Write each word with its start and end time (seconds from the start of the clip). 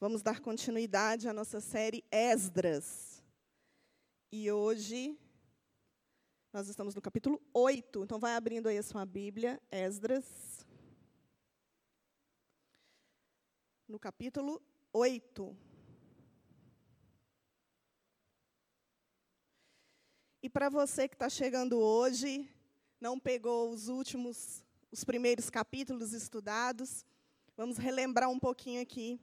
Vamos 0.00 0.22
dar 0.22 0.40
continuidade 0.40 1.28
à 1.28 1.32
nossa 1.34 1.60
série 1.60 2.02
Esdras. 2.10 3.22
E 4.32 4.50
hoje 4.50 5.14
nós 6.54 6.68
estamos 6.68 6.94
no 6.94 7.02
capítulo 7.02 7.38
8. 7.52 8.04
Então 8.04 8.18
vai 8.18 8.34
abrindo 8.34 8.66
aí 8.66 8.78
a 8.78 8.82
sua 8.82 9.04
Bíblia, 9.04 9.60
Esdras. 9.70 10.64
No 13.86 13.98
capítulo 13.98 14.62
8. 14.90 15.54
E 20.42 20.48
para 20.48 20.70
você 20.70 21.06
que 21.08 21.14
está 21.14 21.28
chegando 21.28 21.78
hoje, 21.78 22.48
não 22.98 23.20
pegou 23.20 23.68
os 23.68 23.88
últimos, 23.88 24.64
os 24.90 25.04
primeiros 25.04 25.50
capítulos 25.50 26.14
estudados, 26.14 27.04
vamos 27.54 27.76
relembrar 27.76 28.30
um 28.30 28.38
pouquinho 28.38 28.80
aqui 28.80 29.20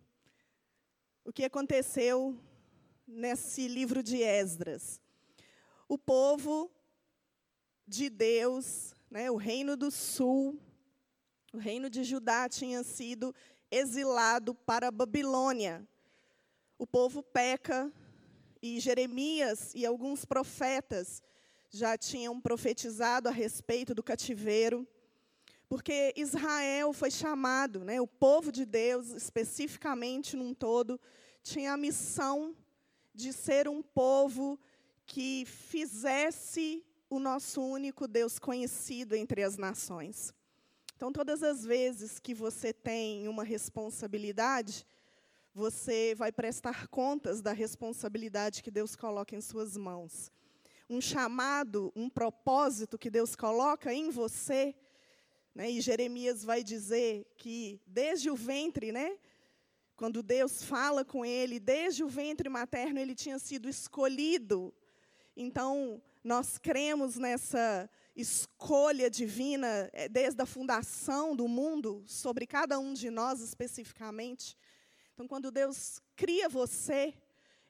o 1.27 1.33
que 1.33 1.43
aconteceu 1.43 2.39
nesse 3.05 3.67
livro 3.67 4.01
de 4.01 4.23
Esdras. 4.23 5.01
O 5.85 5.97
povo 5.97 6.71
de 7.85 8.09
Deus, 8.09 8.93
né, 9.11 9.29
o 9.29 9.35
reino 9.35 9.75
do 9.75 9.91
sul, 9.91 10.57
o 11.51 11.57
reino 11.57 11.89
de 11.89 12.05
Judá 12.05 12.47
tinha 12.47 12.81
sido 12.81 13.35
exilado 13.69 14.55
para 14.55 14.87
a 14.87 14.91
Babilônia. 14.91 15.85
O 16.77 16.87
povo 16.87 17.21
peca, 17.21 17.91
e 18.61 18.79
Jeremias 18.79 19.73
e 19.75 19.85
alguns 19.85 20.23
profetas 20.23 21.21
já 21.69 21.97
tinham 21.97 22.39
profetizado 22.39 23.27
a 23.27 23.33
respeito 23.33 23.93
do 23.93 24.01
cativeiro, 24.01 24.87
porque 25.69 26.13
Israel 26.15 26.93
foi 26.93 27.11
chamado, 27.11 27.83
né, 27.83 27.99
o 27.99 28.07
povo 28.07 28.51
de 28.51 28.65
Deus, 28.65 29.11
especificamente 29.11 30.35
num 30.35 30.53
todo, 30.53 30.99
tinha 31.43 31.73
a 31.73 31.77
missão 31.77 32.55
de 33.13 33.33
ser 33.33 33.67
um 33.67 33.81
povo 33.81 34.59
que 35.05 35.45
fizesse 35.45 36.85
o 37.09 37.19
nosso 37.19 37.61
único 37.61 38.07
Deus 38.07 38.37
conhecido 38.37 39.15
entre 39.15 39.43
as 39.43 39.57
nações. 39.57 40.33
Então, 40.95 41.11
todas 41.11 41.43
as 41.43 41.63
vezes 41.63 42.19
que 42.19 42.33
você 42.33 42.73
tem 42.73 43.27
uma 43.27 43.43
responsabilidade, 43.43 44.85
você 45.53 46.13
vai 46.15 46.31
prestar 46.31 46.87
contas 46.87 47.41
da 47.41 47.51
responsabilidade 47.51 48.61
que 48.61 48.71
Deus 48.71 48.95
coloca 48.95 49.35
em 49.35 49.41
suas 49.41 49.77
mãos. 49.77 50.31
Um 50.89 51.01
chamado, 51.01 51.91
um 51.95 52.09
propósito 52.09 52.97
que 52.97 53.09
Deus 53.09 53.35
coloca 53.35 53.93
em 53.93 54.09
você. 54.09 54.75
Né? 55.57 55.71
E 55.71 55.81
Jeremias 55.81 56.43
vai 56.43 56.63
dizer 56.63 57.25
que 57.35 57.81
desde 57.87 58.29
o 58.29 58.35
ventre, 58.35 58.91
né? 58.91 59.17
quando 59.95 60.21
Deus 60.21 60.61
fala 60.61 61.03
com 61.03 61.25
ele, 61.25 61.59
desde 61.59 62.03
o 62.03 62.07
ventre 62.07 62.47
materno 62.47 62.99
ele 62.99 63.15
tinha 63.15 63.39
sido 63.39 63.67
escolhido. 63.67 64.71
Então, 65.35 65.99
nós 66.23 66.59
cremos 66.59 67.17
nessa 67.17 67.89
escolha 68.15 69.09
divina 69.09 69.89
é, 69.93 70.07
desde 70.07 70.39
a 70.39 70.45
fundação 70.45 71.35
do 71.35 71.47
mundo, 71.47 72.03
sobre 72.05 72.45
cada 72.45 72.77
um 72.77 72.93
de 72.93 73.09
nós 73.09 73.41
especificamente. 73.41 74.55
Então, 75.15 75.27
quando 75.27 75.49
Deus 75.49 75.99
cria 76.15 76.47
você, 76.47 77.15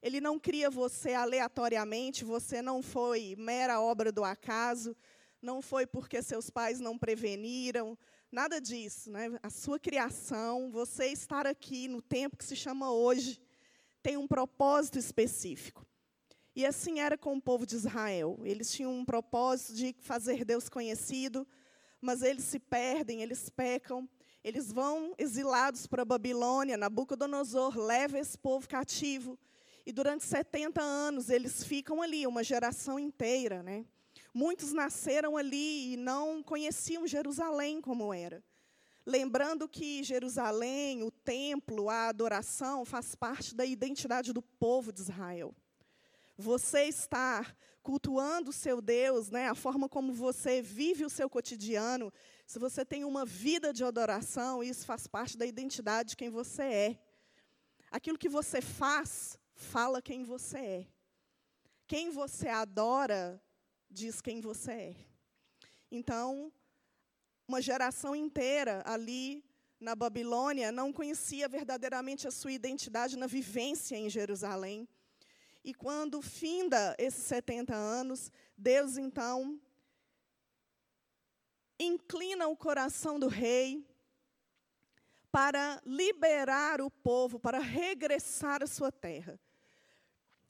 Ele 0.02 0.20
não 0.20 0.38
cria 0.38 0.70
você 0.70 1.14
aleatoriamente, 1.14 2.26
você 2.26 2.62
não 2.62 2.84
foi 2.84 3.34
mera 3.38 3.80
obra 3.80 4.12
do 4.12 4.26
acaso, 4.26 4.94
não 5.42 5.62
foi 5.62 5.86
porque 5.86 6.22
seus 6.22 6.50
pais 6.50 6.80
não 6.80 6.98
preveniram, 6.98 7.98
nada 8.32 8.60
disso. 8.60 9.12
Né? 9.12 9.38
A 9.42 9.50
sua 9.50 9.80
criação, 9.80 10.72
você 10.72 11.08
estar 11.08 11.46
aqui 11.46 11.88
no 11.88 12.02
tempo 12.02 12.38
que 12.38 12.46
se 12.46 12.56
chama 12.56 12.92
hoje, 12.92 13.40
tem 14.02 14.18
um 14.18 14.28
propósito 14.28 14.98
específico. 14.98 15.86
E 16.56 16.66
assim 16.66 17.00
era 17.00 17.18
com 17.18 17.36
o 17.36 17.42
povo 17.42 17.66
de 17.66 17.76
Israel. 17.76 18.40
Eles 18.44 18.72
tinham 18.72 18.92
um 18.92 19.06
propósito 19.06 19.76
de 19.76 19.96
fazer 20.00 20.44
Deus 20.44 20.68
conhecido, 20.70 21.48
mas 22.02 22.24
eles 22.24 22.46
se 22.46 22.60
perdem, 22.60 23.22
eles 23.22 23.50
pecam, 23.50 24.10
eles 24.44 24.72
vão 24.72 25.14
exilados 25.18 25.86
para 25.86 26.02
a 26.02 26.06
Babilônia, 26.06 26.78
Nabucodonosor 26.78 27.78
leva 27.78 28.18
esse 28.18 28.38
povo 28.38 28.68
cativo. 28.68 29.38
E 29.86 29.92
durante 29.92 30.24
70 30.26 30.82
anos 30.82 31.30
eles 31.30 31.64
ficam 31.64 32.02
ali, 32.02 32.26
uma 32.26 32.44
geração 32.44 32.98
inteira. 32.98 33.62
Né? 33.62 33.86
Muitos 34.38 34.72
nasceram 34.72 35.36
ali 35.36 35.94
e 35.94 35.98
não 35.98 36.44
conheciam 36.44 37.08
Jerusalém 37.08 37.82
como 37.82 38.14
era. 38.14 38.44
Lembrando 39.04 39.68
que 39.68 40.04
Jerusalém, 40.04 41.02
o 41.02 41.10
templo, 41.10 41.90
a 41.90 42.10
adoração, 42.10 42.86
faz 42.86 43.16
parte 43.16 43.56
da 43.56 43.66
identidade 43.66 44.32
do 44.32 44.44
povo 44.44 44.94
de 44.94 45.02
Israel. 45.02 45.56
Você 46.38 46.84
estar 46.84 47.58
cultuando 47.82 48.52
o 48.52 48.54
seu 48.54 48.80
Deus, 48.80 49.32
né, 49.32 49.50
a 49.50 49.56
forma 49.56 49.90
como 49.90 50.14
você 50.14 50.62
vive 50.62 51.04
o 51.04 51.10
seu 51.10 51.28
cotidiano, 51.28 52.14
se 52.46 52.60
você 52.60 52.86
tem 52.86 53.04
uma 53.04 53.26
vida 53.26 53.74
de 53.74 53.84
adoração, 53.84 54.62
isso 54.62 54.86
faz 54.86 55.08
parte 55.08 55.36
da 55.36 55.48
identidade 55.48 56.10
de 56.10 56.16
quem 56.16 56.30
você 56.30 56.62
é. 56.62 57.00
Aquilo 57.90 58.20
que 58.20 58.30
você 58.30 58.62
faz, 58.62 59.40
fala 59.56 60.00
quem 60.00 60.24
você 60.24 60.60
é. 60.60 60.88
Quem 61.88 62.12
você 62.12 62.50
adora, 62.50 63.42
diz 63.90 64.22
quem 64.22 64.42
você 64.42 64.72
é. 64.72 64.96
Então, 65.92 66.52
uma 67.48 67.62
geração 67.62 68.16
inteira 68.16 68.84
ali 68.86 69.44
na 69.80 69.96
Babilônia 69.96 70.72
não 70.72 70.92
conhecia 70.92 71.48
verdadeiramente 71.48 72.28
a 72.28 72.32
sua 72.32 72.52
identidade 72.52 73.18
na 73.18 73.28
vivência 73.28 73.96
em 73.96 74.10
Jerusalém. 74.10 74.88
E 75.64 75.74
quando 75.74 76.22
finda 76.22 76.96
esses 76.98 77.24
70 77.24 77.76
anos, 77.76 78.32
Deus 78.58 78.98
então 78.98 79.60
inclina 81.80 82.48
o 82.48 82.58
coração 82.58 83.20
do 83.20 83.28
rei 83.28 83.86
para 85.32 85.82
liberar 85.86 86.82
o 86.82 86.90
povo, 86.90 87.40
para 87.40 87.60
regressar 87.60 88.64
à 88.64 88.68
sua 88.68 88.92
terra. 88.92 89.40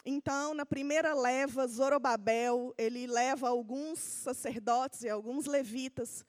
Então, 0.09 0.53
na 0.53 0.65
primeira 0.65 1.13
leva, 1.13 1.67
Zorobabel, 1.67 2.73
ele 2.77 3.05
leva 3.07 3.49
alguns 3.49 3.99
sacerdotes 3.99 5.03
e 5.03 5.09
alguns 5.09 5.45
levitas 5.47 6.25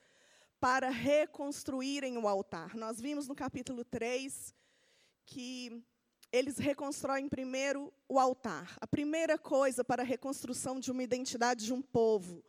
para 0.59 0.89
reconstruírem 0.91 2.19
o 2.19 2.27
altar. 2.27 2.75
Nós 2.75 3.01
vimos 3.01 3.29
no 3.29 3.37
capítulo 3.37 3.85
3 3.85 4.53
que 5.25 5.81
eles 6.33 6.59
reconstroem 6.59 7.29
primeiro 7.29 7.93
o 8.09 8.19
altar. 8.19 8.77
A 8.81 8.87
primeira 8.89 9.39
coisa 9.39 9.85
para 9.85 10.03
a 10.03 10.05
reconstrução 10.05 10.81
de 10.81 10.91
uma 10.91 11.05
identidade 11.05 11.65
de 11.65 11.73
um 11.73 11.81
povo, 11.81 12.45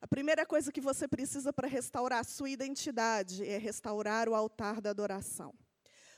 a 0.00 0.08
primeira 0.08 0.44
coisa 0.44 0.72
que 0.72 0.80
você 0.80 1.06
precisa 1.06 1.52
para 1.52 1.68
restaurar 1.68 2.18
a 2.18 2.24
sua 2.24 2.50
identidade 2.50 3.48
é 3.48 3.56
restaurar 3.56 4.28
o 4.28 4.34
altar 4.34 4.80
da 4.80 4.90
adoração. 4.90 5.54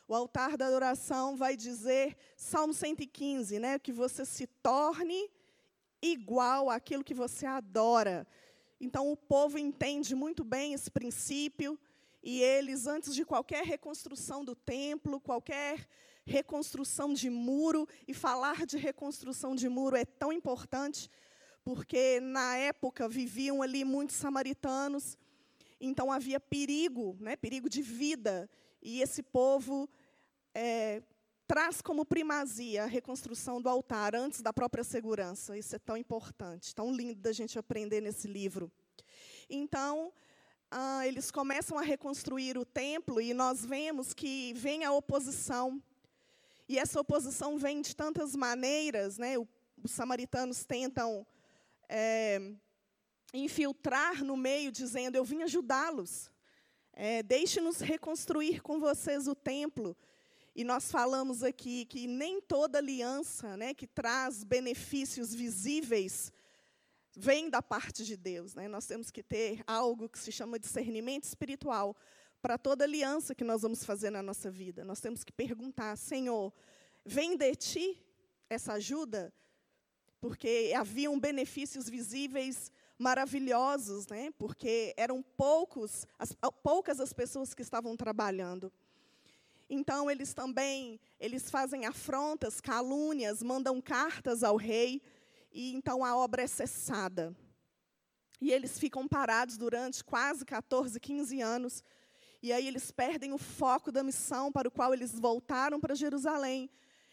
O 0.08 0.14
altar 0.14 0.56
da 0.56 0.66
adoração 0.66 1.36
vai 1.36 1.54
dizer, 1.54 2.16
Salmo 2.34 2.72
115, 2.72 3.58
né, 3.58 3.78
que 3.78 3.92
você 3.92 4.24
se 4.24 4.46
torne 4.46 5.30
igual 6.00 6.70
àquilo 6.70 7.04
que 7.04 7.12
você 7.12 7.44
adora. 7.44 8.26
Então 8.80 9.12
o 9.12 9.16
povo 9.16 9.58
entende 9.58 10.14
muito 10.14 10.42
bem 10.42 10.72
esse 10.72 10.90
princípio 10.90 11.78
e 12.22 12.40
eles 12.40 12.86
antes 12.86 13.14
de 13.14 13.22
qualquer 13.22 13.64
reconstrução 13.64 14.42
do 14.42 14.54
templo, 14.54 15.20
qualquer 15.20 15.86
reconstrução 16.24 17.12
de 17.12 17.28
muro 17.28 17.86
e 18.06 18.14
falar 18.14 18.64
de 18.64 18.78
reconstrução 18.78 19.54
de 19.54 19.68
muro 19.68 19.94
é 19.94 20.06
tão 20.06 20.32
importante 20.32 21.10
porque 21.62 22.18
na 22.20 22.56
época 22.56 23.06
viviam 23.06 23.60
ali 23.60 23.84
muitos 23.84 24.16
samaritanos, 24.16 25.18
então 25.78 26.10
havia 26.10 26.40
perigo, 26.40 27.14
né, 27.20 27.36
perigo 27.36 27.68
de 27.68 27.82
vida, 27.82 28.48
e 28.82 29.02
esse 29.02 29.22
povo 29.22 29.86
é, 30.60 31.00
traz 31.46 31.80
como 31.80 32.04
primazia 32.04 32.82
a 32.82 32.86
reconstrução 32.86 33.62
do 33.62 33.68
altar 33.68 34.16
antes 34.16 34.42
da 34.42 34.52
própria 34.52 34.82
segurança. 34.82 35.56
Isso 35.56 35.76
é 35.76 35.78
tão 35.78 35.96
importante, 35.96 36.74
tão 36.74 36.92
lindo 36.92 37.20
da 37.20 37.30
gente 37.30 37.56
aprender 37.56 38.00
nesse 38.00 38.26
livro. 38.26 38.70
Então, 39.48 40.12
ah, 40.68 41.06
eles 41.06 41.30
começam 41.30 41.78
a 41.78 41.82
reconstruir 41.82 42.58
o 42.58 42.64
templo 42.64 43.20
e 43.20 43.32
nós 43.32 43.64
vemos 43.64 44.12
que 44.12 44.52
vem 44.54 44.84
a 44.84 44.92
oposição. 44.92 45.80
E 46.68 46.76
essa 46.76 47.00
oposição 47.00 47.56
vem 47.56 47.80
de 47.80 47.94
tantas 47.94 48.34
maneiras, 48.34 49.16
né? 49.16 49.38
os 49.38 49.92
samaritanos 49.92 50.64
tentam 50.64 51.24
é, 51.88 52.52
infiltrar 53.32 54.24
no 54.24 54.36
meio, 54.36 54.72
dizendo: 54.72 55.14
Eu 55.14 55.24
vim 55.24 55.42
ajudá-los. 55.42 56.32
É, 56.92 57.22
Deixe-nos 57.22 57.78
reconstruir 57.78 58.60
com 58.60 58.80
vocês 58.80 59.28
o 59.28 59.36
templo. 59.36 59.96
E 60.58 60.64
nós 60.64 60.90
falamos 60.90 61.44
aqui 61.44 61.84
que 61.84 62.08
nem 62.08 62.40
toda 62.40 62.78
aliança 62.78 63.56
né, 63.56 63.72
que 63.72 63.86
traz 63.86 64.42
benefícios 64.42 65.32
visíveis 65.32 66.32
vem 67.16 67.48
da 67.48 67.62
parte 67.62 68.04
de 68.04 68.16
Deus. 68.16 68.56
Né? 68.56 68.66
Nós 68.66 68.84
temos 68.84 69.08
que 69.08 69.22
ter 69.22 69.62
algo 69.68 70.08
que 70.08 70.18
se 70.18 70.32
chama 70.32 70.58
discernimento 70.58 71.22
espiritual 71.22 71.96
para 72.42 72.58
toda 72.58 72.82
aliança 72.82 73.36
que 73.36 73.44
nós 73.44 73.62
vamos 73.62 73.84
fazer 73.84 74.10
na 74.10 74.20
nossa 74.20 74.50
vida. 74.50 74.84
Nós 74.84 75.00
temos 75.00 75.22
que 75.22 75.30
perguntar, 75.30 75.94
Senhor, 75.94 76.52
vem 77.04 77.36
de 77.36 77.54
ti 77.54 78.04
essa 78.50 78.72
ajuda? 78.72 79.32
Porque 80.20 80.72
haviam 80.76 81.20
benefícios 81.20 81.88
visíveis 81.88 82.72
maravilhosos, 82.98 84.08
né? 84.08 84.32
Porque 84.36 84.92
eram 84.96 85.22
poucos, 85.22 86.04
as, 86.18 86.34
poucas 86.64 86.98
as 86.98 87.12
pessoas 87.12 87.54
que 87.54 87.62
estavam 87.62 87.96
trabalhando. 87.96 88.72
Então 89.68 90.10
eles 90.10 90.32
também, 90.32 90.98
eles 91.20 91.50
fazem 91.50 91.84
afrontas, 91.84 92.60
calúnias, 92.60 93.42
mandam 93.42 93.80
cartas 93.80 94.42
ao 94.42 94.56
rei, 94.56 95.02
e 95.52 95.74
então 95.74 96.04
a 96.04 96.16
obra 96.16 96.42
é 96.42 96.46
cessada. 96.46 97.36
E 98.40 98.50
eles 98.50 98.78
ficam 98.78 99.06
parados 99.06 99.58
durante 99.58 100.02
quase 100.02 100.44
14, 100.44 100.98
15 100.98 101.40
anos. 101.40 101.84
E 102.40 102.52
aí 102.52 102.66
eles 102.68 102.90
perdem 102.90 103.32
o 103.32 103.38
foco 103.38 103.90
da 103.90 104.02
missão 104.02 104.52
para 104.52 104.68
o 104.68 104.70
qual 104.70 104.94
eles 104.94 105.18
voltaram 105.18 105.80
para 105.80 105.94
Jerusalém. 105.94 106.70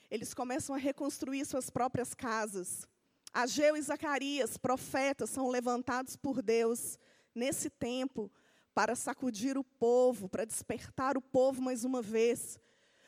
Eles 0.09 0.33
começam 0.33 0.75
a 0.75 0.77
reconstruir 0.77 1.45
suas 1.45 1.69
próprias 1.69 2.13
casas. 2.13 2.87
Ageu 3.33 3.75
e 3.75 3.81
Zacarias, 3.81 4.55
profetas, 4.55 5.31
são 5.31 5.49
levantados 5.49 6.15
por 6.15 6.41
Deus 6.41 6.97
nesse 7.33 7.69
tempo 7.69 8.31
para 8.75 8.93
sacudir 8.93 9.57
o 9.57 9.63
povo, 9.63 10.27
para 10.27 10.43
despertar 10.43 11.17
o 11.17 11.21
povo 11.21 11.61
mais 11.61 11.85
uma 11.85 12.01
vez, 12.01 12.59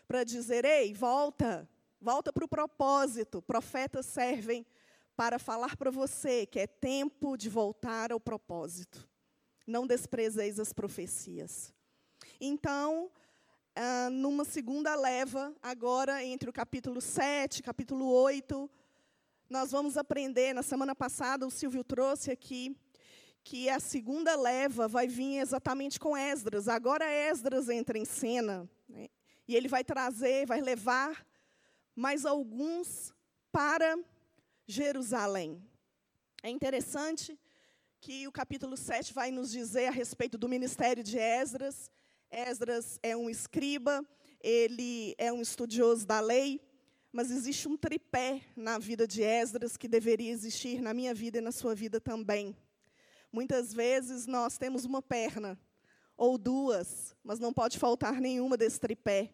para 0.07 0.23
dizer: 0.23 0.63
ei, 0.63 0.93
volta, 0.93 1.69
volta 1.99 2.31
para 2.31 2.45
o 2.45 2.47
propósito. 2.47 3.41
Profetas 3.41 4.05
servem 4.05 4.65
para 5.13 5.37
falar 5.37 5.75
para 5.75 5.91
você 5.91 6.45
que 6.45 6.57
é 6.57 6.67
tempo 6.67 7.35
de 7.35 7.49
voltar 7.49 8.13
ao 8.13 8.19
propósito. 8.19 9.07
Não 9.67 9.85
desprezeis 9.85 10.57
as 10.57 10.71
profecias. 10.71 11.73
Então, 12.39 13.11
ah, 13.75 14.09
numa 14.09 14.45
segunda 14.45 14.95
leva, 14.95 15.53
agora 15.61 16.23
entre 16.23 16.49
o 16.49 16.53
capítulo 16.53 17.01
7, 17.01 17.61
capítulo 17.61 18.09
8, 18.09 18.69
nós 19.49 19.71
vamos 19.71 19.97
aprender. 19.97 20.53
Na 20.53 20.63
semana 20.63 20.95
passada, 20.95 21.45
o 21.45 21.51
Silvio 21.51 21.83
trouxe 21.83 22.31
aqui 22.31 22.73
que 23.47 23.69
a 23.69 23.79
segunda 23.79 24.35
leva 24.35 24.89
vai 24.89 25.07
vir 25.07 25.37
exatamente 25.37 25.97
com 25.97 26.17
Esdras. 26.17 26.67
Agora 26.67 27.09
Esdras 27.09 27.69
entra 27.69 27.97
em 27.97 28.03
cena. 28.03 28.69
Né? 28.89 29.07
E 29.47 29.55
ele 29.55 29.69
vai 29.69 29.85
trazer, 29.85 30.45
vai 30.45 30.59
levar 30.59 31.25
mais 31.95 32.25
alguns 32.25 33.13
para 33.49 33.97
Jerusalém. 34.67 35.63
É 36.43 36.49
interessante 36.49 37.39
que 38.01 38.27
o 38.27 38.33
capítulo 38.33 38.75
7 38.75 39.13
vai 39.13 39.31
nos 39.31 39.49
dizer 39.49 39.87
a 39.87 39.91
respeito 39.91 40.37
do 40.37 40.49
ministério 40.49 41.01
de 41.01 41.17
Esdras. 41.17 41.89
Esdras 42.29 42.99
é 43.01 43.15
um 43.15 43.29
escriba, 43.29 44.05
ele 44.41 45.15
é 45.17 45.31
um 45.31 45.41
estudioso 45.41 46.05
da 46.05 46.19
lei, 46.19 46.59
mas 47.13 47.31
existe 47.31 47.65
um 47.69 47.77
tripé 47.77 48.41
na 48.57 48.77
vida 48.77 49.07
de 49.07 49.23
Esdras 49.23 49.77
que 49.77 49.87
deveria 49.87 50.33
existir 50.33 50.81
na 50.81 50.93
minha 50.93 51.13
vida 51.13 51.37
e 51.37 51.41
na 51.41 51.53
sua 51.53 51.73
vida 51.73 52.01
também. 52.01 52.53
Muitas 53.31 53.73
vezes 53.73 54.25
nós 54.25 54.57
temos 54.57 54.85
uma 54.85 55.01
perna 55.01 55.59
ou 56.15 56.37
duas, 56.37 57.15
mas 57.23 57.39
não 57.39 57.53
pode 57.53 57.77
faltar 57.77 58.19
nenhuma 58.19 58.57
desse 58.57 58.79
tripé 58.79 59.33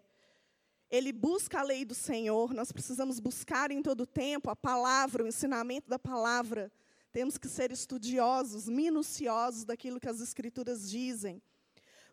ele 0.93 1.11
busca 1.11 1.59
a 1.59 1.63
lei 1.63 1.83
do 1.83 1.95
Senhor, 1.95 2.53
nós 2.53 2.71
precisamos 2.71 3.19
buscar 3.19 3.71
em 3.71 3.81
todo 3.81 4.05
tempo 4.05 4.51
a 4.51 4.55
palavra, 4.55 5.23
o 5.23 5.27
ensinamento 5.27 5.89
da 5.89 5.97
palavra. 5.97 6.71
Temos 7.11 7.35
que 7.35 7.47
ser 7.47 7.71
estudiosos, 7.71 8.69
minuciosos 8.69 9.65
daquilo 9.65 9.99
que 9.99 10.07
as 10.07 10.21
Escrituras 10.21 10.87
dizem. 10.87 11.41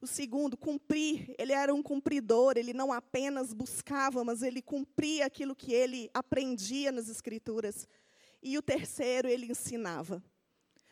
O 0.01 0.07
segundo, 0.07 0.57
cumprir. 0.57 1.35
Ele 1.39 1.53
era 1.53 1.75
um 1.75 1.83
cumpridor, 1.83 2.55
ele 2.57 2.73
não 2.73 2.91
apenas 2.91 3.53
buscava, 3.53 4.25
mas 4.25 4.41
ele 4.41 4.63
cumpria 4.63 5.27
aquilo 5.27 5.55
que 5.55 5.75
ele 5.75 6.11
aprendia 6.15 6.91
nas 6.91 7.11
Escrituras. 7.11 7.87
E 8.43 8.57
o 8.57 8.63
terceiro, 8.63 9.29
ele 9.29 9.45
ensinava. 9.45 10.25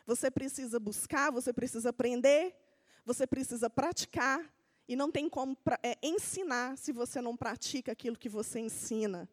Você 0.08 0.30
precisa 0.30 0.80
buscar, 0.80 1.30
você 1.30 1.52
precisa 1.52 1.90
aprender, 1.90 2.56
você 3.04 3.26
precisa 3.26 3.68
praticar, 3.68 4.42
e 4.88 4.96
não 4.96 5.10
tem 5.10 5.28
como 5.28 5.54
é, 5.82 5.98
ensinar 6.02 6.78
se 6.78 6.92
você 6.92 7.20
não 7.20 7.36
pratica 7.36 7.92
aquilo 7.92 8.16
que 8.16 8.26
você 8.26 8.58
ensina. 8.58 9.28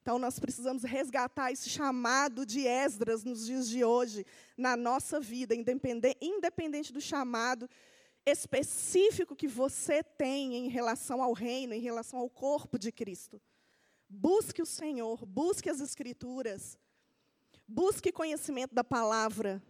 Então, 0.00 0.18
nós 0.18 0.38
precisamos 0.38 0.82
resgatar 0.82 1.52
esse 1.52 1.68
chamado 1.68 2.46
de 2.46 2.66
Esdras 2.66 3.22
nos 3.22 3.44
dias 3.44 3.68
de 3.68 3.84
hoje, 3.84 4.24
na 4.56 4.78
nossa 4.78 5.20
vida, 5.20 5.54
independente, 5.54 6.16
independente 6.22 6.90
do 6.90 7.02
chamado 7.02 7.68
específico 8.24 9.36
que 9.36 9.46
você 9.46 10.02
tem 10.02 10.56
em 10.56 10.68
relação 10.68 11.22
ao 11.22 11.34
reino, 11.34 11.74
em 11.74 11.80
relação 11.80 12.18
ao 12.18 12.30
corpo 12.30 12.78
de 12.78 12.90
Cristo. 12.90 13.38
Busque 14.08 14.62
o 14.62 14.66
Senhor, 14.66 15.26
busque 15.26 15.68
as 15.68 15.82
Escrituras, 15.82 16.78
busque 17.68 18.10
conhecimento 18.10 18.74
da 18.74 18.82
palavra, 18.82 19.62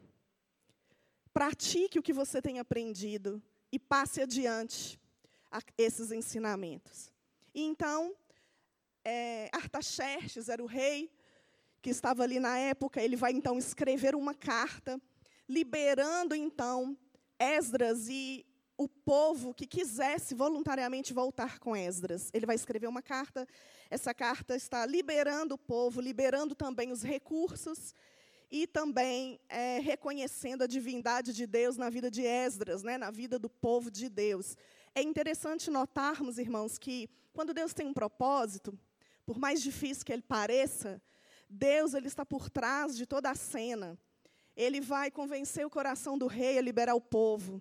pratique 1.35 1.99
o 1.99 2.03
que 2.03 2.13
você 2.13 2.41
tem 2.41 2.61
aprendido 2.61 3.43
e 3.73 3.79
passe 3.79 4.23
adiante 4.23 5.01
esses 5.77 6.13
ensinamentos. 6.13 7.13
E 7.53 7.63
então, 7.63 8.15
é, 9.05 9.51
Artaxerxes 9.53 10.49
era 10.49 10.63
o 10.63 10.67
rei 10.67 11.11
que 11.83 11.91
estava 11.91 12.23
ali 12.23 12.39
na 12.39 12.57
época, 12.57 13.03
ele 13.03 13.17
vai 13.17 13.33
então 13.33 13.59
escrever 13.59 14.15
uma 14.15 14.33
carta, 14.33 14.99
liberando 15.49 16.35
então 16.35 16.97
Esdras 17.39 18.09
e 18.09 18.47
o 18.79 18.89
povo 18.89 19.53
que 19.53 19.67
quisesse 19.67 20.35
voluntariamente 20.35 21.13
voltar 21.13 21.59
com 21.59 21.77
Esdras. 21.77 22.31
Ele 22.33 22.47
vai 22.47 22.55
escrever 22.55 22.87
uma 22.87 23.03
carta, 23.03 23.47
essa 23.91 24.15
carta 24.15 24.55
está 24.57 24.87
liberando 24.87 25.57
o 25.57 25.59
povo, 25.59 26.01
liberando 26.01 26.55
também 26.55 26.91
os 26.93 27.03
recursos 27.03 27.93
e 28.57 28.69
também 28.69 29.41
é, 29.49 29.81
reconhecendo 29.81 30.63
a 30.63 30.69
divindade 30.69 31.33
de 31.33 31.45
Deus 31.45 31.77
na 31.77 31.91
vida 31.91 32.09
de 32.09 32.25
Esdras, 32.25 32.85
né, 32.85 32.97
na 32.97 33.11
vida 33.11 33.37
do 33.37 33.51
povo 33.51 33.91
de 33.91 34.09
Deus. 34.09 34.57
É 34.95 35.03
interessante 35.03 35.73
notarmos, 35.73 36.39
irmãos, 36.39 36.79
que 36.79 37.11
quando 37.33 37.53
Deus 37.53 37.75
tem 37.75 37.85
um 37.85 37.93
propósito, 37.93 38.79
por 39.27 39.41
mais 39.41 39.61
difícil 39.61 40.05
que 40.05 40.13
ele 40.13 40.23
pareça, 40.23 41.03
Deus 41.51 41.95
ele 41.95 42.07
está 42.07 42.25
por 42.25 42.49
trás 42.49 42.97
de 42.97 43.05
toda 43.07 43.29
a 43.29 43.35
cena. 43.35 43.99
Ele 44.57 44.81
vai 44.81 45.11
convencer 45.11 45.67
o 45.67 45.71
coração 45.71 46.17
do 46.17 46.29
rei 46.29 46.57
a 46.57 46.63
liberar 46.63 46.95
o 46.95 47.01
povo. 47.01 47.61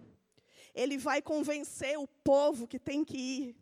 Ele 0.76 0.96
vai 0.96 1.24
convencer 1.24 1.98
o 1.98 2.08
povo 2.08 2.68
que 2.68 2.78
tem 2.78 3.04
que 3.04 3.18
ir. 3.18 3.56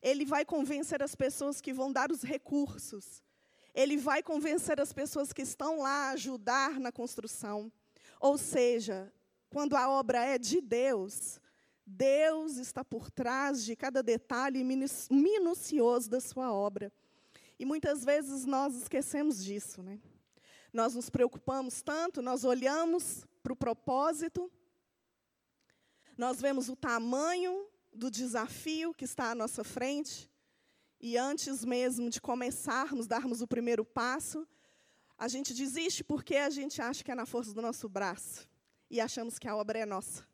Ele 0.00 0.24
vai 0.24 0.44
convencer 0.44 1.02
as 1.02 1.16
pessoas 1.16 1.60
que 1.60 1.72
vão 1.72 1.90
dar 1.90 2.12
os 2.12 2.22
recursos. 2.22 3.20
Ele 3.74 3.96
vai 3.96 4.22
convencer 4.22 4.80
as 4.80 4.92
pessoas 4.92 5.32
que 5.32 5.42
estão 5.42 5.80
lá 5.80 6.08
a 6.08 6.10
ajudar 6.10 6.78
na 6.80 6.90
construção. 6.90 7.72
Ou 8.20 8.36
seja, 8.36 9.12
quando 9.48 9.76
a 9.76 9.88
obra 9.88 10.24
é 10.24 10.38
de 10.38 10.60
Deus, 10.60 11.40
Deus 11.86 12.56
está 12.56 12.84
por 12.84 13.10
trás 13.10 13.64
de 13.64 13.74
cada 13.74 14.02
detalhe 14.02 14.62
minucioso 15.10 16.08
da 16.08 16.20
sua 16.20 16.52
obra. 16.52 16.92
E 17.58 17.64
muitas 17.64 18.04
vezes 18.04 18.44
nós 18.44 18.74
esquecemos 18.74 19.44
disso, 19.44 19.82
né? 19.82 20.00
Nós 20.72 20.94
nos 20.94 21.10
preocupamos 21.10 21.82
tanto, 21.82 22.22
nós 22.22 22.44
olhamos 22.44 23.26
para 23.42 23.52
o 23.52 23.56
propósito, 23.56 24.50
nós 26.16 26.40
vemos 26.40 26.68
o 26.68 26.76
tamanho 26.76 27.66
do 27.92 28.10
desafio 28.10 28.94
que 28.94 29.04
está 29.04 29.32
à 29.32 29.34
nossa 29.34 29.64
frente, 29.64 30.30
e 31.00 31.16
antes 31.16 31.64
mesmo 31.64 32.10
de 32.10 32.20
começarmos, 32.20 33.06
darmos 33.06 33.40
o 33.40 33.46
primeiro 33.46 33.84
passo, 33.84 34.46
a 35.18 35.28
gente 35.28 35.54
desiste 35.54 36.04
porque 36.04 36.36
a 36.36 36.50
gente 36.50 36.80
acha 36.80 37.02
que 37.02 37.10
é 37.10 37.14
na 37.14 37.26
força 37.26 37.52
do 37.52 37.62
nosso 37.62 37.88
braço 37.88 38.48
e 38.90 39.00
achamos 39.00 39.38
que 39.38 39.48
a 39.48 39.56
obra 39.56 39.78
é 39.78 39.86
nossa 39.86 40.28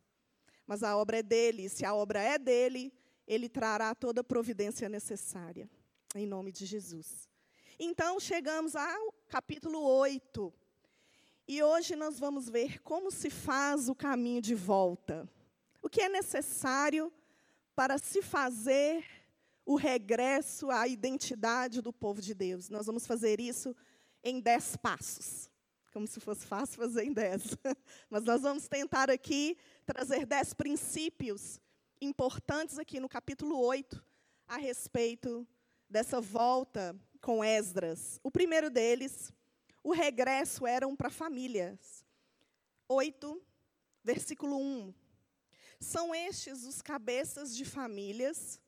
mas 0.66 0.82
a 0.82 0.96
obra 0.96 1.18
é 1.18 1.22
dele. 1.22 1.68
Se 1.68 1.84
a 1.84 1.94
obra 1.94 2.20
é 2.20 2.38
dele, 2.38 2.92
ele 3.26 3.48
trará 3.48 3.94
toda 3.94 4.20
a 4.20 4.24
providência 4.24 4.88
necessária, 4.88 5.70
em 6.14 6.26
nome 6.26 6.50
de 6.50 6.66
Jesus. 6.66 7.28
Então, 7.78 8.18
chegamos 8.18 8.74
ao 8.74 9.12
capítulo 9.28 9.80
8. 9.80 10.52
E 11.48 11.62
hoje 11.62 11.94
nós 11.94 12.18
vamos 12.18 12.48
ver 12.48 12.80
como 12.82 13.10
se 13.10 13.30
faz 13.30 13.88
o 13.88 13.94
caminho 13.94 14.42
de 14.42 14.54
volta. 14.54 15.28
O 15.80 15.88
que 15.88 16.00
é 16.00 16.08
necessário 16.08 17.12
para 17.74 17.98
se 17.98 18.20
fazer 18.20 19.04
o 19.66 19.74
regresso 19.74 20.70
à 20.70 20.86
identidade 20.86 21.82
do 21.82 21.92
povo 21.92 22.22
de 22.22 22.32
Deus. 22.32 22.70
Nós 22.70 22.86
vamos 22.86 23.04
fazer 23.04 23.40
isso 23.40 23.74
em 24.22 24.40
dez 24.40 24.76
passos. 24.76 25.50
Como 25.92 26.06
se 26.06 26.20
fosse 26.20 26.46
fácil 26.46 26.78
fazer 26.78 27.04
em 27.04 27.12
dez. 27.12 27.42
Mas 28.08 28.22
nós 28.22 28.42
vamos 28.42 28.68
tentar 28.68 29.10
aqui 29.10 29.58
trazer 29.84 30.24
dez 30.24 30.54
princípios 30.54 31.60
importantes 32.00 32.78
aqui 32.78 33.00
no 33.00 33.08
capítulo 33.08 33.58
8 33.58 34.02
a 34.46 34.56
respeito 34.56 35.46
dessa 35.90 36.20
volta 36.20 36.94
com 37.20 37.42
Esdras. 37.42 38.20
O 38.22 38.30
primeiro 38.30 38.70
deles, 38.70 39.32
o 39.82 39.92
regresso 39.92 40.64
eram 40.64 40.94
para 40.94 41.10
famílias. 41.10 42.04
8, 42.88 43.42
versículo 44.04 44.58
1. 44.58 44.94
São 45.80 46.14
estes 46.14 46.64
os 46.64 46.80
cabeças 46.80 47.54
de 47.56 47.64
famílias, 47.64 48.60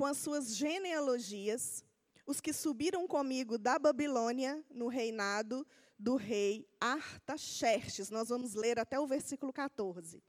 com 0.00 0.06
as 0.06 0.16
suas 0.16 0.56
genealogias, 0.56 1.84
os 2.26 2.40
que 2.40 2.54
subiram 2.54 3.06
comigo 3.06 3.58
da 3.58 3.78
Babilônia 3.78 4.64
no 4.70 4.88
reinado 4.88 5.66
do 5.98 6.16
rei 6.16 6.66
Artaxerxes. 6.80 8.08
Nós 8.08 8.30
vamos 8.30 8.54
ler 8.54 8.78
até 8.78 8.98
o 8.98 9.06
versículo 9.06 9.52
14. 9.52 10.22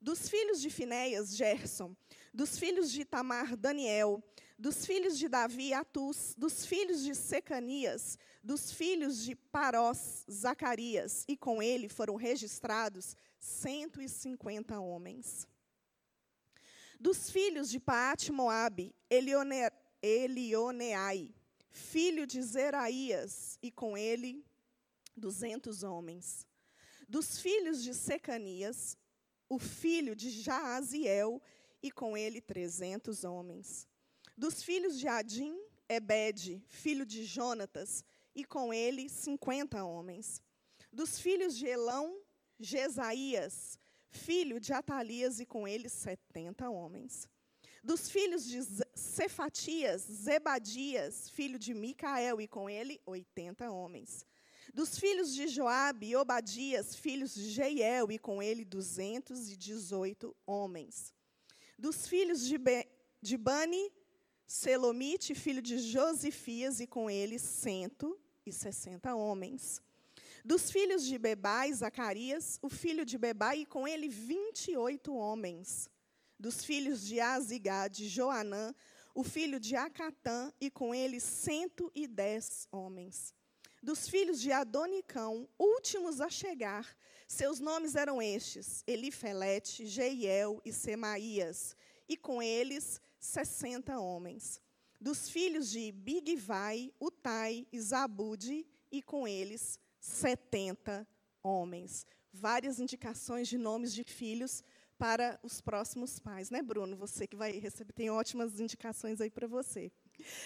Dos 0.00 0.28
filhos 0.28 0.60
de 0.60 0.70
Finéias, 0.70 1.36
Gerson. 1.36 1.96
Dos 2.32 2.56
filhos 2.56 2.92
de 2.92 3.04
Tamar, 3.04 3.56
Daniel. 3.56 4.22
Dos 4.56 4.86
filhos 4.86 5.18
de 5.18 5.28
Davi, 5.28 5.74
Atus. 5.74 6.36
Dos 6.38 6.64
filhos 6.64 7.02
de 7.02 7.12
Secanias. 7.16 8.16
Dos 8.40 8.70
filhos 8.70 9.24
de 9.24 9.34
Parós, 9.34 10.24
Zacarias. 10.30 11.24
E 11.26 11.36
com 11.36 11.60
ele 11.60 11.88
foram 11.88 12.14
registrados 12.14 13.16
150 13.40 14.78
homens. 14.78 15.48
Dos 17.02 17.28
filhos 17.30 17.68
de 17.68 17.80
Paate 17.80 18.30
Moabe, 18.30 18.94
Elioner, 19.10 19.72
Elioneai, 20.00 21.34
filho 21.68 22.24
de 22.24 22.40
Zeraías, 22.40 23.58
e 23.60 23.72
com 23.72 23.98
ele 23.98 24.46
duzentos 25.16 25.82
homens. 25.82 26.46
Dos 27.08 27.40
filhos 27.40 27.82
de 27.82 27.92
Secanias, 27.92 28.96
o 29.48 29.58
filho 29.58 30.14
de 30.14 30.30
Jaaziel, 30.30 31.42
e 31.82 31.90
com 31.90 32.16
ele 32.16 32.40
trezentos 32.40 33.24
homens. 33.24 33.88
Dos 34.36 34.62
filhos 34.62 34.96
de 34.96 35.08
Adim, 35.08 35.60
Ebed, 35.88 36.64
filho 36.68 37.04
de 37.04 37.24
Jonatas, 37.24 38.04
e 38.32 38.44
com 38.44 38.72
ele 38.72 39.08
cinquenta 39.08 39.82
homens. 39.82 40.40
Dos 40.92 41.18
filhos 41.18 41.56
de 41.56 41.66
Elão, 41.66 42.16
Jesaías, 42.60 43.76
filho 44.12 44.60
de 44.60 44.72
Atalias, 44.72 45.40
e 45.40 45.46
com 45.46 45.66
ele 45.66 45.88
setenta 45.88 46.70
homens. 46.70 47.28
Dos 47.82 48.08
filhos 48.08 48.44
de 48.44 48.60
Cefatias, 48.94 50.02
Zebadias, 50.02 51.28
filho 51.30 51.58
de 51.58 51.74
Micael, 51.74 52.40
e 52.40 52.46
com 52.46 52.70
ele 52.70 53.00
oitenta 53.04 53.70
homens. 53.70 54.24
Dos 54.72 54.96
filhos 54.96 55.34
de 55.34 55.48
Joabe, 55.48 56.14
Obadias, 56.14 56.94
filhos 56.94 57.34
de 57.34 57.50
Jeiel, 57.50 58.12
e 58.12 58.18
com 58.18 58.40
ele 58.40 58.64
duzentos 58.64 59.50
e 59.50 59.56
dezoito 59.56 60.36
homens. 60.46 61.12
Dos 61.76 62.06
filhos 62.06 62.46
de, 62.46 62.56
Be, 62.56 62.86
de 63.20 63.36
Bani, 63.36 63.90
Selomite, 64.46 65.34
filho 65.34 65.60
de 65.60 65.78
Josifias, 65.78 66.78
e 66.78 66.86
com 66.86 67.10
ele 67.10 67.38
cento 67.38 68.16
e 68.46 68.52
sessenta 68.52 69.14
homens. 69.14 69.82
Dos 70.44 70.72
filhos 70.72 71.04
de 71.04 71.16
Bebai, 71.18 71.72
Zacarias, 71.72 72.58
o 72.60 72.68
filho 72.68 73.04
de 73.04 73.16
Bebai, 73.16 73.60
e 73.60 73.66
com 73.66 73.86
ele 73.86 74.08
vinte 74.08 74.72
e 74.72 74.76
oito 74.76 75.14
homens 75.14 75.88
dos 76.36 76.64
filhos 76.64 77.06
de 77.06 77.20
Azigade, 77.20 78.08
Joanã, 78.08 78.74
o 79.14 79.22
filho 79.22 79.60
de 79.60 79.76
Acatã, 79.76 80.52
e 80.60 80.68
com 80.68 80.92
ele 80.92 81.20
cento 81.20 81.92
e 81.94 82.08
dez 82.08 82.66
homens. 82.72 83.32
Dos 83.80 84.08
filhos 84.08 84.40
de 84.40 84.50
Adonicão, 84.50 85.48
últimos 85.56 86.20
a 86.20 86.28
chegar, 86.28 86.96
seus 87.28 87.60
nomes 87.60 87.94
eram 87.94 88.20
estes: 88.20 88.82
Elifelete, 88.84 89.86
Jeiel 89.86 90.60
e 90.64 90.72
Semaías, 90.72 91.76
e 92.08 92.16
com 92.16 92.42
eles 92.42 93.00
sessenta 93.20 94.00
homens. 94.00 94.60
Dos 95.00 95.28
filhos 95.28 95.70
de 95.70 95.92
Bigvai, 95.92 96.92
Utai 97.00 97.64
e 97.72 97.80
Zabude, 97.80 98.66
e 98.90 99.00
com 99.00 99.26
eles 99.26 99.78
setenta 100.02 101.06
homens. 101.42 102.04
Várias 102.32 102.80
indicações 102.80 103.46
de 103.46 103.56
nomes 103.56 103.94
de 103.94 104.02
filhos 104.02 104.64
para 104.98 105.38
os 105.42 105.60
próximos 105.60 106.18
pais, 106.18 106.50
né, 106.50 106.60
Bruno? 106.60 106.96
Você 106.96 107.26
que 107.26 107.36
vai 107.36 107.52
receber, 107.52 107.92
tem 107.92 108.10
ótimas 108.10 108.60
indicações 108.60 109.20
aí 109.20 109.30
para 109.30 109.46
você. 109.46 109.90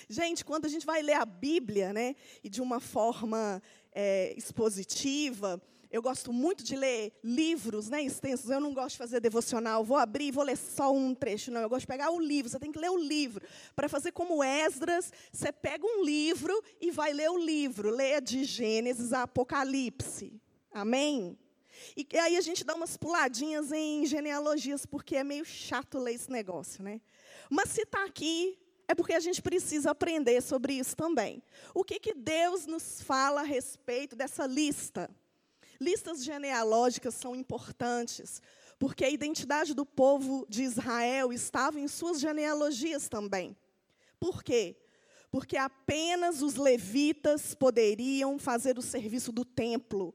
Gente, 0.09 0.45
quando 0.45 0.67
a 0.67 0.69
gente 0.69 0.87
vai 0.87 1.03
ler 1.03 1.15
a 1.15 1.25
Bíblia, 1.25 1.93
né, 1.93 2.15
e 2.45 2.49
de 2.49 2.61
uma 2.61 2.81
forma 2.81 3.63
é, 3.93 4.35
expositiva, 4.37 5.61
eu 5.97 6.03
gosto 6.03 6.33
muito 6.33 6.63
de 6.63 6.77
ler 6.77 7.13
livros 7.25 7.89
né, 7.89 8.03
extensos. 8.03 8.51
Eu 8.51 8.61
não 8.61 8.75
gosto 8.75 8.93
de 8.93 8.99
fazer 8.99 9.21
devocional, 9.21 9.83
vou 9.83 9.97
abrir 9.97 10.27
e 10.27 10.31
vou 10.31 10.45
ler 10.45 10.57
só 10.57 10.93
um 10.93 11.15
trecho. 11.15 11.51
Não, 11.51 11.61
eu 11.61 11.69
gosto 11.69 11.83
de 11.83 11.87
pegar 11.87 12.11
o 12.11 12.21
livro. 12.21 12.51
Você 12.51 12.59
tem 12.59 12.71
que 12.71 12.79
ler 12.79 12.91
o 12.91 12.99
livro. 12.99 13.45
Para 13.75 13.89
fazer 13.89 14.13
como 14.13 14.45
Esdras, 14.45 15.13
você 15.33 15.51
pega 15.51 15.87
um 15.87 16.05
livro 16.05 16.63
e 16.81 16.91
vai 16.91 17.13
ler 17.13 17.31
o 17.31 17.39
livro. 17.39 17.91
Leia 17.91 18.21
de 18.21 18.45
Gênesis 18.45 19.13
a 19.13 19.23
Apocalipse. 19.23 20.41
Amém? 20.71 21.39
E, 21.97 22.07
e 22.13 22.19
aí 22.19 22.37
a 22.37 22.41
gente 22.41 22.65
dá 22.65 22.75
umas 22.75 22.97
puladinhas 22.97 23.73
em 23.73 24.05
genealogias, 24.07 24.85
porque 24.85 25.17
é 25.17 25.25
meio 25.25 25.45
chato 25.45 25.99
ler 25.99 26.15
esse 26.15 26.31
negócio, 26.31 26.83
né? 26.83 27.01
Mas 27.51 27.71
se 27.71 27.83
está 27.83 28.05
aqui, 28.05 28.59
é 28.89 28.95
porque 28.95 29.15
a 29.15 29.21
gente 29.21 29.43
precisa 29.43 29.91
aprender 29.91 30.41
sobre 30.43 30.75
isso 30.75 30.95
também. 30.97 31.43
O 31.75 31.85
que, 31.85 31.99
que 31.99 32.15
Deus 32.15 32.67
nos 32.67 33.01
fala 33.03 33.41
a 33.41 33.45
respeito 33.45 34.15
dessa 34.15 34.47
lista? 34.47 35.11
Listas 35.81 36.25
genealógicas 36.25 37.15
são 37.15 37.35
importantes, 37.35 38.41
porque 38.79 39.05
a 39.05 39.11
identidade 39.11 39.75
do 39.75 39.87
povo 39.87 40.47
de 40.49 40.63
Israel 40.63 41.33
estava 41.33 41.81
em 41.81 41.89
suas 41.89 42.21
genealogias 42.21 43.09
também. 43.09 43.57
Por 44.19 44.43
quê? 44.43 44.77
Porque 45.31 45.57
apenas 45.57 46.43
os 46.43 46.57
levitas 46.57 47.55
poderiam 47.55 48.39
fazer 48.39 48.79
o 48.79 48.83
serviço 48.83 49.33
do 49.33 49.45
templo, 49.45 50.15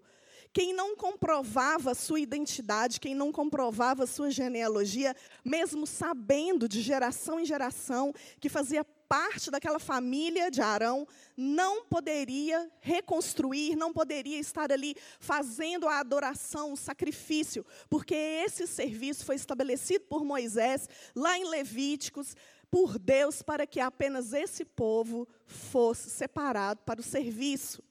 quem 0.54 0.74
não 0.74 0.96
comprovava 0.98 1.96
sua 1.96 2.20
identidade, 2.20 3.00
quem 3.00 3.16
não 3.16 3.32
comprovava 3.32 4.06
sua 4.06 4.30
genealogia, 4.30 5.16
mesmo 5.46 5.88
sabendo 5.88 6.68
de 6.68 6.82
geração 6.82 7.40
em 7.40 7.46
geração 7.46 8.14
que 8.40 8.50
fazia 8.50 8.86
parte 9.12 9.52
daquela 9.52 9.78
família 9.78 10.50
de 10.50 10.62
Arão, 10.62 11.06
não 11.36 11.84
poderia 11.84 12.72
reconstruir, 12.80 13.76
não 13.76 13.92
poderia 13.92 14.40
estar 14.40 14.72
ali 14.72 14.96
fazendo 15.20 15.86
a 15.86 16.00
adoração, 16.00 16.72
o 16.72 16.78
sacrifício, 16.78 17.66
porque 17.90 18.16
esse 18.16 18.66
serviço 18.66 19.26
foi 19.26 19.36
estabelecido 19.36 20.06
por 20.06 20.24
Moisés, 20.24 20.88
lá 21.14 21.38
em 21.38 21.44
Levíticos, 21.44 22.38
por 22.70 22.98
Deus, 22.98 23.42
para 23.42 23.68
que 23.68 23.82
apenas 23.82 24.32
esse 24.32 24.64
povo 24.64 25.28
fosse 25.46 26.10
separado 26.10 26.80
para 26.86 27.02
o 27.02 27.04
serviço. 27.04 27.84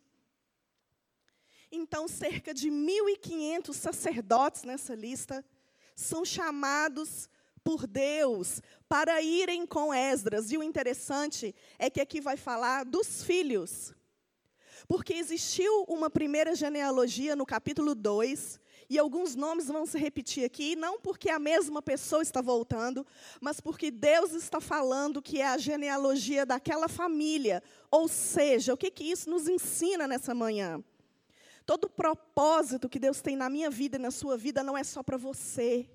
Então, 1.70 2.08
cerca 2.08 2.54
de 2.54 2.70
1.500 2.70 3.74
sacerdotes 3.74 4.62
nessa 4.62 4.94
lista 4.94 5.44
são 5.94 6.24
chamados 6.24 7.28
por 7.62 7.86
Deus 7.86 8.60
para 8.88 9.20
irem 9.22 9.66
com 9.66 9.92
Esdras. 9.92 10.50
E 10.50 10.58
o 10.58 10.62
interessante 10.62 11.54
é 11.78 11.88
que 11.88 12.00
aqui 12.00 12.20
vai 12.20 12.36
falar 12.36 12.84
dos 12.84 13.22
filhos. 13.22 13.94
Porque 14.88 15.14
existiu 15.14 15.84
uma 15.84 16.10
primeira 16.10 16.54
genealogia 16.54 17.36
no 17.36 17.46
capítulo 17.46 17.94
2, 17.94 18.58
e 18.90 18.98
alguns 18.98 19.36
nomes 19.36 19.68
vão 19.68 19.86
se 19.86 19.96
repetir 19.96 20.44
aqui, 20.44 20.74
não 20.74 21.00
porque 21.00 21.30
a 21.30 21.38
mesma 21.38 21.80
pessoa 21.80 22.22
está 22.22 22.42
voltando, 22.42 23.06
mas 23.40 23.60
porque 23.60 23.88
Deus 23.88 24.32
está 24.32 24.60
falando 24.60 25.22
que 25.22 25.40
é 25.40 25.46
a 25.46 25.56
genealogia 25.56 26.44
daquela 26.44 26.88
família. 26.88 27.62
Ou 27.88 28.08
seja, 28.08 28.74
o 28.74 28.76
que, 28.76 28.90
que 28.90 29.04
isso 29.04 29.30
nos 29.30 29.46
ensina 29.46 30.08
nessa 30.08 30.34
manhã? 30.34 30.82
Todo 31.64 31.88
propósito 31.88 32.88
que 32.88 32.98
Deus 32.98 33.20
tem 33.20 33.36
na 33.36 33.48
minha 33.48 33.70
vida 33.70 33.94
e 33.94 34.00
na 34.00 34.10
sua 34.10 34.36
vida 34.36 34.64
não 34.64 34.76
é 34.76 34.82
só 34.82 35.04
para 35.04 35.16
você. 35.16 35.88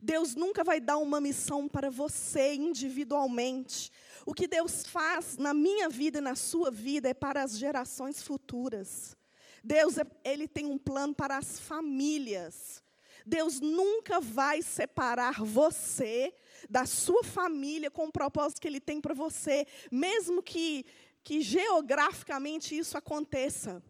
Deus 0.00 0.34
nunca 0.34 0.64
vai 0.64 0.80
dar 0.80 0.98
uma 0.98 1.20
missão 1.20 1.68
para 1.68 1.90
você 1.90 2.54
individualmente. 2.54 3.90
O 4.24 4.34
que 4.34 4.46
Deus 4.46 4.86
faz 4.86 5.36
na 5.36 5.52
minha 5.52 5.88
vida 5.88 6.18
e 6.18 6.22
na 6.22 6.34
sua 6.34 6.70
vida 6.70 7.08
é 7.08 7.14
para 7.14 7.42
as 7.42 7.58
gerações 7.58 8.22
futuras. 8.22 9.16
Deus, 9.62 9.98
é, 9.98 10.04
ele 10.24 10.48
tem 10.48 10.66
um 10.66 10.78
plano 10.78 11.14
para 11.14 11.36
as 11.36 11.58
famílias. 11.58 12.82
Deus 13.24 13.60
nunca 13.60 14.20
vai 14.20 14.62
separar 14.62 15.42
você 15.42 16.34
da 16.68 16.86
sua 16.86 17.22
família 17.22 17.90
com 17.90 18.06
o 18.06 18.12
propósito 18.12 18.60
que 18.60 18.68
Ele 18.68 18.80
tem 18.80 19.00
para 19.00 19.14
você, 19.14 19.66
mesmo 19.90 20.42
que, 20.42 20.84
que 21.22 21.40
geograficamente 21.40 22.76
isso 22.76 22.98
aconteça. 22.98 23.82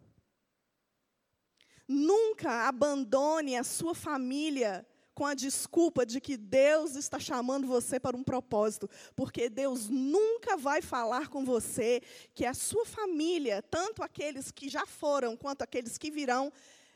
Nunca 1.87 2.67
abandone 2.67 3.57
a 3.57 3.63
sua 3.63 3.93
família 3.93 4.85
com 5.13 5.25
a 5.25 5.33
desculpa 5.33 6.05
de 6.05 6.19
que 6.19 6.35
Deus 6.35 6.95
está 6.95 7.19
chamando 7.19 7.67
você 7.67 7.99
para 7.99 8.17
um 8.17 8.23
propósito, 8.23 8.89
porque 9.15 9.49
Deus 9.49 9.87
nunca 9.89 10.57
vai 10.57 10.81
falar 10.81 11.27
com 11.27 11.45
você 11.45 12.01
que 12.33 12.45
a 12.45 12.53
sua 12.53 12.85
família, 12.85 13.61
tanto 13.61 14.01
aqueles 14.01 14.51
que 14.51 14.69
já 14.69 14.85
foram 14.85 15.37
quanto 15.37 15.61
aqueles 15.61 15.97
que 15.97 16.09
virão, 16.09 16.51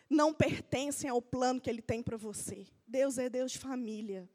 não 0.10 0.34
pertencem 0.34 1.10
ao 1.10 1.22
plano 1.22 1.62
que 1.62 1.70
Ele 1.70 1.82
tem 1.82 2.02
para 2.02 2.18
você. 2.18 2.66
Deus 2.88 3.18
é 3.18 3.30
Deus 3.30 3.52
de 3.52 3.60
família. 3.60 4.28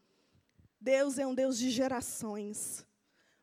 Deus 0.80 1.18
é 1.18 1.26
um 1.26 1.34
Deus 1.34 1.58
de 1.58 1.70
gerações. 1.70 2.86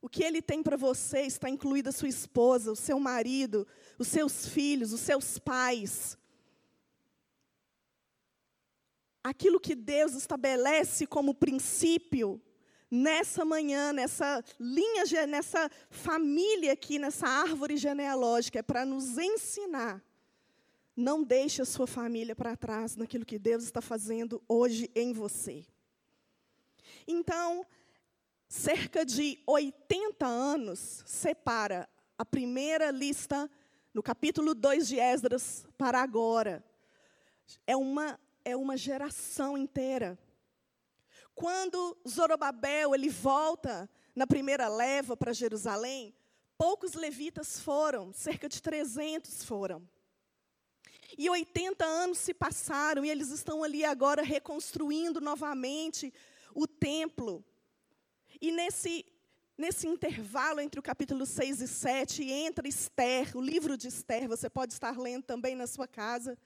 O 0.01 0.08
que 0.08 0.24
Ele 0.24 0.41
tem 0.41 0.62
para 0.62 0.77
você 0.77 1.22
está 1.22 1.50
incluída 1.50 1.91
sua 1.91 2.08
esposa, 2.08 2.72
o 2.72 2.75
seu 2.75 3.00
marido, 3.00 3.67
os 3.98 4.08
seus 4.08 4.48
filhos, 4.48 4.93
os 4.93 5.01
seus 5.01 5.38
pais 5.39 6.18
aquilo 9.23 9.59
que 9.59 9.75
Deus 9.75 10.13
estabelece 10.13 11.05
como 11.05 11.33
princípio 11.33 12.41
nessa 12.89 13.45
manhã, 13.45 13.93
nessa 13.93 14.43
linha, 14.59 15.27
nessa 15.27 15.69
família 15.89 16.73
aqui, 16.73 16.97
nessa 16.97 17.27
árvore 17.27 17.77
genealógica, 17.77 18.59
é 18.59 18.63
para 18.63 18.85
nos 18.85 19.17
ensinar. 19.17 20.03
Não 20.95 21.23
deixe 21.23 21.61
a 21.61 21.65
sua 21.65 21.88
família 21.88 22.35
para 22.35 22.57
trás 22.57 22.95
naquilo 22.95 23.25
que 23.25 23.39
Deus 23.39 23.63
está 23.63 23.81
fazendo 23.81 24.41
hoje 24.47 24.89
em 24.95 25.13
você. 25.13 25.65
Então, 27.07 27.65
cerca 28.47 29.05
de 29.05 29.41
80 29.45 30.25
anos 30.25 31.03
separa 31.05 31.88
a 32.17 32.25
primeira 32.25 32.91
lista 32.91 33.49
no 33.93 34.03
capítulo 34.03 34.53
2 34.53 34.88
de 34.88 34.99
Esdras 34.99 35.65
para 35.77 36.01
agora. 36.01 36.63
É 37.65 37.75
uma, 37.75 38.19
é 38.49 38.55
uma 38.55 38.75
geração 38.75 39.57
inteira. 39.57 40.17
Quando 41.35 41.97
Zorobabel 42.07 42.93
ele 42.93 43.09
volta 43.09 43.89
na 44.15 44.27
primeira 44.27 44.67
leva 44.67 45.15
para 45.15 45.31
Jerusalém, 45.31 46.13
poucos 46.57 46.93
levitas 46.93 47.59
foram, 47.59 48.11
cerca 48.11 48.49
de 48.49 48.61
300 48.61 49.45
foram. 49.45 49.87
E 51.17 51.29
80 51.29 51.85
anos 51.85 52.17
se 52.17 52.33
passaram 52.33 53.03
e 53.03 53.09
eles 53.09 53.29
estão 53.29 53.63
ali 53.63 53.83
agora 53.85 54.21
reconstruindo 54.21 55.21
novamente 55.21 56.13
o 56.53 56.67
templo. 56.67 57.43
E 58.41 58.51
nesse, 58.51 59.05
nesse 59.57 59.87
intervalo 59.87 60.59
entre 60.59 60.79
o 60.79 60.83
capítulo 60.83 61.25
6 61.25 61.61
e 61.61 61.67
7, 61.67 62.23
entra 62.29 62.67
Esther, 62.67 63.35
o 63.35 63.41
livro 63.41 63.77
de 63.77 63.87
Esther, 63.87 64.27
você 64.27 64.49
pode 64.49 64.73
estar 64.73 64.97
lendo 64.97 65.23
também 65.23 65.55
na 65.55 65.67
sua 65.67 65.87
casa. 65.87 66.37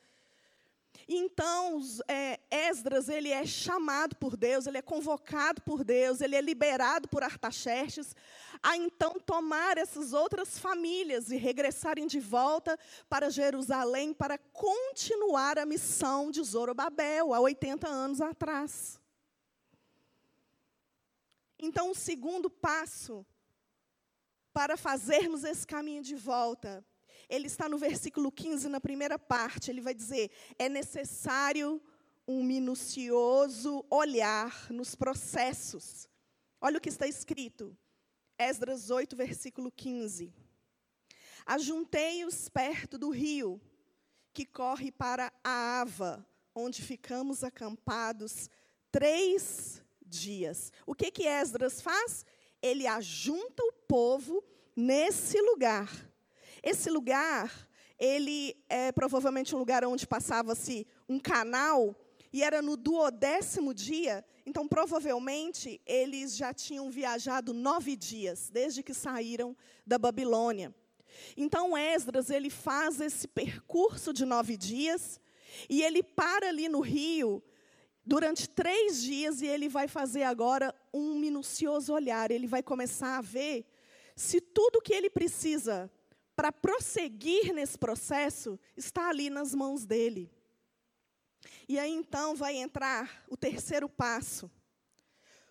Então, 1.07 1.81
é, 2.07 2.39
Esdras, 2.49 3.09
ele 3.09 3.29
é 3.29 3.45
chamado 3.45 4.15
por 4.15 4.37
Deus, 4.37 4.67
ele 4.67 4.77
é 4.77 4.81
convocado 4.81 5.61
por 5.61 5.83
Deus, 5.83 6.21
ele 6.21 6.35
é 6.35 6.41
liberado 6.41 7.07
por 7.07 7.23
Artaxerxes, 7.23 8.15
a 8.61 8.77
então 8.77 9.19
tomar 9.19 9.77
essas 9.77 10.13
outras 10.13 10.57
famílias 10.57 11.29
e 11.29 11.35
regressarem 11.35 12.07
de 12.07 12.19
volta 12.19 12.77
para 13.09 13.29
Jerusalém 13.29 14.13
para 14.13 14.37
continuar 14.37 15.59
a 15.59 15.65
missão 15.65 16.31
de 16.31 16.41
Zorobabel, 16.41 17.33
há 17.33 17.39
80 17.39 17.87
anos 17.87 18.21
atrás. 18.21 18.99
Então, 21.59 21.91
o 21.91 21.95
segundo 21.95 22.49
passo 22.49 23.25
para 24.53 24.77
fazermos 24.77 25.43
esse 25.43 25.65
caminho 25.65 26.03
de 26.03 26.15
volta 26.15 26.85
ele 27.33 27.47
está 27.47 27.67
no 27.67 27.79
versículo 27.79 28.31
15, 28.31 28.69
na 28.69 28.79
primeira 28.79 29.17
parte. 29.17 29.71
Ele 29.71 29.81
vai 29.81 29.95
dizer: 29.95 30.29
é 30.59 30.69
necessário 30.69 31.81
um 32.27 32.43
minucioso 32.43 33.83
olhar 33.89 34.71
nos 34.71 34.93
processos. 34.93 36.07
Olha 36.61 36.77
o 36.77 36.81
que 36.81 36.89
está 36.89 37.07
escrito. 37.07 37.75
Esdras 38.37 38.91
8, 38.91 39.15
versículo 39.15 39.71
15. 39.71 40.31
Ajuntei-os 41.43 42.49
perto 42.49 42.99
do 42.99 43.09
rio, 43.09 43.59
que 44.31 44.45
corre 44.45 44.91
para 44.91 45.33
a 45.43 45.81
Ava, 45.81 46.23
onde 46.53 46.83
ficamos 46.83 47.43
acampados 47.43 48.47
três 48.91 49.81
dias. 50.05 50.71
O 50.85 50.93
que 50.93 51.09
que 51.09 51.27
Esdras 51.27 51.81
faz? 51.81 52.27
Ele 52.61 52.85
ajunta 52.85 53.63
o 53.63 53.73
povo 53.73 54.43
nesse 54.75 55.41
lugar 55.41 56.12
esse 56.63 56.89
lugar, 56.89 57.51
ele 57.99 58.55
é 58.69 58.91
provavelmente 58.91 59.53
um 59.53 59.59
lugar 59.59 59.83
onde 59.85 60.07
passava-se 60.07 60.87
um 61.07 61.19
canal, 61.19 61.95
e 62.31 62.41
era 62.41 62.61
no 62.61 62.75
duodécimo 62.75 63.73
dia, 63.73 64.25
então 64.45 64.67
provavelmente 64.67 65.79
eles 65.85 66.35
já 66.35 66.51
tinham 66.53 66.89
viajado 66.89 67.53
nove 67.53 67.95
dias, 67.95 68.49
desde 68.49 68.81
que 68.81 68.93
saíram 68.93 69.55
da 69.85 69.99
Babilônia. 69.99 70.73
Então 71.37 71.77
Esdras, 71.77 72.31
ele 72.31 72.49
faz 72.49 72.99
esse 72.99 73.27
percurso 73.27 74.11
de 74.11 74.25
nove 74.25 74.57
dias, 74.57 75.21
e 75.69 75.83
ele 75.83 76.01
para 76.01 76.47
ali 76.47 76.67
no 76.67 76.79
rio, 76.79 77.43
durante 78.03 78.49
três 78.49 79.01
dias, 79.03 79.41
e 79.41 79.45
ele 79.45 79.69
vai 79.69 79.87
fazer 79.87 80.23
agora 80.23 80.73
um 80.93 81.15
minucioso 81.19 81.93
olhar. 81.93 82.31
Ele 82.31 82.47
vai 82.47 82.63
começar 82.63 83.17
a 83.17 83.21
ver 83.21 83.65
se 84.15 84.41
tudo 84.41 84.81
que 84.81 84.93
ele 84.93 85.09
precisa 85.09 85.91
para 86.35 86.51
prosseguir 86.51 87.53
nesse 87.53 87.77
processo 87.77 88.59
está 88.75 89.09
ali 89.09 89.29
nas 89.29 89.53
mãos 89.53 89.85
dele. 89.85 90.31
E 91.67 91.77
aí 91.77 91.91
então 91.91 92.35
vai 92.35 92.55
entrar 92.55 93.23
o 93.29 93.37
terceiro 93.37 93.87
passo. 93.87 94.49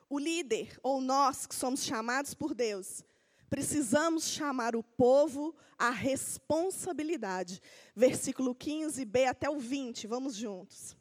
O 0.08 0.18
líder, 0.18 0.78
ou 0.82 1.00
nós 1.00 1.46
que 1.46 1.54
somos 1.54 1.84
chamados 1.84 2.34
por 2.34 2.54
Deus, 2.54 3.02
precisamos 3.48 4.24
chamar 4.28 4.76
o 4.76 4.82
povo 4.82 5.54
à 5.78 5.90
responsabilidade. 5.90 7.60
Versículo 7.94 8.54
15b 8.54 9.26
até 9.26 9.48
o 9.48 9.58
20, 9.58 10.06
vamos 10.06 10.34
juntos. 10.34 10.96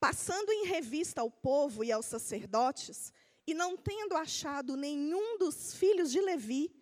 Passando 0.00 0.50
em 0.52 0.66
revista 0.66 1.20
ao 1.20 1.30
povo 1.30 1.84
e 1.84 1.92
aos 1.92 2.06
sacerdotes, 2.06 3.12
e 3.46 3.52
não 3.52 3.76
tendo 3.76 4.16
achado 4.16 4.76
nenhum 4.76 5.38
dos 5.38 5.74
filhos 5.74 6.10
de 6.10 6.20
Levi, 6.20 6.74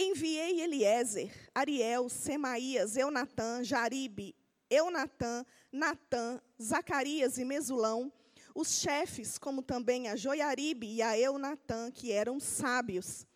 Enviei 0.00 0.60
Eliezer, 0.60 1.34
Ariel, 1.52 2.08
Semaías, 2.08 2.96
Eunatã, 2.96 3.64
Jaribe, 3.64 4.32
Eunatã, 4.70 5.44
Natã, 5.72 6.40
Zacarias 6.62 7.36
e 7.36 7.44
Mesulão, 7.44 8.12
os 8.54 8.78
chefes, 8.78 9.38
como 9.38 9.60
também 9.60 10.06
a 10.06 10.14
Joiaribe 10.14 10.86
e 10.86 11.02
a 11.02 11.18
Eunatã, 11.18 11.90
que 11.90 12.12
eram 12.12 12.38
sábios. 12.38 13.26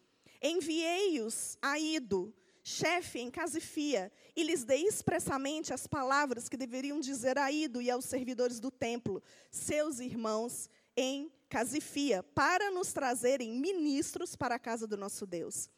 Enviei-os 0.40 1.59
a 1.61 1.81
Ido, 1.81 2.33
chefe 2.62 3.18
em 3.18 3.29
Casifia, 3.29 4.12
e 4.37 4.44
lhes 4.44 4.62
dei 4.62 4.87
expressamente 4.87 5.75
as 5.75 5.88
palavras 5.88 6.48
que 6.48 6.57
deveriam 6.57 7.01
dizer 7.01 7.38
a 7.38 7.51
Ido 7.51 7.83
e 7.83 7.90
aos 7.90 8.05
servidores 8.05 8.61
do 8.61 8.70
templo, 8.70 9.20
seus 9.51 9.98
irmãos 9.98 10.70
em 10.96 11.29
Casifia, 11.48 12.22
para 12.22 12.70
nos 12.70 12.92
trazerem 12.92 13.51
ministros 13.51 14.37
para 14.37 14.55
a 14.55 14.61
casa 14.61 14.87
do 14.87 14.96
nosso 14.96 15.27
Deus 15.27 15.68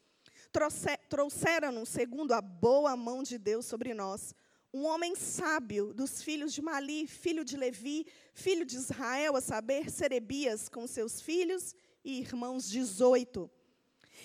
trouxeram-nos, 1.08 1.88
segundo 1.88 2.32
a 2.32 2.40
boa 2.40 2.96
mão 2.96 3.22
de 3.22 3.38
Deus 3.38 3.66
sobre 3.66 3.92
nós, 3.92 4.34
um 4.72 4.84
homem 4.86 5.14
sábio 5.14 5.92
dos 5.92 6.22
filhos 6.22 6.52
de 6.52 6.62
Mali, 6.62 7.06
filho 7.06 7.44
de 7.44 7.56
Levi, 7.56 8.06
filho 8.32 8.64
de 8.64 8.76
Israel, 8.76 9.36
a 9.36 9.40
saber, 9.40 9.90
Serebias, 9.90 10.68
com 10.68 10.86
seus 10.86 11.20
filhos 11.20 11.74
e 12.04 12.20
irmãos, 12.20 12.68
dezoito. 12.68 13.50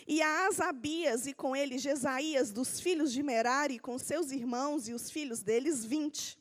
E 0.08 0.22
a 0.22 0.48
Asabias, 0.48 1.28
e 1.28 1.34
com 1.34 1.56
ele 1.56 1.78
Jesaías, 1.78 2.52
dos 2.52 2.80
filhos 2.80 3.12
de 3.12 3.22
Merari, 3.22 3.78
com 3.78 3.98
seus 4.00 4.32
irmãos 4.32 4.88
e 4.88 4.94
os 4.94 5.12
filhos 5.12 5.44
deles, 5.44 5.86
vinte. 5.86 6.38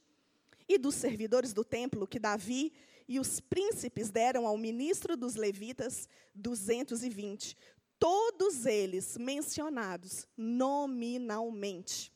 E 0.66 0.79
dos 0.79 0.94
servidores 0.94 1.53
do 1.53 1.64
templo, 1.64 2.07
que 2.07 2.18
Davi 2.18 2.72
e 3.07 3.18
os 3.18 3.40
príncipes 3.40 4.11
deram 4.11 4.46
ao 4.46 4.57
ministro 4.59 5.16
dos 5.16 5.35
levitas, 5.35 6.09
duzentos 6.35 7.03
e 7.03 7.09
vinte 7.09 7.57
todos 7.99 8.67
eles 8.67 9.17
mencionados 9.17 10.27
nominalmente. 10.37 12.13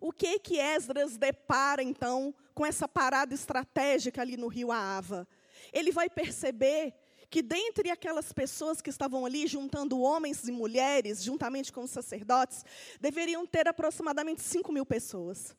O 0.00 0.12
que 0.12 0.38
que 0.38 0.58
Esdras 0.58 1.16
depara 1.16 1.82
então 1.82 2.34
com 2.54 2.64
essa 2.64 2.86
parada 2.86 3.34
estratégica 3.34 4.20
ali 4.20 4.36
no 4.36 4.48
rio 4.48 4.70
Aava? 4.70 5.26
Ele 5.72 5.90
vai 5.90 6.08
perceber 6.08 6.94
que 7.28 7.42
dentre 7.42 7.90
aquelas 7.90 8.32
pessoas 8.32 8.80
que 8.80 8.90
estavam 8.90 9.26
ali 9.26 9.46
juntando 9.46 10.00
homens 10.00 10.46
e 10.46 10.52
mulheres, 10.52 11.22
juntamente 11.22 11.72
com 11.72 11.82
os 11.82 11.90
sacerdotes, 11.90 12.64
deveriam 13.00 13.46
ter 13.46 13.66
aproximadamente 13.66 14.42
5 14.42 14.72
mil 14.72 14.86
pessoas. 14.86 15.56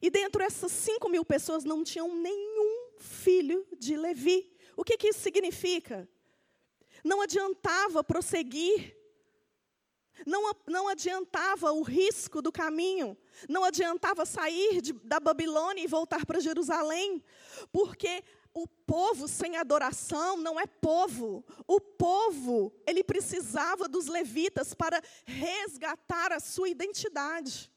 E 0.00 0.10
dentro 0.10 0.40
dessas 0.40 0.72
5 0.72 1.08
mil 1.08 1.24
pessoas 1.24 1.64
não 1.64 1.82
tinham 1.82 2.14
nenhum 2.14 2.92
filho 2.98 3.66
de 3.78 3.96
Levi. 3.96 4.52
O 4.76 4.84
que, 4.84 4.96
que 4.96 5.08
isso 5.08 5.20
significa? 5.20 6.08
Não 7.06 7.22
adiantava 7.22 8.02
prosseguir. 8.02 8.96
Não, 10.26 10.52
não 10.66 10.88
adiantava 10.88 11.70
o 11.70 11.82
risco 11.82 12.42
do 12.42 12.50
caminho. 12.50 13.16
Não 13.48 13.62
adiantava 13.62 14.26
sair 14.26 14.80
de, 14.80 14.92
da 14.92 15.20
Babilônia 15.20 15.84
e 15.84 15.86
voltar 15.86 16.26
para 16.26 16.40
Jerusalém. 16.40 17.22
Porque 17.70 18.24
o 18.52 18.66
povo 18.66 19.28
sem 19.28 19.56
adoração 19.56 20.36
não 20.36 20.58
é 20.58 20.66
povo. 20.66 21.44
O 21.64 21.80
povo, 21.80 22.72
ele 22.84 23.04
precisava 23.04 23.86
dos 23.86 24.08
levitas 24.08 24.74
para 24.74 25.00
resgatar 25.24 26.32
a 26.32 26.40
sua 26.40 26.68
identidade. 26.68 27.70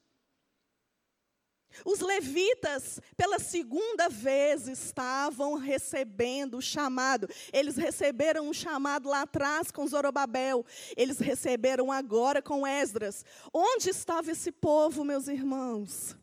Os 1.86 2.00
levitas, 2.00 3.00
pela 3.16 3.40
segunda 3.40 4.10
vez, 4.10 4.68
estavam 4.68 5.56
recebendo 5.56 6.58
o 6.58 6.62
chamado. 6.62 7.28
Eles 7.54 7.78
receberam 7.78 8.48
um 8.48 8.54
chamado 8.54 9.08
lá 9.08 9.22
atrás 9.22 9.72
com 9.72 9.88
Zorobabel. 9.88 10.66
Eles 10.98 11.20
receberam 11.20 11.92
agora 11.92 12.42
com 12.42 12.66
Esdras. 12.66 13.24
Onde 13.54 13.90
estava 13.90 14.32
esse 14.32 14.52
povo, 14.52 15.04
meus 15.04 15.28
irmãos? 15.28 16.16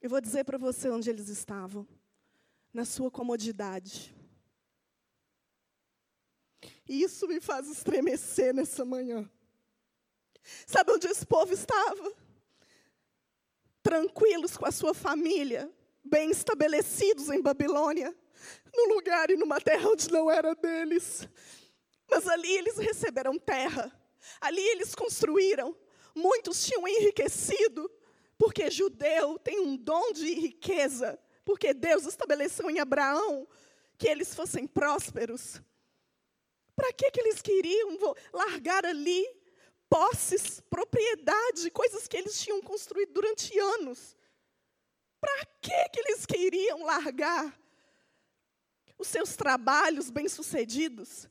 Eu 0.00 0.10
vou 0.10 0.20
dizer 0.20 0.44
para 0.44 0.58
você 0.58 0.90
onde 0.90 1.08
eles 1.08 1.28
estavam. 1.28 1.86
Na 2.72 2.84
sua 2.84 3.10
comodidade. 3.10 4.14
E 6.88 7.02
isso 7.02 7.26
me 7.26 7.40
faz 7.40 7.68
estremecer 7.68 8.52
nessa 8.52 8.84
manhã. 8.84 9.30
Sabe 10.66 10.92
onde 10.92 11.06
esse 11.06 11.24
povo 11.24 11.52
estava? 11.52 12.23
Tranquilos 13.84 14.56
com 14.56 14.64
a 14.64 14.72
sua 14.72 14.94
família, 14.94 15.70
bem 16.02 16.30
estabelecidos 16.30 17.28
em 17.28 17.42
Babilônia, 17.42 18.16
num 18.74 18.94
lugar 18.94 19.30
e 19.30 19.36
numa 19.36 19.60
terra 19.60 19.90
onde 19.90 20.10
não 20.10 20.30
era 20.30 20.54
deles. 20.54 21.28
Mas 22.10 22.26
ali 22.26 22.50
eles 22.56 22.78
receberam 22.78 23.38
terra, 23.38 23.92
ali 24.40 24.66
eles 24.70 24.94
construíram, 24.94 25.76
muitos 26.14 26.64
tinham 26.64 26.88
enriquecido, 26.88 27.90
porque 28.38 28.70
judeu 28.70 29.38
tem 29.38 29.60
um 29.60 29.76
dom 29.76 30.12
de 30.12 30.32
riqueza, 30.32 31.18
porque 31.44 31.74
Deus 31.74 32.06
estabeleceu 32.06 32.70
em 32.70 32.80
Abraão 32.80 33.46
que 33.98 34.08
eles 34.08 34.34
fossem 34.34 34.66
prósperos. 34.66 35.60
Para 36.74 36.90
que, 36.90 37.10
que 37.10 37.20
eles 37.20 37.42
queriam 37.42 37.98
largar 38.32 38.86
ali 38.86 39.43
posses, 39.94 40.60
propriedade, 40.68 41.70
coisas 41.70 42.08
que 42.08 42.16
eles 42.16 42.40
tinham 42.40 42.60
construído 42.60 43.12
durante 43.12 43.56
anos? 43.56 44.16
Para 45.20 45.46
que, 45.60 45.88
que 45.90 46.00
eles 46.00 46.26
queriam 46.26 46.82
largar 46.82 47.56
os 48.98 49.06
seus 49.06 49.36
trabalhos 49.36 50.10
bem-sucedidos? 50.10 51.28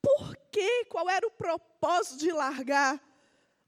Por 0.00 0.34
quê? 0.50 0.86
Qual 0.86 1.10
era 1.10 1.26
o 1.26 1.30
propósito 1.30 2.20
de 2.20 2.32
largar 2.32 2.98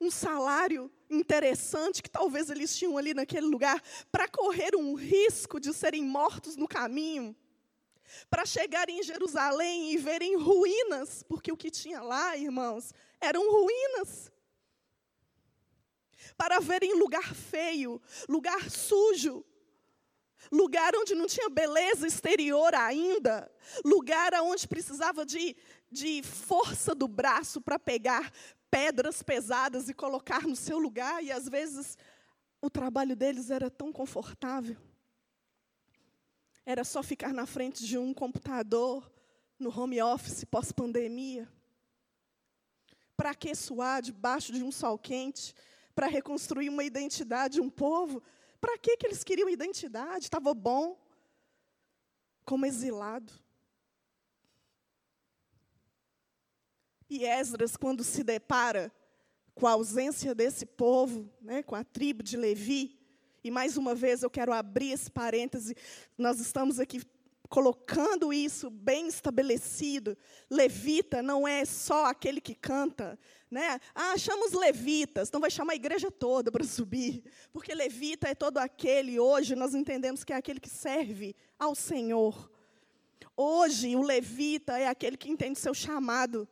um 0.01 0.11
salário 0.11 0.91
interessante 1.11 2.03
que 2.03 2.09
talvez 2.09 2.49
eles 2.49 2.75
tinham 2.75 2.97
ali 2.97 3.13
naquele 3.13 3.49
lugar 3.49 3.83
para 4.11 4.27
correr 4.27 4.75
um 4.75 4.95
risco 4.95 5.61
de 5.61 5.75
serem 5.75 6.03
mortos 6.03 6.57
no 6.57 6.67
caminho? 6.67 7.37
Para 8.29 8.47
chegarem 8.47 9.01
em 9.01 9.03
Jerusalém 9.03 9.93
e 9.93 9.97
verem 9.97 10.37
ruínas, 10.37 11.23
porque 11.23 11.53
o 11.53 11.57
que 11.57 11.71
tinha 11.71 12.03
lá, 12.03 12.37
irmãos, 12.37 12.93
eram 13.21 13.51
ruínas. 13.51 14.31
Para 16.37 16.61
verem 16.61 16.95
lugar 16.95 17.35
feio, 17.35 18.01
lugar 18.29 18.71
sujo, 18.71 19.45
lugar 20.51 20.95
onde 20.97 21.15
não 21.15 21.27
tinha 21.27 21.49
beleza 21.49 22.07
exterior 22.07 22.75
ainda, 22.75 23.51
lugar 23.85 24.33
onde 24.43 24.67
precisava 24.67 25.25
de, 25.27 25.57
de 25.91 26.23
força 26.23 26.95
do 26.95 27.07
braço 27.07 27.61
para 27.61 27.79
pegar 27.79 28.33
pedras 28.71 29.23
pesadas 29.23 29.89
e 29.89 29.95
colocar 29.95 30.43
no 30.47 30.57
seu 30.57 30.79
lugar, 30.79 31.23
e 31.23 31.33
às 31.33 31.49
vezes 31.49 31.99
o 32.61 32.71
trabalho 32.71 33.17
deles 33.17 33.51
era 33.51 33.71
tão 33.71 33.93
confortável. 33.93 34.77
Era 36.65 36.85
só 36.85 37.03
ficar 37.03 37.33
na 37.33 37.47
frente 37.47 37.85
de 37.85 37.97
um 37.99 38.13
computador, 38.13 39.11
no 39.59 39.71
home 39.77 40.01
office 40.01 40.45
pós-pandemia. 40.45 41.49
Para 43.17 43.35
que 43.35 43.55
suar 43.55 44.01
debaixo 44.01 44.53
de 44.53 44.63
um 44.63 44.73
sol 44.73 44.99
quente? 44.99 45.55
Para 45.95 46.07
reconstruir 46.07 46.69
uma 46.69 46.85
identidade, 46.85 47.61
um 47.61 47.69
povo? 47.69 48.23
Para 48.61 48.79
que, 48.79 48.97
que 48.97 49.07
eles 49.07 49.25
queriam 49.25 49.49
identidade? 49.49 50.25
Estava 50.25 50.55
bom. 50.55 50.99
Como 52.45 52.67
exilado. 52.67 53.33
E 57.09 57.25
Esdras, 57.25 57.77
quando 57.77 58.05
se 58.05 58.23
depara 58.23 58.93
com 59.55 59.67
a 59.67 59.73
ausência 59.73 60.35
desse 60.35 60.65
povo, 60.65 61.29
né, 61.41 61.63
com 61.63 61.75
a 61.75 61.83
tribo 61.83 62.23
de 62.23 62.37
Levi, 62.37 63.00
e 63.43 63.51
mais 63.51 63.77
uma 63.77 63.95
vez 63.95 64.23
eu 64.23 64.31
quero 64.31 64.53
abrir 64.53 64.93
esse 64.93 65.11
parêntese, 65.11 65.77
nós 66.17 66.41
estamos 66.41 66.79
aqui 66.79 67.01
colocando 67.51 68.33
isso 68.33 68.71
bem 68.71 69.09
estabelecido. 69.09 70.17
Levita 70.49 71.21
não 71.21 71.47
é 71.47 71.65
só 71.65 72.07
aquele 72.07 72.41
que 72.41 72.55
canta, 72.55 73.19
né? 73.51 73.81
Ah, 73.93 74.17
chama 74.17 74.47
os 74.47 74.53
levitas, 74.53 75.29
então 75.29 75.41
vai 75.41 75.51
chamar 75.51 75.73
a 75.73 75.77
igreja 75.77 76.11
toda 76.11 76.53
para 76.53 76.65
subir, 76.65 77.25
porque 77.53 77.75
levita 77.75 78.29
é 78.29 78.35
todo 78.35 78.59
aquele, 78.59 79.19
hoje 79.19 79.57
nós 79.57 79.75
entendemos 79.75 80.23
que 80.23 80.33
é 80.33 80.37
aquele 80.37 80.61
que 80.61 80.71
serve 80.71 81.35
ao 81.59 81.75
Senhor. 81.75 82.49
Hoje 83.37 83.97
o 83.97 84.03
levita 84.03 84.79
é 84.79 84.87
aquele 84.87 85.17
que 85.17 85.31
entende 85.31 85.59
seu 85.59 85.75
chamado 85.75 86.49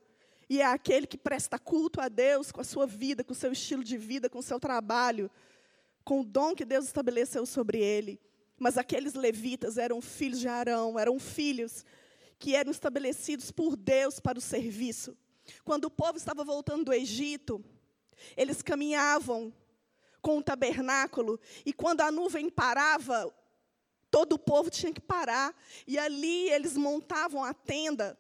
e 0.51 0.61
é 0.61 0.65
aquele 0.65 1.07
que 1.07 1.19
presta 1.19 1.59
culto 1.59 2.01
a 2.01 2.09
Deus 2.09 2.51
com 2.51 2.61
a 2.61 2.65
sua 2.65 2.87
vida, 2.87 3.23
com 3.23 3.33
o 3.33 3.37
seu 3.37 3.53
estilo 3.53 3.85
de 3.85 3.97
vida, 3.97 4.29
com 4.29 4.39
o 4.39 4.43
seu 4.43 4.59
trabalho, 4.59 5.31
com 6.09 6.23
o 6.23 6.25
dom 6.25 6.55
que 6.55 6.65
Deus 6.65 6.87
estabeleceu 6.87 7.45
sobre 7.45 7.83
ele. 7.83 8.19
Mas 8.59 8.79
aqueles 8.79 9.13
levitas 9.13 9.77
eram 9.77 10.01
filhos 10.01 10.41
de 10.41 10.49
Arão, 10.49 10.99
eram 10.99 11.19
filhos 11.19 11.85
que 12.39 12.55
eram 12.55 12.71
estabelecidos 12.71 13.51
por 13.51 13.77
Deus 13.77 14.19
para 14.19 14.39
o 14.39 14.41
serviço. 14.41 15.15
Quando 15.67 15.85
o 15.85 15.91
povo 15.91 16.17
estava 16.17 16.43
voltando 16.43 16.87
do 16.87 16.95
Egito, 16.95 17.63
eles 18.39 18.63
caminhavam 18.63 19.53
com 20.23 20.39
o 20.39 20.43
tabernáculo, 20.43 21.39
e 21.65 21.75
quando 21.75 22.01
a 22.01 22.11
nuvem 22.11 22.49
parava, 22.49 23.31
todo 24.11 24.33
o 24.33 24.39
povo 24.39 24.71
tinha 24.71 24.95
que 24.95 25.03
parar, 25.03 25.55
e 25.87 25.99
ali 25.99 26.49
eles 26.49 26.75
montavam 26.75 27.45
a 27.45 27.53
tenda 27.53 28.19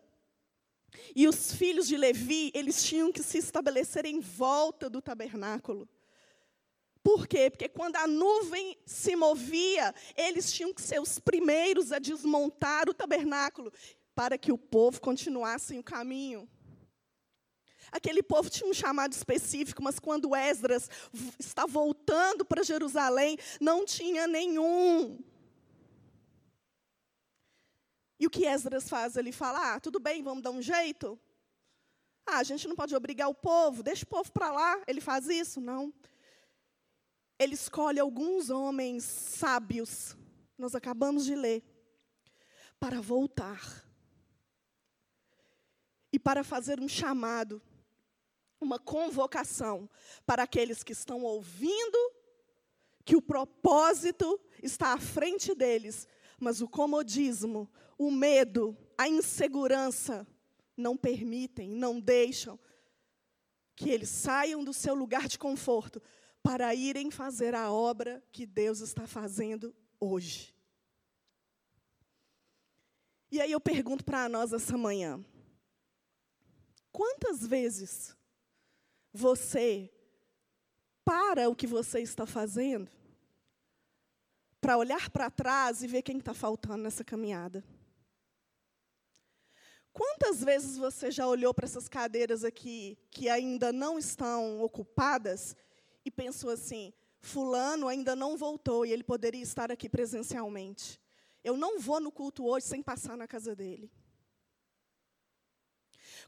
e 1.15 1.29
os 1.29 1.53
filhos 1.53 1.87
de 1.87 1.97
Levi, 1.97 2.51
eles 2.55 2.83
tinham 2.83 3.13
que 3.13 3.23
se 3.23 3.39
estabelecer 3.39 4.07
em 4.07 4.21
volta 4.21 4.89
do 4.89 5.01
tabernáculo. 5.01 5.89
Por 7.09 7.27
quê? 7.27 7.49
Porque 7.49 7.71
quando 7.71 7.97
a 7.97 8.07
nuvem 8.07 8.77
se 8.85 9.17
movia, 9.17 9.95
eles 10.15 10.53
tinham 10.53 10.75
que 10.75 10.83
ser 10.83 11.01
os 11.01 11.19
primeiros 11.19 11.91
a 11.91 11.99
desmontar 11.99 12.87
o 12.87 12.93
tabernáculo, 12.93 13.73
para 14.15 14.37
que 14.37 14.53
o 14.53 14.59
povo 14.59 15.01
continuasse 15.01 15.79
o 15.79 15.83
caminho. 15.83 16.47
Aquele 17.91 18.23
povo 18.23 18.51
tinha 18.51 18.69
um 18.69 18.75
chamado 18.75 19.15
específico, 19.15 19.83
mas 19.83 19.99
quando 19.99 20.37
Esdras 20.37 20.91
está 21.39 21.65
voltando 21.65 22.45
para 22.45 22.63
Jerusalém, 22.63 23.39
não 23.59 23.87
tinha 23.87 24.27
nenhum. 24.27 25.19
E 28.21 28.27
o 28.27 28.31
que 28.31 28.45
Esdras 28.45 28.87
faz? 28.87 29.17
Ele 29.17 29.33
fala: 29.33 29.77
ah, 29.77 29.81
tudo 29.81 29.99
bem, 29.99 30.23
vamos 30.23 30.43
dar 30.43 30.51
um 30.51 30.61
jeito. 30.61 31.19
Ah, 32.27 32.37
a 32.37 32.43
gente 32.43 32.69
não 32.69 32.77
pode 32.77 32.95
obrigar 32.95 33.31
o 33.31 33.35
povo, 33.35 33.83
deixa 33.83 34.05
o 34.05 34.09
povo 34.09 34.31
para 34.31 34.53
lá. 34.53 34.83
Ele 34.87 35.01
faz 35.01 35.27
isso? 35.27 35.59
Não. 35.59 35.91
Ele 37.39 37.55
escolhe 37.55 38.01
alguns 38.01 38.51
homens 38.51 39.05
sábios, 39.05 40.17
nós 40.57 40.75
acabamos 40.75 41.25
de 41.25 41.35
ler, 41.35 41.63
para 42.81 43.01
voltar. 43.01 43.87
E 46.13 46.19
para 46.19 46.43
fazer 46.43 46.81
um 46.81 46.89
chamado, 46.89 47.63
uma 48.61 48.79
convocação 48.79 49.89
para 50.27 50.43
aqueles 50.43 50.83
que 50.83 50.93
estão 50.93 51.23
ouvindo 51.23 51.99
que 53.05 53.17
o 53.17 53.23
propósito 53.23 54.39
está 54.63 54.93
à 54.93 54.99
frente 54.99 55.55
deles, 55.55 56.07
mas 56.39 56.61
o 56.61 56.69
comodismo, 56.69 57.71
o 57.97 58.11
medo, 58.11 58.77
a 58.99 59.09
insegurança 59.09 60.27
não 60.77 60.97
permitem, 60.97 61.71
não 61.71 62.01
deixam 62.01 62.59
que 63.75 63.91
eles 63.91 64.09
saiam 64.09 64.65
do 64.65 64.73
seu 64.73 64.95
lugar 64.95 65.29
de 65.29 65.39
conforto 65.39 66.03
para 66.43 66.75
irem 66.75 67.11
fazer 67.11 67.55
a 67.55 67.71
obra 67.71 68.23
que 68.33 68.47
Deus 68.47 68.81
está 68.81 69.07
fazendo 69.07 69.75
hoje. 70.01 70.55
E 73.31 73.41
aí 73.41 73.53
eu 73.53 73.61
pergunto 73.61 74.05
para 74.05 74.29
nós 74.29 74.53
essa 74.53 74.77
manhã: 74.77 75.23
quantas 76.91 77.47
vezes 77.47 78.17
você 79.13 79.93
para 81.05 81.49
o 81.49 81.57
que 81.57 81.67
você 81.67 82.01
está 82.01 82.27
fazendo 82.27 82.91
para 84.61 84.77
olhar 84.77 85.09
para 85.11 85.31
trás 85.31 85.83
e 85.83 85.87
ver 85.87 86.03
quem 86.03 86.19
está 86.19 86.35
faltando 86.35 86.83
nessa 86.83 87.05
caminhada? 87.05 87.65
Quantas 89.93 90.45
vezes 90.45 90.77
você 90.77 91.11
já 91.11 91.27
olhou 91.27 91.53
para 91.53 91.65
essas 91.65 91.89
cadeiras 91.89 92.45
aqui 92.45 92.97
que 93.11 93.29
ainda 93.29 93.73
não 93.73 93.99
estão 93.99 94.61
ocupadas 94.63 95.57
e 96.05 96.11
pensou 96.11 96.51
assim: 96.51 96.93
Fulano 97.21 97.89
ainda 97.89 98.15
não 98.15 98.37
voltou 98.37 98.87
e 98.87 98.93
ele 98.93 99.05
poderia 99.05 99.43
estar 99.43 99.71
aqui 99.71 99.89
presencialmente. 99.89 101.01
Eu 101.43 101.57
não 101.57 101.79
vou 101.79 102.01
no 102.01 102.11
culto 102.11 102.47
hoje 102.47 102.67
sem 102.67 102.83
passar 102.83 103.17
na 103.17 103.27
casa 103.27 103.55
dele. 103.55 103.91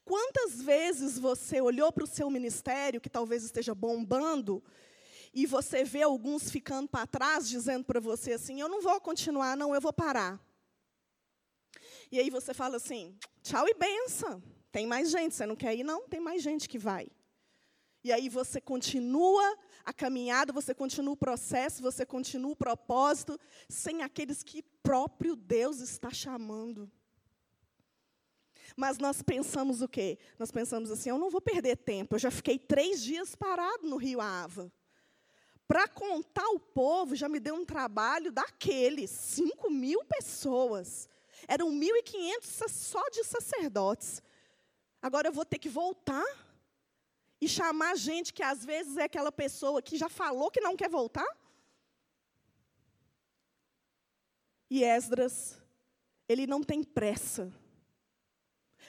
Quantas 0.04 0.60
vezes 0.60 1.18
você 1.18 1.60
olhou 1.60 1.92
para 1.92 2.04
o 2.04 2.06
seu 2.06 2.30
ministério, 2.30 3.00
que 3.00 3.10
talvez 3.10 3.44
esteja 3.44 3.74
bombando, 3.74 4.62
e 5.32 5.46
você 5.46 5.84
vê 5.84 6.02
alguns 6.02 6.50
ficando 6.50 6.88
para 6.88 7.06
trás, 7.06 7.48
dizendo 7.48 7.84
para 7.84 8.00
você 8.00 8.32
assim: 8.32 8.60
Eu 8.60 8.68
não 8.68 8.80
vou 8.80 9.00
continuar, 9.00 9.56
não, 9.56 9.74
eu 9.74 9.80
vou 9.80 9.92
parar. 9.92 10.40
E 12.10 12.18
aí 12.18 12.28
você 12.30 12.52
fala 12.52 12.76
assim: 12.76 13.16
tchau 13.42 13.66
e 13.68 13.74
benção. 13.74 14.42
Tem 14.72 14.86
mais 14.86 15.10
gente, 15.10 15.34
você 15.34 15.46
não 15.46 15.56
quer 15.56 15.74
ir? 15.74 15.84
Não, 15.84 16.08
tem 16.08 16.20
mais 16.20 16.42
gente 16.42 16.68
que 16.68 16.78
vai. 16.78 17.08
E 18.02 18.12
aí 18.12 18.28
você 18.28 18.60
continua 18.60 19.58
a 19.84 19.92
caminhada, 19.92 20.52
você 20.52 20.74
continua 20.74 21.14
o 21.14 21.16
processo, 21.16 21.82
você 21.82 22.06
continua 22.06 22.52
o 22.52 22.56
propósito, 22.56 23.38
sem 23.68 24.02
aqueles 24.02 24.42
que 24.42 24.62
próprio 24.82 25.36
Deus 25.36 25.80
está 25.80 26.10
chamando. 26.10 26.90
Mas 28.76 28.98
nós 28.98 29.22
pensamos 29.22 29.82
o 29.82 29.88
quê? 29.88 30.18
Nós 30.38 30.50
pensamos 30.50 30.90
assim: 30.90 31.10
eu 31.10 31.18
não 31.18 31.30
vou 31.30 31.40
perder 31.40 31.76
tempo, 31.76 32.14
eu 32.14 32.18
já 32.18 32.30
fiquei 32.30 32.58
três 32.58 33.02
dias 33.02 33.34
parado 33.34 33.86
no 33.86 33.96
Rio 33.96 34.20
Ava. 34.20 34.72
Para 35.68 35.86
contar 35.86 36.48
o 36.48 36.58
povo, 36.58 37.14
já 37.14 37.28
me 37.28 37.38
deu 37.38 37.54
um 37.54 37.64
trabalho 37.64 38.32
daqueles, 38.32 39.10
5 39.10 39.70
mil 39.70 40.04
pessoas. 40.04 41.08
Eram 41.46 41.70
1.500 41.70 42.68
só 42.68 43.08
de 43.10 43.22
sacerdotes. 43.22 44.20
Agora 45.00 45.28
eu 45.28 45.32
vou 45.32 45.44
ter 45.44 45.58
que 45.58 45.68
voltar 45.68 46.24
e 47.40 47.48
chamar 47.48 47.96
gente 47.96 48.32
que 48.32 48.42
às 48.42 48.64
vezes 48.64 48.96
é 48.96 49.04
aquela 49.04 49.32
pessoa 49.32 49.80
que 49.80 49.96
já 49.96 50.08
falou 50.08 50.50
que 50.50 50.60
não 50.60 50.76
quer 50.76 50.88
voltar? 50.88 51.26
E 54.68 54.84
Esdras, 54.84 55.58
ele 56.28 56.46
não 56.46 56.62
tem 56.62 56.84
pressa. 56.84 57.52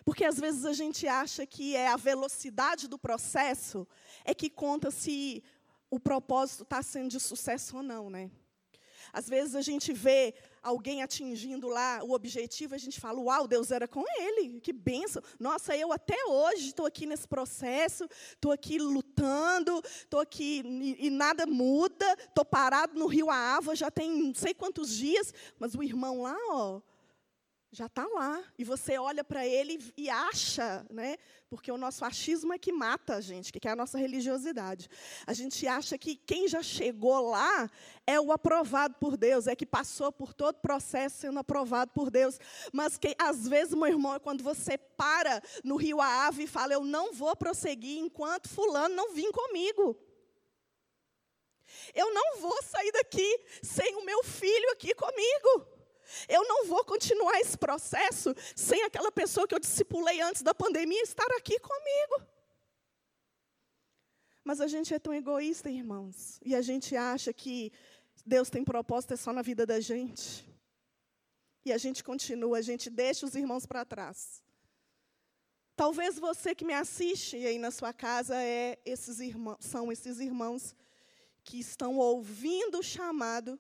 Porque 0.04 0.26
às 0.26 0.40
vezes 0.40 0.66
a 0.66 0.74
gente 0.74 1.08
acha 1.08 1.46
que 1.46 1.76
é 1.76 1.88
a 1.88 1.96
velocidade 1.96 2.88
do 2.88 2.98
processo 2.98 3.88
é 4.26 4.34
que 4.34 4.50
conta 4.50 4.92
se 4.92 5.44
o 5.90 6.00
propósito 6.00 6.64
está 6.64 6.82
sendo 6.82 7.10
de 7.10 7.20
sucesso 7.20 7.78
ou 7.78 7.84
não, 7.84 8.10
né? 8.10 8.32
Às 9.14 9.28
vezes 9.28 9.56
a 9.56 9.62
gente 9.62 9.94
vê 9.94 10.34
alguém 10.62 11.02
atingindo 11.02 11.68
lá 11.68 12.02
o 12.04 12.12
objetivo, 12.12 12.76
a 12.76 12.78
gente 12.78 13.00
fala, 13.00 13.20
uau, 13.20 13.48
Deus 13.48 13.72
era 13.72 13.88
com 13.88 14.04
ele, 14.20 14.60
que 14.62 14.72
benção. 14.72 15.22
Nossa, 15.40 15.76
eu 15.76 15.92
até 15.92 16.18
hoje 16.26 16.68
estou 16.68 16.86
aqui 16.86 17.06
nesse 17.06 17.28
processo, 17.28 18.08
estou 18.34 18.52
aqui 18.52 18.78
lutando, 18.78 19.82
estou 19.86 20.20
aqui 20.20 20.62
e, 20.66 21.08
e, 21.08 21.10
nada 21.10 21.46
muda, 21.46 22.06
estou 22.20 22.46
parado 22.46 22.98
no 22.98 23.08
Rio 23.08 23.30
Ava, 23.30 23.76
já 23.76 23.90
tem 23.90 24.10
não 24.12 24.34
sei 24.34 24.54
quantos 24.54 24.96
dias, 24.96 25.34
mas 25.60 25.74
o 25.74 25.84
irmão 25.84 26.22
lá, 26.22 26.38
ó, 26.50 26.82
já 27.72 27.86
está 27.86 28.06
lá. 28.06 28.44
E 28.58 28.64
você 28.64 28.98
olha 28.98 29.24
para 29.24 29.48
ele 29.48 29.80
e 29.96 30.10
acha, 30.10 30.86
né? 30.90 31.18
Porque 31.50 31.72
o 31.72 31.78
nosso 31.78 32.04
achismo 32.04 32.54
é 32.54 32.60
que 32.60 32.72
mata 32.72 33.16
a 33.16 33.22
gente, 33.22 33.52
que 33.52 33.68
é 33.68 33.72
a 33.72 33.76
nossa 33.76 33.98
religiosidade. 33.98 34.90
A 35.26 35.34
gente 35.34 35.66
acha 35.66 35.98
que 35.98 36.16
quem 36.16 36.48
já 36.48 36.62
chegou 36.62 37.30
lá 37.30 37.70
é 38.06 38.20
o 38.20 38.32
aprovado 38.32 38.96
por 38.96 39.16
Deus, 39.16 39.48
é 39.48 39.56
que 39.56 39.66
passou 39.66 40.12
por 40.12 40.34
todo 40.34 40.56
o 40.56 40.62
processo 40.62 41.22
sendo 41.22 41.40
aprovado 41.40 41.92
por 41.94 42.12
Deus. 42.12 42.38
Mas 42.74 42.98
que 42.98 43.16
às 43.18 43.48
vezes, 43.48 43.74
meu 43.74 43.88
irmão, 43.88 44.16
é 44.16 44.20
quando 44.20 44.44
você 44.44 44.78
para 44.78 45.42
no 45.64 45.78
Rio 45.78 46.02
Ave 46.02 46.44
e 46.44 46.48
fala: 46.48 46.74
Eu 46.74 46.84
não 46.84 47.14
vou 47.14 47.36
prosseguir 47.38 48.00
enquanto 48.00 48.50
Fulano 48.50 48.96
não 48.96 49.14
vir 49.14 49.32
comigo. 49.32 49.98
Eu 51.96 52.14
não 52.14 52.38
vou 52.40 52.62
sair 52.64 52.92
daqui 52.92 53.40
sem 53.64 53.96
o 53.96 54.06
meu 54.06 54.24
filho 54.24 54.72
aqui 54.72 54.94
comigo. 54.94 55.71
Eu 56.28 56.44
não 56.48 56.66
vou 56.66 56.84
continuar 56.84 57.40
esse 57.40 57.58
processo 57.58 58.36
sem 58.56 58.84
aquela 58.84 59.12
pessoa 59.12 59.48
que 59.48 59.56
eu 59.56 59.60
discipulei 59.60 60.22
antes 60.22 60.42
da 60.42 60.54
pandemia 60.54 61.02
estar 61.02 61.28
aqui 61.38 61.60
comigo. 61.60 62.28
Mas 64.44 64.60
a 64.60 64.68
gente 64.68 64.94
é 64.94 65.00
tão 65.00 65.14
egoísta, 65.14 65.70
irmãos, 65.70 66.40
e 66.44 66.56
a 66.56 66.62
gente 66.62 66.96
acha 66.96 67.32
que 67.32 67.72
Deus 68.26 68.50
tem 68.50 68.64
propósito 68.64 69.14
é 69.14 69.18
só 69.18 69.32
na 69.32 69.42
vida 69.42 69.66
da 69.66 69.80
gente. 69.80 70.48
E 71.64 71.72
a 71.72 71.78
gente 71.78 72.04
continua, 72.04 72.58
a 72.58 72.62
gente 72.62 72.90
deixa 72.90 73.26
os 73.26 73.36
irmãos 73.36 73.66
para 73.66 73.86
trás. 73.86 74.44
Talvez 75.76 76.18
você 76.20 76.54
que 76.54 76.66
me 76.66 76.74
assiste 76.74 77.36
aí 77.38 77.58
na 77.58 77.72
sua 77.72 77.94
casa 77.94 78.36
é 78.36 78.80
esses 78.86 79.20
irmãos, 79.20 79.58
são 79.60 79.92
esses 79.92 80.20
irmãos 80.20 80.76
que 81.44 81.60
estão 81.60 81.98
ouvindo 81.98 82.80
o 82.80 82.84
chamado 82.84 83.60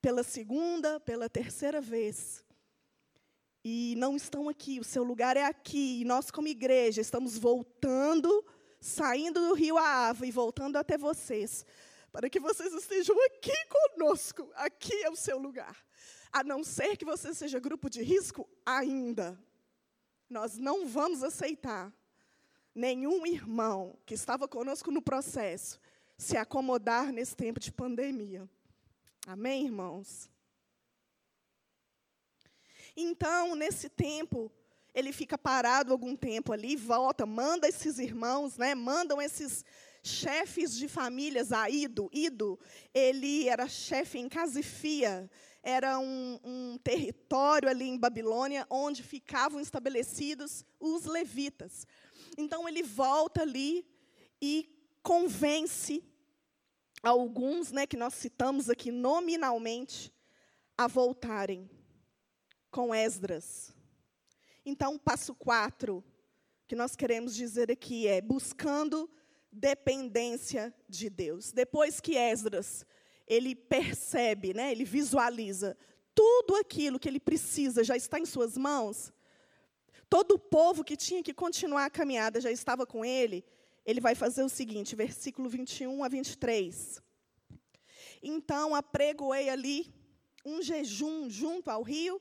pela 0.00 0.22
segunda, 0.22 1.00
pela 1.00 1.28
terceira 1.28 1.80
vez. 1.80 2.44
E 3.64 3.94
não 3.96 4.16
estão 4.16 4.48
aqui, 4.48 4.78
o 4.78 4.84
seu 4.84 5.02
lugar 5.02 5.36
é 5.36 5.44
aqui. 5.44 6.00
E 6.00 6.04
nós, 6.04 6.30
como 6.30 6.48
igreja, 6.48 7.00
estamos 7.00 7.36
voltando, 7.36 8.44
saindo 8.80 9.40
do 9.48 9.54
rio 9.54 9.76
Ava 9.76 10.26
e 10.26 10.30
voltando 10.30 10.76
até 10.76 10.96
vocês, 10.96 11.66
para 12.12 12.30
que 12.30 12.40
vocês 12.40 12.72
estejam 12.72 13.16
aqui 13.26 13.56
conosco. 13.68 14.50
Aqui 14.54 14.94
é 15.02 15.10
o 15.10 15.16
seu 15.16 15.38
lugar. 15.38 15.76
A 16.32 16.44
não 16.44 16.62
ser 16.62 16.96
que 16.96 17.04
você 17.04 17.34
seja 17.34 17.58
grupo 17.58 17.90
de 17.90 18.02
risco, 18.02 18.48
ainda. 18.64 19.38
Nós 20.28 20.56
não 20.56 20.86
vamos 20.86 21.22
aceitar 21.22 21.92
nenhum 22.74 23.26
irmão 23.26 23.98
que 24.06 24.14
estava 24.14 24.46
conosco 24.46 24.90
no 24.90 25.02
processo 25.02 25.80
se 26.16 26.36
acomodar 26.36 27.12
nesse 27.12 27.36
tempo 27.36 27.60
de 27.60 27.72
pandemia. 27.72 28.48
Amém, 29.30 29.66
irmãos? 29.66 30.30
Então, 32.96 33.54
nesse 33.54 33.90
tempo, 33.90 34.50
ele 34.94 35.12
fica 35.12 35.36
parado 35.36 35.92
algum 35.92 36.16
tempo 36.16 36.50
ali, 36.50 36.74
volta, 36.76 37.26
manda 37.26 37.68
esses 37.68 37.98
irmãos, 37.98 38.56
né, 38.56 38.74
mandam 38.74 39.20
esses 39.20 39.66
chefes 40.02 40.74
de 40.74 40.88
famílias 40.88 41.52
a 41.52 41.68
Ido. 41.68 42.08
Ido, 42.10 42.58
ele 42.94 43.46
era 43.46 43.68
chefe 43.68 44.18
em 44.18 44.30
Casifia, 44.30 45.30
era 45.62 45.98
um, 45.98 46.40
um 46.42 46.78
território 46.78 47.68
ali 47.68 47.86
em 47.86 47.98
Babilônia, 47.98 48.66
onde 48.70 49.02
ficavam 49.02 49.60
estabelecidos 49.60 50.64
os 50.80 51.04
levitas. 51.04 51.86
Então, 52.38 52.66
ele 52.66 52.82
volta 52.82 53.42
ali 53.42 53.86
e 54.40 54.74
convence 55.02 56.02
alguns 57.02 57.72
né, 57.72 57.86
que 57.86 57.96
nós 57.96 58.14
citamos 58.14 58.68
aqui 58.68 58.90
nominalmente 58.90 60.12
a 60.76 60.86
voltarem 60.86 61.68
com 62.70 62.94
Esdras. 62.94 63.74
Então, 64.64 64.98
passo 64.98 65.34
4 65.34 66.04
que 66.66 66.76
nós 66.76 66.94
queremos 66.94 67.34
dizer 67.34 67.70
aqui 67.70 68.06
é 68.06 68.20
buscando 68.20 69.10
dependência 69.50 70.74
de 70.88 71.08
Deus. 71.08 71.50
Depois 71.52 72.00
que 72.00 72.16
Esdras 72.16 72.84
ele 73.26 73.54
percebe, 73.54 74.52
né, 74.54 74.72
ele 74.72 74.84
visualiza 74.84 75.76
tudo 76.14 76.56
aquilo 76.56 76.98
que 76.98 77.08
ele 77.08 77.20
precisa 77.20 77.84
já 77.84 77.96
está 77.96 78.18
em 78.18 78.26
suas 78.26 78.56
mãos. 78.56 79.12
Todo 80.10 80.32
o 80.32 80.38
povo 80.38 80.82
que 80.82 80.96
tinha 80.96 81.22
que 81.22 81.34
continuar 81.34 81.84
a 81.84 81.90
caminhada 81.90 82.40
já 82.40 82.50
estava 82.50 82.86
com 82.86 83.04
ele 83.04 83.44
ele 83.88 84.02
vai 84.02 84.14
fazer 84.14 84.42
o 84.42 84.50
seguinte, 84.50 84.94
versículo 84.94 85.48
21 85.48 86.04
a 86.04 86.08
23. 86.08 87.02
Então 88.22 88.74
apregoei 88.74 89.48
ali 89.48 89.90
um 90.44 90.60
jejum 90.60 91.30
junto 91.30 91.70
ao 91.70 91.82
rio 91.82 92.20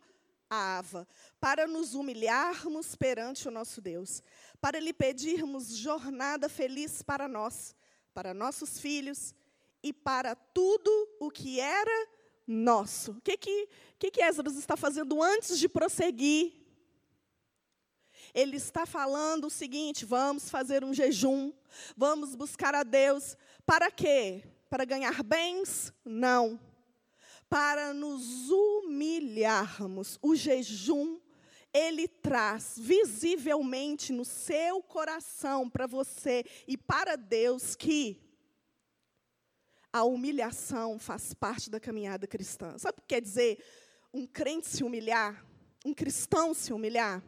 Ava, 0.49 1.05
para 1.41 1.67
nos 1.67 1.93
humilharmos 1.93 2.95
perante 2.95 3.49
o 3.49 3.51
nosso 3.51 3.81
Deus, 3.81 4.23
para 4.61 4.79
lhe 4.79 4.93
pedirmos 4.93 5.75
jornada 5.75 6.47
feliz 6.47 7.01
para 7.01 7.27
nós, 7.27 7.75
para 8.13 8.33
nossos 8.33 8.79
filhos 8.79 9.35
e 9.83 9.91
para 9.91 10.35
tudo 10.35 10.89
o 11.19 11.29
que 11.29 11.59
era 11.59 12.07
nosso. 12.47 13.11
O 13.11 13.21
que 13.21 13.35
que, 13.35 13.67
que, 13.99 14.09
que 14.09 14.23
Esdras 14.23 14.55
está 14.55 14.77
fazendo 14.77 15.21
antes 15.21 15.59
de 15.59 15.67
prosseguir 15.67 16.66
ele 18.37 18.55
está 18.55 18.85
falando 18.85 19.45
o 19.45 19.49
seguinte: 19.49 20.05
vamos 20.05 20.47
fazer 20.47 20.83
um 20.83 20.93
jejum, 20.93 21.51
vamos 21.95 22.35
buscar 22.35 22.75
a 22.75 22.83
Deus. 22.83 23.35
Para 23.65 23.89
quê? 23.89 24.43
Para 24.69 24.85
ganhar 24.85 25.23
bens? 25.23 25.91
Não. 26.05 26.59
Para 27.49 27.95
nos 27.95 28.51
humilharmos. 28.51 30.19
O 30.21 30.35
jejum, 30.35 31.19
ele 31.73 32.07
traz 32.07 32.75
visivelmente 32.77 34.13
no 34.13 34.23
seu 34.23 34.83
coração 34.83 35.67
para 35.67 35.87
você 35.87 36.45
e 36.67 36.77
para 36.77 37.15
Deus 37.15 37.75
que 37.75 38.21
a 39.91 40.03
humilhação 40.03 40.99
faz 40.99 41.33
parte 41.33 41.71
da 41.71 41.79
caminhada 41.79 42.27
cristã. 42.27 42.77
Sabe 42.77 42.99
o 42.99 43.01
que 43.01 43.07
quer 43.15 43.21
dizer 43.21 43.63
um 44.13 44.27
crente 44.27 44.67
se 44.67 44.83
humilhar? 44.83 45.43
Um 45.83 45.93
cristão 45.93 46.53
se 46.53 46.71
humilhar? 46.71 47.23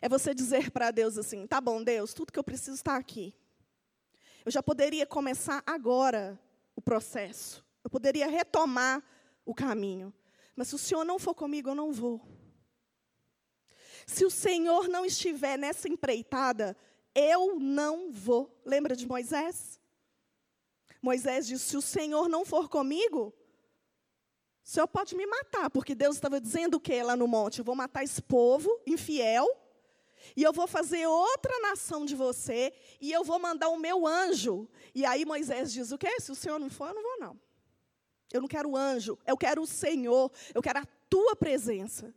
É 0.00 0.08
você 0.08 0.34
dizer 0.34 0.70
para 0.70 0.90
Deus 0.90 1.16
assim: 1.16 1.46
tá 1.46 1.60
bom, 1.60 1.82
Deus, 1.82 2.12
tudo 2.14 2.32
que 2.32 2.38
eu 2.38 2.44
preciso 2.44 2.74
está 2.74 2.96
aqui. 2.96 3.34
Eu 4.44 4.52
já 4.52 4.62
poderia 4.62 5.06
começar 5.06 5.62
agora 5.66 6.38
o 6.74 6.80
processo. 6.80 7.64
Eu 7.82 7.90
poderia 7.90 8.28
retomar 8.28 9.02
o 9.44 9.54
caminho. 9.54 10.12
Mas 10.54 10.68
se 10.68 10.74
o 10.74 10.78
Senhor 10.78 11.04
não 11.04 11.18
for 11.18 11.34
comigo, 11.34 11.70
eu 11.70 11.74
não 11.74 11.92
vou. 11.92 12.20
Se 14.06 14.24
o 14.24 14.30
Senhor 14.30 14.88
não 14.88 15.04
estiver 15.04 15.58
nessa 15.58 15.88
empreitada, 15.88 16.76
eu 17.14 17.58
não 17.58 18.12
vou. 18.12 18.56
Lembra 18.64 18.94
de 18.94 19.06
Moisés? 19.06 19.80
Moisés 21.02 21.46
disse: 21.46 21.64
se 21.64 21.76
o 21.76 21.82
Senhor 21.82 22.28
não 22.28 22.44
for 22.44 22.68
comigo, 22.68 23.34
o 24.64 24.68
Senhor 24.68 24.86
pode 24.86 25.14
me 25.16 25.26
matar, 25.26 25.70
porque 25.70 25.94
Deus 25.94 26.16
estava 26.16 26.40
dizendo 26.40 26.74
o 26.74 26.80
que 26.80 27.02
lá 27.02 27.16
no 27.16 27.26
monte? 27.26 27.58
Eu 27.58 27.64
vou 27.64 27.74
matar 27.74 28.04
esse 28.04 28.22
povo 28.22 28.80
infiel 28.86 29.46
e 30.36 30.42
eu 30.42 30.52
vou 30.52 30.66
fazer 30.66 31.06
outra 31.06 31.58
nação 31.60 32.04
de 32.04 32.14
você, 32.14 32.72
e 33.00 33.12
eu 33.12 33.24
vou 33.24 33.38
mandar 33.38 33.68
o 33.68 33.78
meu 33.78 34.06
anjo. 34.06 34.68
E 34.94 35.04
aí 35.04 35.24
Moisés 35.24 35.72
diz: 35.72 35.92
O 35.92 35.98
quê? 35.98 36.20
Se 36.20 36.32
o 36.32 36.34
Senhor 36.34 36.58
não 36.58 36.70
for, 36.70 36.88
eu 36.88 36.94
não 36.94 37.02
vou, 37.02 37.18
não. 37.18 37.40
Eu 38.32 38.40
não 38.40 38.48
quero 38.48 38.70
o 38.70 38.76
anjo, 38.76 39.18
eu 39.26 39.36
quero 39.36 39.62
o 39.62 39.66
Senhor, 39.66 40.30
eu 40.54 40.62
quero 40.62 40.80
a 40.80 40.86
tua 41.08 41.36
presença. 41.36 42.14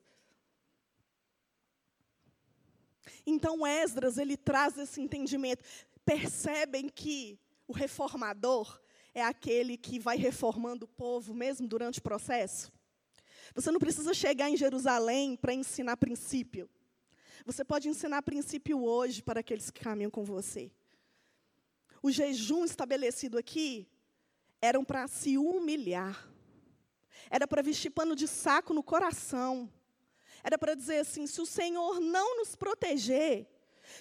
Então 3.25 3.65
Esdras, 3.65 4.17
ele 4.17 4.35
traz 4.35 4.77
esse 4.77 4.99
entendimento. 5.01 5.63
Percebem 6.03 6.89
que 6.89 7.39
o 7.67 7.73
reformador 7.73 8.79
é 9.13 9.21
aquele 9.21 9.77
que 9.77 9.99
vai 9.99 10.17
reformando 10.17 10.85
o 10.85 10.87
povo 10.87 11.33
mesmo 11.33 11.67
durante 11.67 11.99
o 11.99 12.03
processo? 12.03 12.71
Você 13.53 13.71
não 13.71 13.79
precisa 13.79 14.13
chegar 14.13 14.49
em 14.49 14.57
Jerusalém 14.57 15.35
para 15.35 15.53
ensinar 15.53 15.97
princípio. 15.97 16.69
Você 17.45 17.63
pode 17.63 17.87
ensinar 17.89 18.21
princípio 18.21 18.83
hoje 18.83 19.21
para 19.21 19.39
aqueles 19.39 19.69
que 19.69 19.81
caminham 19.81 20.11
com 20.11 20.23
você. 20.23 20.71
O 22.01 22.11
jejum 22.11 22.63
estabelecido 22.63 23.37
aqui 23.37 23.87
eram 24.61 24.83
para 24.83 25.07
se 25.07 25.37
humilhar. 25.37 26.27
Era 27.29 27.47
para 27.47 27.61
vestir 27.61 27.89
pano 27.89 28.15
de 28.15 28.27
saco 28.27 28.73
no 28.73 28.83
coração. 28.83 29.71
Era 30.43 30.57
para 30.57 30.75
dizer 30.75 30.99
assim: 30.99 31.27
se 31.27 31.41
o 31.41 31.45
Senhor 31.45 31.99
não 31.99 32.37
nos 32.37 32.55
proteger, 32.55 33.47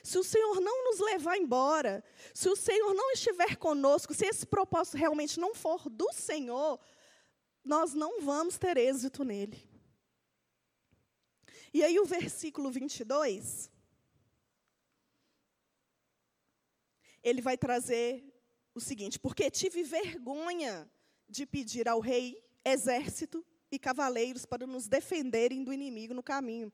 se 0.03 0.19
o 0.19 0.25
Senhor 0.25 0.61
não 0.61 0.85
nos 0.85 1.01
levar 1.01 1.37
embora, 1.37 2.05
se 2.33 2.49
o 2.49 2.57
Senhor 2.57 2.95
não 2.95 3.11
estiver 3.13 3.57
conosco, 3.57 4.15
se 4.15 4.27
esse 4.27 4.47
propósito 4.47 4.97
realmente 4.97 5.41
não 5.41 5.55
for 5.55 5.89
do 5.89 6.13
Senhor, 6.13 6.79
nós 7.65 7.95
não 7.95 8.21
vamos 8.21 8.57
ter 8.59 8.77
êxito 8.77 9.25
nele. 9.25 9.69
E 11.73 11.85
aí 11.85 11.99
o 11.99 12.05
versículo 12.05 12.71
22, 12.71 13.71
ele 17.23 17.43
vai 17.43 17.57
trazer 17.59 18.25
o 18.75 18.81
seguinte: 18.81 19.19
porque 19.19 19.51
tive 19.51 19.83
vergonha 19.83 20.91
de 21.29 21.45
pedir 21.45 21.89
ao 21.89 22.01
rei 22.01 22.43
exército 22.65 23.45
e 23.71 23.79
cavaleiros 23.79 24.47
para 24.47 24.67
nos 24.67 24.89
defenderem 24.89 25.63
do 25.63 25.73
inimigo 25.73 26.15
no 26.15 26.23
caminho. 26.23 26.73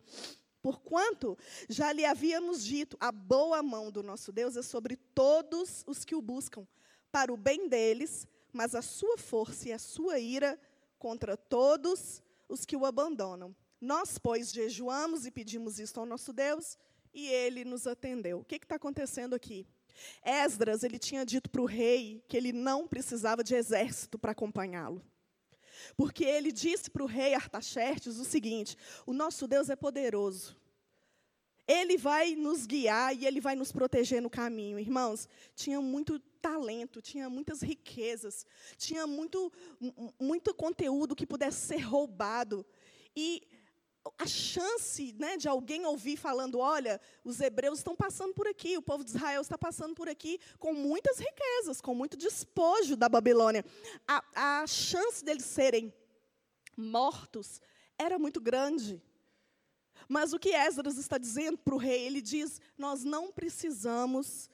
Porquanto 0.63 1.37
já 1.69 1.93
lhe 1.93 2.05
havíamos 2.07 2.65
dito, 2.65 2.97
a 2.99 3.13
boa 3.13 3.63
mão 3.63 3.91
do 3.91 4.03
nosso 4.03 4.33
Deus 4.33 4.57
é 4.57 4.63
sobre 4.63 4.97
todos 4.97 5.85
os 5.87 6.05
que 6.05 6.15
o 6.15 6.23
buscam, 6.23 6.67
para 7.13 7.33
o 7.33 7.37
bem 7.37 7.69
deles, 7.69 8.27
mas 8.53 8.75
a 8.75 8.81
sua 8.81 9.19
força 9.19 9.69
e 9.69 9.73
a 9.73 9.79
sua 9.79 10.19
ira 10.19 10.59
contra 10.99 11.37
todos 11.37 12.23
os 12.49 12.65
que 12.65 12.77
o 12.77 12.87
abandonam. 12.87 13.55
Nós, 13.81 14.19
pois, 14.19 14.53
jejuamos 14.53 15.27
e 15.27 15.31
pedimos 15.31 15.79
isto 15.79 16.01
ao 16.01 16.07
nosso 16.07 16.33
Deus, 16.33 16.79
e 17.13 17.29
ele 17.29 17.65
nos 17.65 17.87
atendeu. 17.87 18.41
O 18.41 18.45
que 18.45 18.57
está 18.57 18.77
acontecendo 18.77 19.35
aqui? 19.35 19.67
Esdras, 20.25 20.83
ele 20.83 20.99
tinha 20.99 21.25
dito 21.25 21.49
para 21.49 21.63
o 21.63 21.67
rei 21.67 22.25
que 22.29 22.37
ele 22.37 22.53
não 22.53 22.89
precisava 22.89 23.45
de 23.45 23.55
exército 23.55 24.19
para 24.19 24.33
acompanhá-lo. 24.33 25.03
Porque 25.97 26.25
ele 26.25 26.51
disse 26.51 26.91
para 26.91 27.03
o 27.03 27.07
rei 27.07 27.35
Artaxerxes 27.35 28.19
o 28.19 28.25
seguinte: 28.25 28.77
o 29.07 29.13
nosso 29.13 29.47
Deus 29.47 29.69
é 29.71 29.77
poderoso. 29.77 30.57
Ele 31.67 31.97
vai 31.97 32.35
nos 32.35 32.67
guiar 32.67 33.17
e 33.17 33.27
ele 33.27 33.41
vai 33.41 33.55
nos 33.55 33.73
proteger 33.73 34.21
no 34.21 34.29
caminho. 34.29 34.79
Irmãos, 34.79 35.29
tinha 35.55 35.81
muito 35.81 36.19
talento, 36.19 37.01
tinha 37.01 37.31
muitas 37.31 37.63
riquezas, 37.63 38.45
tinha 38.77 39.07
muito, 39.07 39.51
muito 40.21 40.53
conteúdo 40.53 41.17
que 41.17 41.27
pudesse 41.27 41.67
ser 41.67 41.79
roubado. 41.79 42.67
E 43.17 43.43
a 44.19 44.27
chance 44.27 45.15
né, 45.19 45.37
de 45.37 45.49
alguém 45.49 45.87
ouvir 45.87 46.17
falando: 46.17 46.59
olha, 46.59 47.01
os 47.25 47.41
hebreus 47.41 47.79
estão 47.79 47.97
passando 47.97 48.35
por 48.35 48.47
aqui, 48.47 48.77
o 48.77 48.83
povo 48.83 49.05
de 49.05 49.11
Israel 49.11 49.41
está 49.41 49.57
passando 49.57 49.95
por 49.95 50.09
aqui 50.09 50.39
com 50.59 50.75
muitas 50.75 51.19
riquezas, 51.19 51.81
com 51.81 51.95
muito 51.95 52.17
despojo 52.17 52.97
da 52.97 53.09
Babilônia. 53.09 53.65
A, 54.07 54.61
a 54.63 54.67
chance 54.67 55.25
deles 55.25 55.45
serem 55.45 55.93
mortos 56.77 57.61
era 57.99 58.19
muito 58.19 58.41
grande. 58.41 59.03
Mas 60.09 60.33
o 60.33 60.39
que 60.39 60.51
Esdras 60.51 60.99
está 60.99 61.17
dizendo 61.17 61.57
para 61.59 61.75
o 61.75 61.79
rei? 61.79 62.05
Ele 62.05 62.21
diz: 62.21 62.61
nós 62.77 63.05
não 63.05 63.33
precisamos 63.33 64.51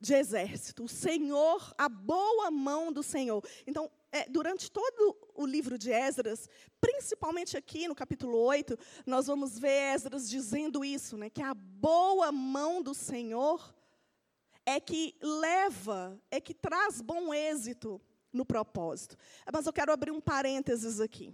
de 0.00 0.14
exército. 0.14 0.84
O 0.84 0.88
Senhor, 0.88 1.74
a 1.76 1.88
boa 1.88 2.50
mão 2.50 2.92
do 2.92 3.02
Senhor. 3.02 3.44
Então, 3.66 3.90
é, 4.10 4.28
durante 4.28 4.70
todo 4.70 5.16
o 5.34 5.44
livro 5.44 5.78
de 5.78 5.92
Esdras, 5.92 6.48
principalmente 6.80 7.56
aqui 7.56 7.86
no 7.86 7.94
capítulo 7.94 8.38
8, 8.38 8.78
nós 9.06 9.26
vamos 9.26 9.58
ver 9.58 9.94
Esdras 9.94 10.28
dizendo 10.28 10.84
isso, 10.84 11.16
né, 11.16 11.28
que 11.28 11.42
a 11.42 11.54
boa 11.54 12.32
mão 12.32 12.82
do 12.82 12.94
Senhor 12.94 13.74
é 14.64 14.80
que 14.80 15.14
leva, 15.22 16.20
é 16.30 16.40
que 16.40 16.54
traz 16.54 17.00
bom 17.00 17.32
êxito 17.32 18.00
no 18.32 18.44
propósito. 18.44 19.16
Mas 19.52 19.66
eu 19.66 19.72
quero 19.72 19.92
abrir 19.92 20.10
um 20.10 20.20
parênteses 20.20 21.00
aqui. 21.00 21.32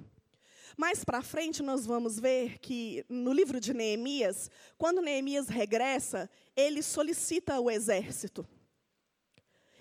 Mais 0.76 1.04
para 1.04 1.22
frente, 1.22 1.62
nós 1.62 1.86
vamos 1.86 2.18
ver 2.18 2.58
que 2.58 3.04
no 3.08 3.32
livro 3.32 3.60
de 3.60 3.72
Neemias, 3.72 4.50
quando 4.76 5.02
Neemias 5.02 5.48
regressa, 5.48 6.28
ele 6.56 6.82
solicita 6.82 7.60
o 7.60 7.70
exército. 7.70 8.46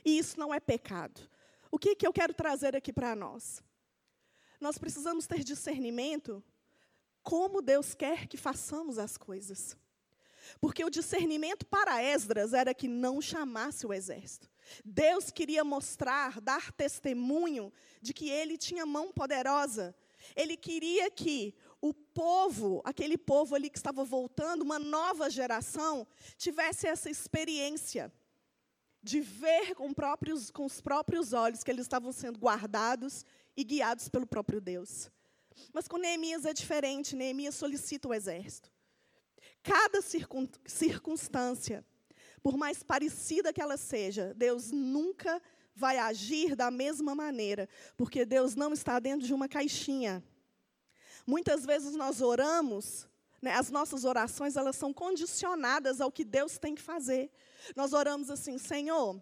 E 0.05 0.17
isso 0.17 0.39
não 0.39 0.53
é 0.53 0.59
pecado. 0.59 1.21
O 1.73 1.79
que, 1.79 1.95
que 1.95 2.05
eu 2.05 2.13
quero 2.13 2.35
trazer 2.35 2.75
aqui 2.75 2.93
para 2.93 3.15
nós? 3.15 3.59
Nós 4.61 4.77
precisamos 4.77 5.25
ter 5.25 5.43
discernimento 5.43 6.43
como 7.23 7.63
Deus 7.63 7.95
quer 7.95 8.27
que 8.27 8.37
façamos 8.37 8.99
as 8.99 9.17
coisas. 9.17 9.75
Porque 10.61 10.85
o 10.85 10.89
discernimento 10.91 11.65
para 11.65 11.99
Esdras 12.03 12.53
era 12.53 12.75
que 12.75 12.87
não 12.87 13.19
chamasse 13.19 13.87
o 13.87 13.91
exército. 13.91 14.47
Deus 14.85 15.31
queria 15.31 15.63
mostrar, 15.63 16.39
dar 16.39 16.71
testemunho 16.73 17.73
de 17.99 18.13
que 18.13 18.29
ele 18.29 18.55
tinha 18.55 18.85
mão 18.85 19.11
poderosa. 19.11 19.95
Ele 20.35 20.55
queria 20.55 21.09
que 21.09 21.55
o 21.81 21.91
povo, 21.91 22.83
aquele 22.85 23.17
povo 23.17 23.55
ali 23.55 23.67
que 23.67 23.79
estava 23.79 24.05
voltando, 24.05 24.61
uma 24.61 24.77
nova 24.77 25.27
geração, 25.27 26.05
tivesse 26.37 26.85
essa 26.85 27.09
experiência 27.09 28.13
de 29.03 29.19
ver 29.19 29.75
com, 29.75 29.93
próprios, 29.93 30.49
com 30.49 30.65
os 30.65 30.79
próprios 30.79 31.33
olhos 31.33 31.63
que 31.63 31.69
eles 31.69 31.85
estavam 31.85 32.13
sendo 32.13 32.39
guardados 32.39 33.25
e 33.55 33.63
guiados 33.63 34.07
pelo 34.07 34.25
próprio 34.25 34.61
Deus. 34.61 35.11
Mas 35.73 35.87
com 35.87 35.97
Neemias 35.97 36.45
é 36.45 36.53
diferente, 36.53 37.15
Neemias 37.15 37.55
solicita 37.55 38.07
o 38.07 38.13
exército. 38.13 38.71
Cada 39.61 40.01
circun, 40.01 40.47
circunstância, 40.65 41.85
por 42.41 42.57
mais 42.57 42.81
parecida 42.81 43.53
que 43.53 43.61
ela 43.61 43.77
seja, 43.77 44.33
Deus 44.35 44.71
nunca 44.71 45.41
vai 45.75 45.97
agir 45.97 46.55
da 46.55 46.71
mesma 46.71 47.13
maneira, 47.13 47.67
porque 47.97 48.25
Deus 48.25 48.55
não 48.55 48.73
está 48.73 48.99
dentro 48.99 49.25
de 49.25 49.33
uma 49.33 49.49
caixinha. 49.49 50.23
Muitas 51.25 51.65
vezes 51.65 51.95
nós 51.95 52.21
oramos, 52.21 53.07
né, 53.41 53.53
as 53.53 53.69
nossas 53.69 54.05
orações 54.05 54.55
elas 54.55 54.75
são 54.75 54.93
condicionadas 54.93 55.99
ao 55.99 56.11
que 56.11 56.23
Deus 56.23 56.57
tem 56.57 56.75
que 56.75 56.81
fazer. 56.81 57.31
Nós 57.75 57.93
oramos 57.93 58.29
assim, 58.29 58.57
Senhor, 58.57 59.21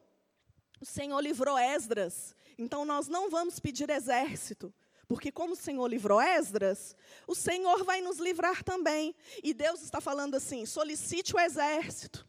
o 0.79 0.85
Senhor 0.85 1.19
livrou 1.19 1.57
Esdras, 1.57 2.35
então 2.57 2.85
nós 2.85 3.07
não 3.07 3.29
vamos 3.29 3.59
pedir 3.59 3.89
exército. 3.89 4.73
Porque, 5.07 5.29
como 5.29 5.53
o 5.53 5.57
Senhor 5.57 5.87
livrou 5.87 6.21
Esdras, 6.21 6.95
o 7.27 7.35
Senhor 7.35 7.83
vai 7.83 7.99
nos 7.99 8.17
livrar 8.17 8.63
também. 8.63 9.13
E 9.43 9.53
Deus 9.53 9.81
está 9.81 9.99
falando 9.99 10.35
assim: 10.35 10.65
solicite 10.65 11.35
o 11.35 11.39
exército. 11.39 12.25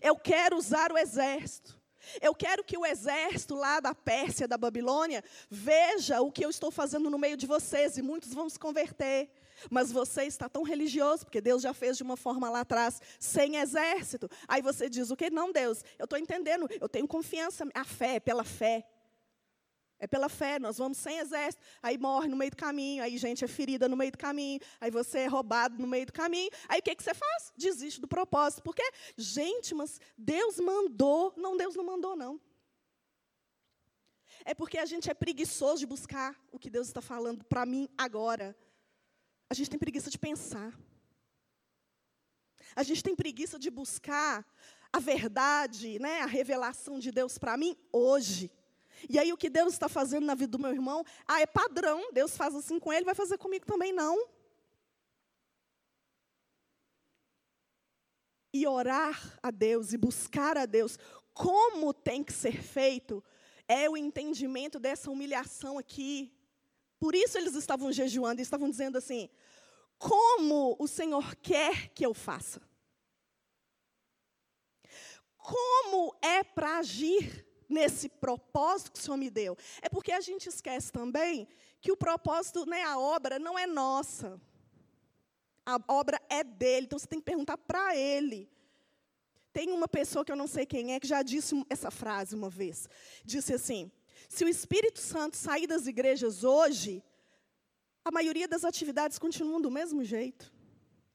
Eu 0.00 0.16
quero 0.16 0.56
usar 0.56 0.90
o 0.90 0.96
exército. 0.96 1.78
Eu 2.20 2.34
quero 2.34 2.64
que 2.64 2.78
o 2.78 2.86
exército 2.86 3.54
lá 3.54 3.80
da 3.80 3.94
Pérsia, 3.94 4.48
da 4.48 4.56
Babilônia, 4.56 5.22
veja 5.50 6.20
o 6.22 6.32
que 6.32 6.44
eu 6.44 6.50
estou 6.50 6.70
fazendo 6.70 7.10
no 7.10 7.18
meio 7.18 7.36
de 7.36 7.46
vocês, 7.46 7.98
e 7.98 8.02
muitos 8.02 8.32
vão 8.32 8.48
se 8.48 8.58
converter. 8.58 9.30
Mas 9.70 9.92
você 9.92 10.24
está 10.24 10.48
tão 10.48 10.62
religioso, 10.62 11.24
porque 11.24 11.40
Deus 11.40 11.62
já 11.62 11.72
fez 11.72 11.96
de 11.96 12.02
uma 12.02 12.16
forma 12.16 12.50
lá 12.50 12.60
atrás, 12.60 13.00
sem 13.18 13.56
exército. 13.56 14.28
Aí 14.46 14.62
você 14.62 14.88
diz: 14.88 15.10
o 15.10 15.16
que? 15.16 15.30
Não, 15.30 15.52
Deus, 15.52 15.82
eu 15.98 16.04
estou 16.04 16.18
entendendo, 16.18 16.68
eu 16.80 16.88
tenho 16.88 17.06
confiança, 17.06 17.66
a 17.74 17.84
fé 17.84 18.16
é 18.16 18.20
pela 18.20 18.44
fé. 18.44 18.86
É 19.98 20.06
pela 20.06 20.28
fé, 20.28 20.58
nós 20.58 20.76
vamos 20.76 20.98
sem 20.98 21.18
exército. 21.18 21.62
Aí 21.82 21.96
morre 21.96 22.28
no 22.28 22.36
meio 22.36 22.50
do 22.50 22.56
caminho, 22.56 23.02
aí 23.02 23.16
gente 23.16 23.44
é 23.44 23.48
ferida 23.48 23.88
no 23.88 23.96
meio 23.96 24.12
do 24.12 24.18
caminho, 24.18 24.60
aí 24.78 24.90
você 24.90 25.20
é 25.20 25.26
roubado 25.26 25.80
no 25.80 25.86
meio 25.86 26.04
do 26.04 26.12
caminho. 26.12 26.50
Aí 26.68 26.80
o 26.80 26.82
que, 26.82 26.94
que 26.94 27.02
você 27.02 27.14
faz? 27.14 27.52
Desiste 27.56 28.00
do 28.00 28.06
propósito. 28.06 28.62
Porque, 28.62 28.82
gente, 29.16 29.74
mas 29.74 29.98
Deus 30.16 30.60
mandou. 30.60 31.32
Não, 31.36 31.56
Deus 31.56 31.74
não 31.74 31.84
mandou, 31.84 32.14
não. 32.14 32.38
É 34.44 34.54
porque 34.54 34.78
a 34.78 34.84
gente 34.84 35.10
é 35.10 35.14
preguiçoso 35.14 35.80
de 35.80 35.86
buscar 35.86 36.38
o 36.52 36.58
que 36.58 36.68
Deus 36.68 36.88
está 36.88 37.00
falando 37.00 37.44
para 37.44 37.64
mim 37.64 37.88
agora. 37.96 38.54
A 39.48 39.54
gente 39.54 39.70
tem 39.70 39.78
preguiça 39.78 40.10
de 40.10 40.18
pensar. 40.18 40.76
A 42.74 42.82
gente 42.82 43.02
tem 43.02 43.14
preguiça 43.14 43.58
de 43.58 43.70
buscar 43.70 44.44
a 44.92 44.98
verdade, 44.98 45.98
né, 45.98 46.20
a 46.20 46.26
revelação 46.26 46.98
de 46.98 47.10
Deus 47.10 47.38
para 47.38 47.56
mim 47.56 47.76
hoje. 47.92 48.50
E 49.08 49.18
aí 49.18 49.32
o 49.32 49.36
que 49.36 49.50
Deus 49.50 49.72
está 49.72 49.88
fazendo 49.88 50.24
na 50.24 50.34
vida 50.34 50.52
do 50.52 50.58
meu 50.58 50.72
irmão, 50.72 51.04
ah, 51.26 51.40
é 51.40 51.46
padrão, 51.46 52.10
Deus 52.12 52.36
faz 52.36 52.54
assim 52.54 52.78
com 52.78 52.92
ele, 52.92 53.04
vai 53.04 53.14
fazer 53.14 53.38
comigo 53.38 53.66
também 53.66 53.92
não. 53.92 54.28
E 58.52 58.66
orar 58.66 59.38
a 59.42 59.50
Deus 59.50 59.92
e 59.92 59.98
buscar 59.98 60.56
a 60.56 60.66
Deus 60.66 60.98
como 61.34 61.92
tem 61.92 62.24
que 62.24 62.32
ser 62.32 62.62
feito, 62.62 63.22
é 63.68 63.88
o 63.90 63.96
entendimento 63.96 64.78
dessa 64.78 65.10
humilhação 65.10 65.78
aqui. 65.78 66.32
Por 66.98 67.14
isso 67.14 67.36
eles 67.36 67.54
estavam 67.54 67.92
jejuando 67.92 68.40
e 68.40 68.42
estavam 68.42 68.70
dizendo 68.70 68.98
assim: 68.98 69.28
como 69.98 70.76
o 70.78 70.86
Senhor 70.86 71.36
quer 71.36 71.88
que 71.88 72.04
eu 72.04 72.14
faça? 72.14 72.60
como 75.46 76.12
é 76.20 76.42
para 76.42 76.78
agir 76.78 77.46
nesse 77.68 78.08
propósito 78.08 78.90
que 78.90 78.98
o 78.98 79.02
Senhor 79.02 79.16
me 79.16 79.30
deu? 79.30 79.56
É 79.80 79.88
porque 79.88 80.10
a 80.10 80.20
gente 80.20 80.48
esquece 80.48 80.90
também 80.90 81.46
que 81.80 81.92
o 81.92 81.96
propósito, 81.96 82.66
né, 82.66 82.82
a 82.82 82.98
obra 82.98 83.38
não 83.38 83.56
é 83.56 83.64
nossa. 83.64 84.40
A 85.64 85.78
obra 85.86 86.20
é 86.28 86.42
dele, 86.42 86.86
então 86.86 86.98
você 86.98 87.06
tem 87.06 87.20
que 87.20 87.24
perguntar 87.24 87.56
para 87.56 87.96
ele. 87.96 88.50
Tem 89.52 89.70
uma 89.70 89.86
pessoa 89.86 90.24
que 90.24 90.32
eu 90.32 90.36
não 90.36 90.48
sei 90.48 90.66
quem 90.66 90.94
é 90.94 91.00
que 91.00 91.06
já 91.06 91.22
disse 91.22 91.54
essa 91.70 91.92
frase 91.92 92.34
uma 92.34 92.50
vez. 92.50 92.88
Disse 93.24 93.54
assim: 93.54 93.90
se 94.28 94.44
o 94.44 94.48
Espírito 94.48 94.98
Santo 94.98 95.36
sair 95.36 95.66
das 95.66 95.86
igrejas 95.86 96.44
hoje, 96.44 97.02
a 98.04 98.10
maioria 98.10 98.46
das 98.46 98.64
atividades 98.64 99.18
continuam 99.18 99.60
do 99.60 99.70
mesmo 99.70 100.04
jeito. 100.04 100.52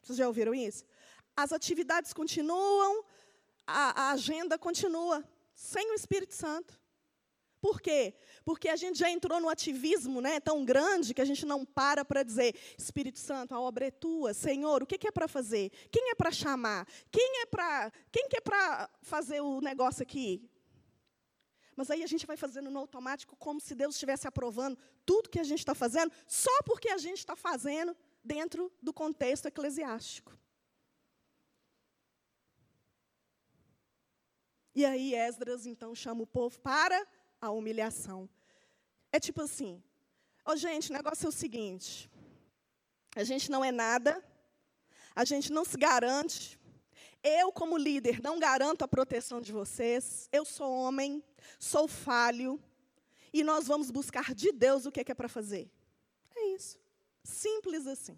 Vocês 0.01 0.17
já 0.17 0.27
ouviram 0.27 0.53
isso? 0.53 0.83
As 1.35 1.51
atividades 1.51 2.13
continuam, 2.13 3.05
a, 3.65 4.07
a 4.07 4.11
agenda 4.11 4.57
continua, 4.57 5.23
sem 5.53 5.91
o 5.91 5.93
Espírito 5.93 6.33
Santo. 6.33 6.81
Por 7.61 7.79
quê? 7.79 8.15
Porque 8.43 8.67
a 8.67 8.75
gente 8.75 8.97
já 8.97 9.09
entrou 9.09 9.39
no 9.39 9.47
ativismo 9.47 10.19
né, 10.19 10.39
tão 10.39 10.65
grande 10.65 11.13
que 11.13 11.21
a 11.21 11.25
gente 11.25 11.45
não 11.45 11.63
para 11.63 12.03
para 12.03 12.23
dizer: 12.23 12.55
Espírito 12.75 13.19
Santo, 13.19 13.53
a 13.53 13.59
obra 13.61 13.85
é 13.85 13.91
tua, 13.91 14.33
Senhor, 14.33 14.81
o 14.81 14.85
que, 14.87 14.97
que 14.97 15.07
é 15.07 15.11
para 15.11 15.27
fazer? 15.27 15.69
Quem 15.91 16.09
é 16.09 16.15
para 16.15 16.31
chamar? 16.31 16.87
Quem 17.11 17.41
é 17.41 17.45
para 17.45 17.91
quem 18.11 18.27
que 18.27 18.37
é 18.37 18.41
para 18.41 18.89
fazer 19.03 19.41
o 19.41 19.61
negócio 19.61 20.01
aqui? 20.01 20.49
Mas 21.75 21.89
aí 21.89 22.03
a 22.03 22.07
gente 22.07 22.25
vai 22.25 22.37
fazendo 22.37 22.69
no 22.69 22.79
automático 22.79 23.35
como 23.37 23.59
se 23.59 23.73
Deus 23.73 23.95
estivesse 23.95 24.27
aprovando 24.27 24.77
tudo 25.05 25.29
que 25.29 25.39
a 25.39 25.43
gente 25.43 25.59
está 25.59 25.73
fazendo, 25.73 26.11
só 26.27 26.51
porque 26.65 26.89
a 26.89 26.97
gente 26.97 27.19
está 27.19 27.35
fazendo 27.35 27.95
dentro 28.23 28.71
do 28.81 28.93
contexto 28.93 29.47
eclesiástico. 29.47 30.37
E 34.73 34.85
aí 34.85 35.13
Esdras 35.13 35.65
então 35.65 35.93
chama 35.93 36.23
o 36.23 36.27
povo 36.27 36.59
para 36.59 37.05
a 37.39 37.49
humilhação. 37.49 38.29
É 39.11 39.19
tipo 39.19 39.41
assim, 39.41 39.83
oh, 40.45 40.55
gente, 40.55 40.89
o 40.89 40.93
negócio 40.93 41.25
é 41.25 41.29
o 41.29 41.31
seguinte, 41.31 42.09
a 43.15 43.23
gente 43.23 43.51
não 43.51 43.63
é 43.63 43.71
nada, 43.71 44.23
a 45.13 45.25
gente 45.25 45.51
não 45.51 45.65
se 45.65 45.77
garante, 45.77 46.57
eu, 47.23 47.51
como 47.51 47.77
líder, 47.77 48.21
não 48.21 48.39
garanto 48.39 48.83
a 48.83 48.87
proteção 48.87 49.41
de 49.41 49.51
vocês. 49.51 50.27
Eu 50.31 50.45
sou 50.45 50.71
homem, 50.71 51.23
sou 51.59 51.87
falho. 51.87 52.59
E 53.33 53.43
nós 53.43 53.67
vamos 53.67 53.91
buscar 53.91 54.33
de 54.33 54.51
Deus 54.51 54.85
o 54.85 54.91
que 54.91 54.99
é, 54.99 55.03
que 55.03 55.11
é 55.11 55.15
para 55.15 55.29
fazer. 55.29 55.69
É 56.35 56.47
isso. 56.47 56.79
Simples 57.23 57.87
assim. 57.87 58.17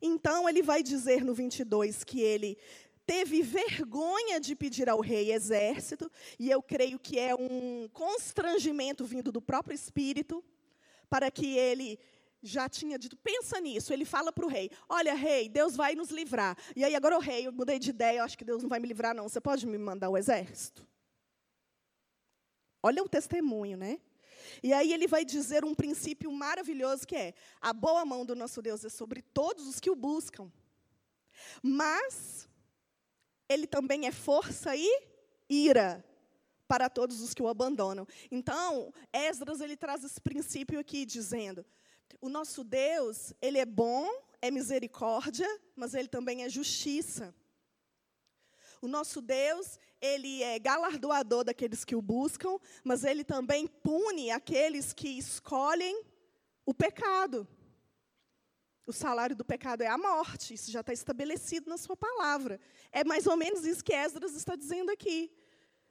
Então, 0.00 0.48
ele 0.48 0.62
vai 0.62 0.82
dizer 0.82 1.24
no 1.24 1.34
22 1.34 2.02
que 2.02 2.20
ele 2.20 2.58
teve 3.06 3.42
vergonha 3.42 4.40
de 4.40 4.54
pedir 4.56 4.88
ao 4.88 5.00
rei 5.00 5.32
exército, 5.32 6.10
e 6.38 6.50
eu 6.50 6.62
creio 6.62 6.98
que 6.98 7.18
é 7.18 7.34
um 7.34 7.88
constrangimento 7.92 9.04
vindo 9.04 9.30
do 9.30 9.42
próprio 9.42 9.74
espírito, 9.74 10.42
para 11.10 11.30
que 11.30 11.56
ele 11.56 11.98
já 12.42 12.68
tinha 12.68 12.98
dito, 12.98 13.16
pensa 13.16 13.60
nisso, 13.60 13.92
ele 13.92 14.04
fala 14.04 14.32
para 14.32 14.44
o 14.44 14.48
rei, 14.48 14.70
olha 14.88 15.14
rei, 15.14 15.48
Deus 15.48 15.76
vai 15.76 15.94
nos 15.94 16.10
livrar. 16.10 16.56
E 16.74 16.84
aí 16.84 16.94
agora 16.94 17.16
o 17.16 17.20
rei, 17.20 17.46
eu 17.46 17.52
mudei 17.52 17.78
de 17.78 17.90
ideia, 17.90 18.18
eu 18.18 18.24
acho 18.24 18.36
que 18.36 18.44
Deus 18.44 18.62
não 18.62 18.68
vai 18.68 18.80
me 18.80 18.88
livrar 18.88 19.14
não, 19.14 19.28
você 19.28 19.40
pode 19.40 19.66
me 19.66 19.78
mandar 19.78 20.10
o 20.10 20.16
exército? 20.16 20.86
Olha 22.82 23.02
o 23.02 23.08
testemunho, 23.08 23.76
né? 23.76 24.00
E 24.60 24.72
aí 24.72 24.92
ele 24.92 25.06
vai 25.06 25.24
dizer 25.24 25.64
um 25.64 25.74
princípio 25.74 26.32
maravilhoso 26.32 27.06
que 27.06 27.14
é: 27.14 27.34
a 27.60 27.72
boa 27.72 28.04
mão 28.04 28.26
do 28.26 28.34
nosso 28.34 28.60
Deus 28.60 28.84
é 28.84 28.88
sobre 28.88 29.22
todos 29.22 29.68
os 29.68 29.78
que 29.78 29.88
o 29.88 29.94
buscam. 29.94 30.50
Mas 31.62 32.48
ele 33.48 33.66
também 33.66 34.06
é 34.06 34.12
força 34.12 34.74
e 34.74 35.08
ira 35.48 36.04
para 36.66 36.88
todos 36.88 37.20
os 37.20 37.34
que 37.34 37.42
o 37.42 37.48
abandonam. 37.48 38.06
Então, 38.30 38.92
Esdras 39.12 39.60
ele 39.60 39.76
traz 39.76 40.02
esse 40.02 40.20
princípio 40.20 40.80
aqui 40.80 41.04
dizendo: 41.04 41.64
o 42.20 42.28
nosso 42.28 42.62
Deus, 42.64 43.32
ele 43.40 43.58
é 43.58 43.66
bom, 43.66 44.08
é 44.40 44.50
misericórdia, 44.50 45.48
mas 45.74 45.94
ele 45.94 46.08
também 46.08 46.42
é 46.44 46.48
justiça. 46.48 47.34
O 48.80 48.88
nosso 48.88 49.20
Deus, 49.20 49.78
ele 50.00 50.42
é 50.42 50.58
galardoador 50.58 51.44
daqueles 51.44 51.84
que 51.84 51.94
o 51.94 52.02
buscam, 52.02 52.58
mas 52.82 53.04
ele 53.04 53.22
também 53.22 53.66
pune 53.66 54.30
aqueles 54.30 54.92
que 54.92 55.08
escolhem 55.08 56.04
o 56.66 56.74
pecado. 56.74 57.46
O 58.84 58.92
salário 58.92 59.36
do 59.36 59.44
pecado 59.44 59.82
é 59.82 59.86
a 59.86 59.96
morte, 59.96 60.54
isso 60.54 60.72
já 60.72 60.80
está 60.80 60.92
estabelecido 60.92 61.70
na 61.70 61.76
sua 61.76 61.96
palavra. 61.96 62.60
É 62.90 63.04
mais 63.04 63.28
ou 63.28 63.36
menos 63.36 63.64
isso 63.64 63.84
que 63.84 63.94
Esdras 63.94 64.34
está 64.34 64.56
dizendo 64.56 64.90
aqui. 64.90 65.30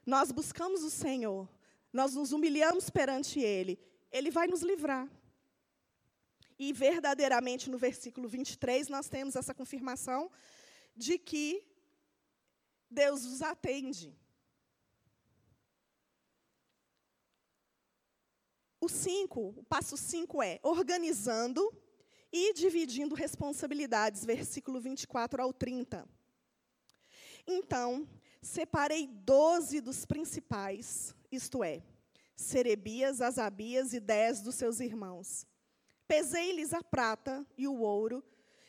Nós 0.04 0.30
buscamos 0.30 0.82
o 0.82 0.90
Senhor, 0.90 1.48
nós 1.90 2.14
nos 2.14 2.32
humilhamos 2.32 2.90
perante 2.90 3.40
Ele, 3.40 3.78
Ele 4.10 4.30
vai 4.30 4.46
nos 4.46 4.60
livrar. 4.60 5.08
E 6.64 6.72
verdadeiramente 6.72 7.68
no 7.68 7.76
versículo 7.76 8.28
23 8.28 8.88
nós 8.88 9.08
temos 9.08 9.34
essa 9.34 9.52
confirmação 9.52 10.30
de 10.94 11.18
que 11.18 11.66
Deus 12.88 13.24
os 13.24 13.42
atende. 13.42 14.16
O 18.80 18.88
5, 18.88 19.40
o 19.56 19.64
passo 19.64 19.96
5 19.96 20.40
é 20.40 20.60
organizando 20.62 21.60
e 22.30 22.54
dividindo 22.54 23.16
responsabilidades, 23.16 24.24
versículo 24.24 24.80
24 24.80 25.42
ao 25.42 25.52
30. 25.52 26.08
Então, 27.44 28.08
separei 28.40 29.08
doze 29.08 29.80
dos 29.80 30.06
principais, 30.06 31.12
isto 31.28 31.64
é, 31.64 31.82
Serebias, 32.36 33.20
Asabias 33.20 33.92
e 33.92 33.98
dez 33.98 34.40
dos 34.40 34.54
seus 34.54 34.78
irmãos. 34.78 35.44
Pesei-lhes 36.12 36.74
a 36.74 36.82
prata 36.82 37.42
e 37.56 37.66
o 37.66 37.80
ouro 37.80 38.22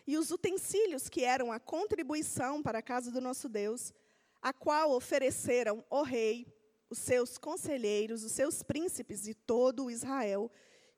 e 0.07 0.17
os 0.17 0.31
utensílios 0.31 1.09
que 1.09 1.25
eram 1.25 1.51
a 1.51 1.59
contribuição 1.59 2.63
para 2.63 2.79
a 2.79 2.81
casa 2.81 3.11
do 3.11 3.19
nosso 3.19 3.49
Deus, 3.49 3.93
a 4.41 4.53
qual 4.53 4.91
ofereceram 4.91 5.83
o 5.89 6.03
rei, 6.03 6.47
os 6.89 6.99
seus 6.99 7.37
conselheiros, 7.37 8.23
os 8.23 8.31
seus 8.31 8.63
príncipes 8.63 9.27
e 9.27 9.33
todo 9.33 9.83
o 9.83 9.91
Israel 9.91 10.49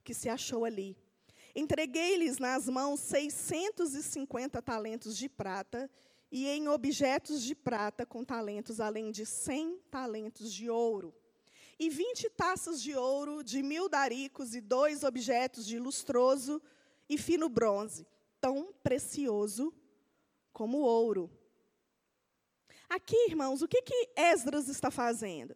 que 0.04 0.14
se 0.14 0.30
achou 0.30 0.66
ali. 0.66 0.96
Entreguei-lhes 1.56 2.38
nas 2.38 2.70
mãos 2.70 3.00
650 3.00 4.62
talentos 4.62 5.18
de 5.18 5.28
prata 5.28 5.90
e 6.32 6.48
em 6.48 6.68
objetos 6.68 7.42
de 7.42 7.56
prata 7.56 8.06
com 8.06 8.24
talentos, 8.24 8.80
além 8.80 9.10
de 9.10 9.26
100 9.26 9.80
talentos 9.90 10.54
de 10.54 10.70
ouro. 10.70 11.12
E 11.78 11.90
20 11.90 12.30
taças 12.30 12.82
de 12.82 12.96
ouro 12.96 13.44
de 13.44 13.62
mil 13.62 13.90
daricos 13.90 14.56
e 14.56 14.62
dois 14.62 15.04
objetos 15.04 15.66
de 15.66 15.78
lustroso 15.78 16.62
e 17.10 17.18
fino 17.18 17.50
bronze, 17.50 18.08
tão 18.40 18.74
precioso 18.82 19.74
como 20.54 20.80
ouro. 20.80 21.30
Aqui, 22.90 23.18
irmãos, 23.28 23.62
o 23.62 23.68
que, 23.68 23.82
que 23.82 24.10
Esdras 24.16 24.70
está 24.70 24.90
fazendo? 24.90 25.56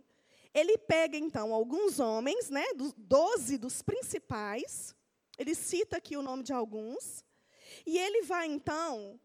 Ele 0.53 0.77
pega, 0.77 1.15
então, 1.15 1.53
alguns 1.53 1.99
homens, 1.99 2.49
né, 2.49 2.65
dos, 2.73 2.93
doze 2.97 3.57
dos 3.57 3.81
principais, 3.81 4.95
ele 5.37 5.55
cita 5.55 5.97
aqui 5.97 6.17
o 6.17 6.21
nome 6.21 6.43
de 6.43 6.51
alguns, 6.51 7.23
e 7.85 7.97
ele 7.97 8.23
vai, 8.23 8.47
então, 8.47 9.19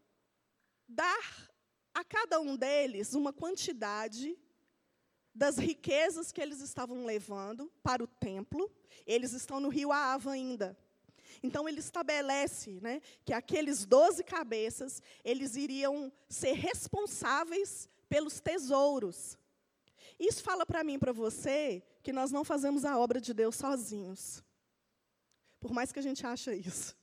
dar 0.87 1.49
a 1.93 2.03
cada 2.03 2.39
um 2.39 2.55
deles 2.55 3.13
uma 3.13 3.33
quantidade 3.33 4.37
das 5.35 5.57
riquezas 5.57 6.31
que 6.31 6.41
eles 6.41 6.61
estavam 6.61 7.05
levando 7.05 7.69
para 7.83 8.01
o 8.01 8.07
templo. 8.07 8.71
Eles 9.05 9.33
estão 9.33 9.59
no 9.59 9.67
rio 9.67 9.91
Ava 9.91 10.31
ainda. 10.31 10.77
Então 11.43 11.67
ele 11.67 11.79
estabelece 11.79 12.79
né, 12.81 13.01
que 13.25 13.33
aqueles 13.33 13.85
doze 13.85 14.23
cabeças, 14.23 15.01
eles 15.23 15.57
iriam 15.57 16.11
ser 16.29 16.53
responsáveis 16.53 17.89
pelos 18.07 18.39
tesouros. 18.39 19.37
Isso 20.17 20.41
fala 20.41 20.65
para 20.65 20.83
mim 20.83 20.97
para 20.97 21.11
você 21.11 21.83
que 22.01 22.13
nós 22.13 22.31
não 22.31 22.45
fazemos 22.45 22.85
a 22.85 22.97
obra 22.97 23.19
de 23.19 23.33
Deus 23.33 23.55
sozinhos. 23.55 24.41
Por 25.59 25.73
mais 25.73 25.91
que 25.91 25.99
a 25.99 26.01
gente 26.01 26.25
ache 26.25 26.53
isso. 26.55 26.95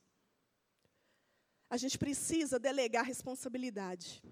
A 1.69 1.77
gente 1.77 1.97
precisa 1.97 2.57
delegar 2.57 3.05
responsabilidade. 3.05 4.23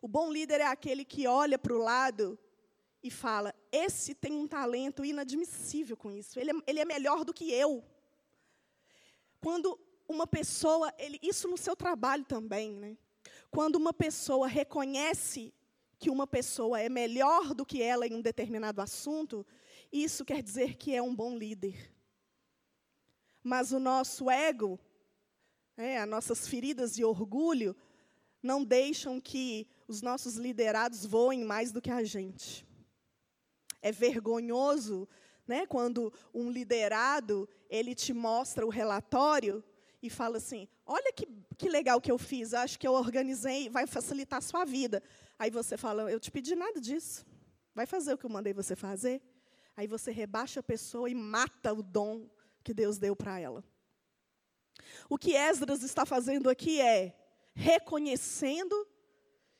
O 0.00 0.08
bom 0.08 0.32
líder 0.32 0.60
é 0.60 0.66
aquele 0.66 1.04
que 1.04 1.26
olha 1.26 1.58
para 1.58 1.74
o 1.74 1.78
lado 1.78 2.38
e 3.02 3.10
fala: 3.10 3.54
esse 3.70 4.14
tem 4.14 4.32
um 4.32 4.46
talento 4.46 5.04
inadmissível 5.04 5.96
com 5.96 6.10
isso, 6.10 6.38
ele 6.38 6.50
é, 6.50 6.54
ele 6.66 6.80
é 6.80 6.84
melhor 6.84 7.24
do 7.24 7.34
que 7.34 7.50
eu. 7.50 7.84
Quando 9.40 9.78
uma 10.08 10.26
pessoa, 10.26 10.92
ele, 10.98 11.18
isso 11.22 11.48
no 11.48 11.56
seu 11.56 11.74
trabalho 11.74 12.24
também, 12.24 12.76
né? 12.76 12.96
Quando 13.50 13.76
uma 13.76 13.92
pessoa 13.92 14.46
reconhece 14.46 15.52
que 15.98 16.10
uma 16.10 16.26
pessoa 16.26 16.80
é 16.80 16.88
melhor 16.88 17.54
do 17.54 17.64
que 17.64 17.82
ela 17.82 18.06
em 18.06 18.14
um 18.14 18.20
determinado 18.20 18.80
assunto, 18.80 19.46
isso 19.92 20.24
quer 20.24 20.42
dizer 20.42 20.76
que 20.76 20.94
é 20.94 21.02
um 21.02 21.14
bom 21.14 21.36
líder. 21.36 21.92
Mas 23.42 23.72
o 23.72 23.78
nosso 23.78 24.30
ego, 24.30 24.78
é, 25.76 25.98
as 25.98 26.08
nossas 26.08 26.48
feridas 26.48 26.94
de 26.94 27.04
orgulho, 27.04 27.76
não 28.42 28.64
deixam 28.64 29.20
que 29.20 29.68
os 29.86 30.02
nossos 30.02 30.36
liderados 30.36 31.04
voem 31.04 31.44
mais 31.44 31.72
do 31.72 31.80
que 31.80 31.90
a 31.90 32.02
gente. 32.02 32.66
É 33.82 33.92
vergonhoso, 33.92 35.08
né, 35.46 35.66
quando 35.66 36.12
um 36.32 36.50
liderado, 36.50 37.48
ele 37.68 37.94
te 37.94 38.12
mostra 38.12 38.64
o 38.64 38.70
relatório 38.70 39.62
e 40.02 40.08
fala 40.08 40.36
assim: 40.38 40.68
"Olha 40.86 41.12
que, 41.12 41.26
que 41.58 41.68
legal 41.68 42.00
que 42.00 42.10
eu 42.10 42.18
fiz, 42.18 42.54
acho 42.54 42.78
que 42.78 42.86
eu 42.86 42.92
organizei, 42.92 43.68
vai 43.68 43.86
facilitar 43.86 44.38
a 44.38 44.42
sua 44.42 44.64
vida". 44.64 45.02
Aí 45.38 45.50
você 45.50 45.76
fala: 45.76 46.10
"Eu 46.10 46.20
te 46.20 46.30
pedi 46.30 46.54
nada 46.54 46.80
disso. 46.80 47.26
Vai 47.74 47.86
fazer 47.86 48.14
o 48.14 48.18
que 48.18 48.24
eu 48.24 48.30
mandei 48.30 48.52
você 48.52 48.76
fazer". 48.76 49.20
Aí 49.76 49.86
você 49.86 50.10
rebaixa 50.10 50.60
a 50.60 50.62
pessoa 50.62 51.08
e 51.10 51.14
mata 51.14 51.72
o 51.72 51.82
dom 51.82 52.28
que 52.62 52.74
Deus 52.74 52.98
deu 52.98 53.16
para 53.16 53.40
ela. 53.40 53.64
O 55.08 55.18
que 55.18 55.34
Esdras 55.34 55.82
está 55.82 56.04
fazendo 56.04 56.48
aqui 56.48 56.80
é 56.80 57.16
reconhecendo 57.54 58.86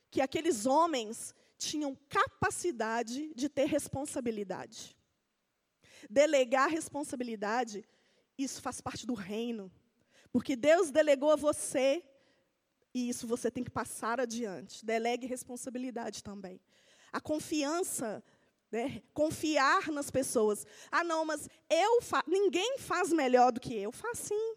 que 0.09 0.21
aqueles 0.21 0.65
homens 0.65 1.33
tinham 1.63 1.97
capacidade 2.09 3.33
de 3.33 3.49
ter 3.49 3.65
responsabilidade. 3.65 4.95
Delegar 6.09 6.69
responsabilidade, 6.69 7.85
isso 8.37 8.61
faz 8.61 8.81
parte 8.81 9.05
do 9.05 9.13
reino. 9.13 9.71
Porque 10.31 10.55
Deus 10.55 10.91
delegou 10.91 11.31
a 11.31 11.35
você, 11.35 12.03
e 12.93 13.09
isso 13.09 13.25
você 13.25 13.49
tem 13.49 13.63
que 13.63 13.71
passar 13.71 14.19
adiante. 14.19 14.85
Delegue 14.85 15.25
responsabilidade 15.25 16.23
também. 16.23 16.59
A 17.11 17.19
confiança, 17.19 18.23
né, 18.71 19.01
confiar 19.13 19.91
nas 19.91 20.11
pessoas. 20.11 20.65
Ah, 20.91 21.03
não, 21.03 21.25
mas 21.25 21.49
eu 21.69 22.01
fa 22.01 22.23
ninguém 22.27 22.77
faz 22.77 23.11
melhor 23.11 23.51
do 23.51 23.59
que 23.59 23.73
eu. 23.75 23.91
Faz 23.91 24.19
sim. 24.19 24.55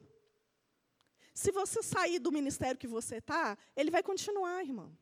Se 1.35 1.53
você 1.53 1.83
sair 1.83 2.19
do 2.19 2.33
ministério 2.33 2.79
que 2.79 2.87
você 2.87 3.17
está, 3.17 3.59
ele 3.77 3.91
vai 3.91 4.03
continuar, 4.03 4.65
irmão. 4.65 4.97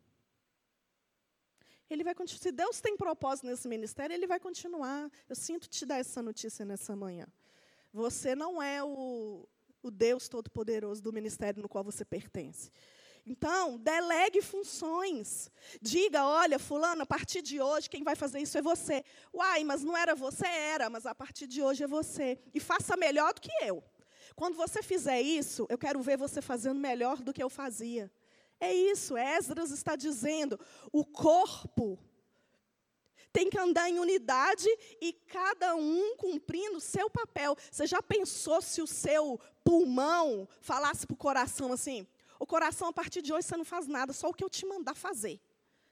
Ele 1.89 2.03
vai 2.03 2.15
continuar. 2.15 2.43
Se 2.43 2.53
Deus 2.53 2.81
tem 2.81 2.97
propósito 2.97 3.47
nesse 3.47 3.69
ministério, 3.69 4.15
ele 4.15 4.27
vai 4.27 4.41
continuar. 4.41 5.11
Eu 5.29 5.37
sinto 5.37 5.69
te 5.69 5.85
dar 5.85 5.99
essa 5.99 6.23
notícia 6.23 6.65
nessa 6.65 6.97
manhã. 6.97 7.27
Você 7.93 8.35
não 8.35 8.63
é 8.63 8.83
o, 8.83 9.47
o 9.83 9.91
Deus 9.91 10.29
Todo-Poderoso 10.29 11.03
do 11.03 11.13
ministério 11.13 11.63
no 11.63 11.69
qual 11.69 11.85
você 11.85 12.05
pertence. 12.05 12.71
Então, 13.27 13.79
delegue 13.79 14.43
funções. 14.43 15.51
Diga, 15.81 16.27
olha, 16.27 16.59
fulano, 16.59 17.03
a 17.03 17.07
partir 17.07 17.41
de 17.41 17.61
hoje, 17.61 17.89
quem 17.89 18.03
vai 18.03 18.15
fazer 18.15 18.41
isso 18.41 18.59
é 18.59 18.63
você. 18.63 19.03
Uai, 19.33 19.65
mas 19.65 19.83
não 19.83 19.97
era 19.97 20.15
você? 20.15 20.47
Era, 20.47 20.91
mas 20.91 21.07
a 21.07 21.15
partir 21.15 21.47
de 21.47 21.63
hoje 21.63 21.85
é 21.85 21.87
você. 21.87 22.39
E 22.53 22.61
faça 22.61 22.97
melhor 22.97 23.33
do 23.33 23.41
que 23.41 23.51
eu. 23.63 23.83
Quando 24.37 24.57
você 24.57 24.83
fizer 24.83 25.23
isso, 25.23 25.67
eu 25.71 25.79
quero 25.79 26.01
ver 26.03 26.19
você 26.19 26.43
fazendo 26.43 26.79
melhor 26.79 27.23
do 27.23 27.33
que 27.33 27.43
eu 27.43 27.49
fazia. 27.49 28.11
É 28.61 28.73
isso, 28.73 29.17
Esdras 29.17 29.71
está 29.71 29.97
dizendo. 29.97 30.59
O 30.93 31.05
corpo 31.05 31.99
tem 33.33 33.51
que 33.51 33.59
andar 33.59 33.91
em 33.91 33.99
unidade 33.99 34.69
e 35.01 35.13
cada 35.13 35.75
um 35.75 36.17
cumprindo 36.17 36.79
o 36.79 36.81
seu 36.81 37.11
papel. 37.11 37.57
Você 37.71 37.87
já 37.87 38.01
pensou 38.01 38.63
se 38.63 38.81
o 38.81 38.87
seu 38.87 39.41
pulmão 39.65 40.49
falasse 40.61 41.05
para 41.05 41.15
o 41.15 41.19
coração 41.19 41.73
assim: 41.73 42.07
o 42.39 42.47
coração, 42.47 42.89
a 42.89 42.93
partir 42.93 43.23
de 43.23 43.33
hoje, 43.33 43.49
você 43.49 43.57
não 43.57 43.65
faz 43.65 43.89
nada, 43.89 44.13
só 44.13 44.29
o 44.29 44.33
que 44.35 44.45
eu 44.45 44.51
te 44.51 44.65
mandar 44.65 44.95
fazer. 44.95 45.41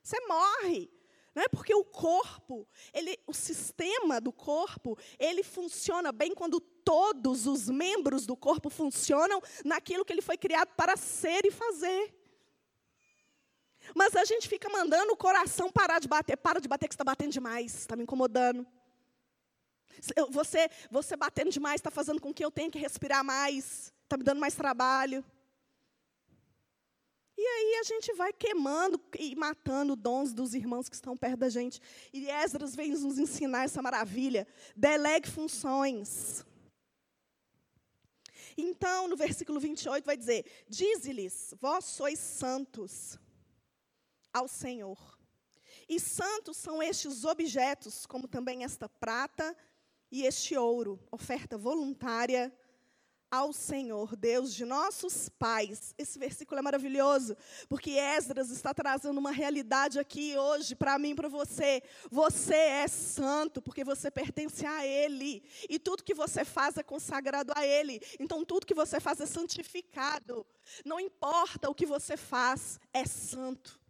Você 0.03 0.19
morre. 0.27 0.89
Não 1.35 1.43
é 1.43 1.49
porque 1.49 1.75
o 1.75 1.83
corpo, 1.83 2.69
ele, 2.93 3.19
o 3.27 3.33
sistema 3.33 4.21
do 4.21 4.31
corpo, 4.31 4.99
ele 5.19 5.43
funciona 5.43 6.13
bem 6.13 6.35
quando 6.35 6.61
todos 6.61 7.47
os 7.47 7.71
membros 7.71 8.27
do 8.27 8.37
corpo 8.37 8.69
funcionam 8.69 9.41
naquilo 9.65 10.05
que 10.05 10.13
ele 10.13 10.21
foi 10.21 10.37
criado 10.37 10.69
para 10.77 10.95
ser 10.95 11.47
e 11.47 11.51
fazer. 11.51 12.15
Mas 13.95 14.17
a 14.17 14.25
gente 14.25 14.49
fica 14.49 14.69
mandando 14.69 15.13
o 15.13 15.17
coração 15.17 15.71
parar 15.71 15.99
de 15.99 16.09
bater. 16.09 16.37
Para 16.37 16.61
de 16.61 16.69
bater 16.69 16.89
que 16.89 16.95
está 16.95 17.05
batendo 17.05 17.33
demais, 17.33 17.75
está 17.75 17.97
me 17.97 18.03
incomodando. 18.03 18.67
Você, 20.31 20.71
você 20.91 21.17
batendo 21.17 21.51
demais 21.51 21.77
está 21.77 21.91
fazendo 21.91 22.21
com 22.21 22.33
que 22.33 22.45
eu 22.45 22.51
tenha 22.51 22.71
que 22.71 22.79
respirar 22.79 23.23
mais, 23.23 23.93
está 24.05 24.17
me 24.17 24.25
dando 24.25 24.41
mais 24.41 24.55
trabalho. 24.55 25.25
E 27.37 27.45
aí 27.45 27.81
a 27.81 27.83
gente 27.83 28.13
vai 28.15 28.33
queimando 28.33 29.01
e 29.19 29.35
matando 29.35 29.97
dons 29.97 30.33
dos 30.33 30.55
irmãos 30.55 30.89
que 30.89 30.95
estão 30.95 31.17
perto 31.17 31.39
da 31.39 31.49
gente. 31.49 31.81
E 32.13 32.29
Esdras 32.29 32.75
vem 32.75 32.91
nos 32.91 33.19
ensinar 33.19 33.65
essa 33.65 33.83
maravilha. 33.83 34.47
Delegue 34.77 35.29
funções. 35.29 36.45
Então, 38.57 39.09
no 39.09 39.17
versículo 39.17 39.59
28 39.59 40.05
vai 40.05 40.17
dizer: 40.17 40.45
Dize-lhes, 40.69 41.55
vós 41.59 41.85
sois 41.85 42.19
santos 42.19 43.19
ao 44.33 44.49
Senhor. 44.49 44.99
E 45.89 45.99
santos 46.01 46.57
são 46.57 46.83
estes 46.83 47.25
objetos, 47.25 48.07
como 48.07 48.29
também 48.29 48.65
esta 48.65 48.89
prata 48.89 49.57
e 50.11 50.25
este 50.25 50.57
ouro, 50.57 51.01
oferta 51.11 51.57
voluntária 51.57 52.53
ao 53.33 53.51
Senhor, 53.51 54.15
Deus 54.15 54.53
de 54.53 54.67
nossos 54.67 55.31
pais. 55.31 55.95
Esse 55.97 56.19
versículo 56.19 56.59
é 56.59 56.63
maravilhoso, 56.63 57.35
porque 57.67 57.93
Esdras 57.93 58.51
está 58.51 58.75
trazendo 58.75 59.17
uma 59.17 59.31
realidade 59.31 59.99
aqui 59.99 60.37
hoje 60.37 60.75
para 60.75 60.99
mim 60.99 61.13
e 61.13 61.15
para 61.15 61.31
você. 61.31 61.83
Você 62.11 62.55
é 62.55 62.87
santo 62.87 63.63
porque 63.63 63.83
você 63.83 64.11
pertence 64.11 64.67
a 64.67 64.87
Ele. 64.87 65.43
E 65.67 65.79
tudo 65.79 66.05
que 66.05 66.13
você 66.13 66.45
faz 66.45 66.77
é 66.77 66.83
consagrado 66.83 67.55
a 67.57 67.67
Ele. 67.67 68.03
Então 68.21 68.45
tudo 68.45 68.67
que 68.67 68.75
você 68.75 69.01
faz 69.01 69.19
é 69.19 69.25
santificado. 69.25 70.47
Não 70.85 71.01
importa 71.01 71.71
o 71.71 71.75
que 71.75 71.87
você 71.87 72.19
faz, 72.19 72.79
é 72.93 73.07
santo. 73.07 73.82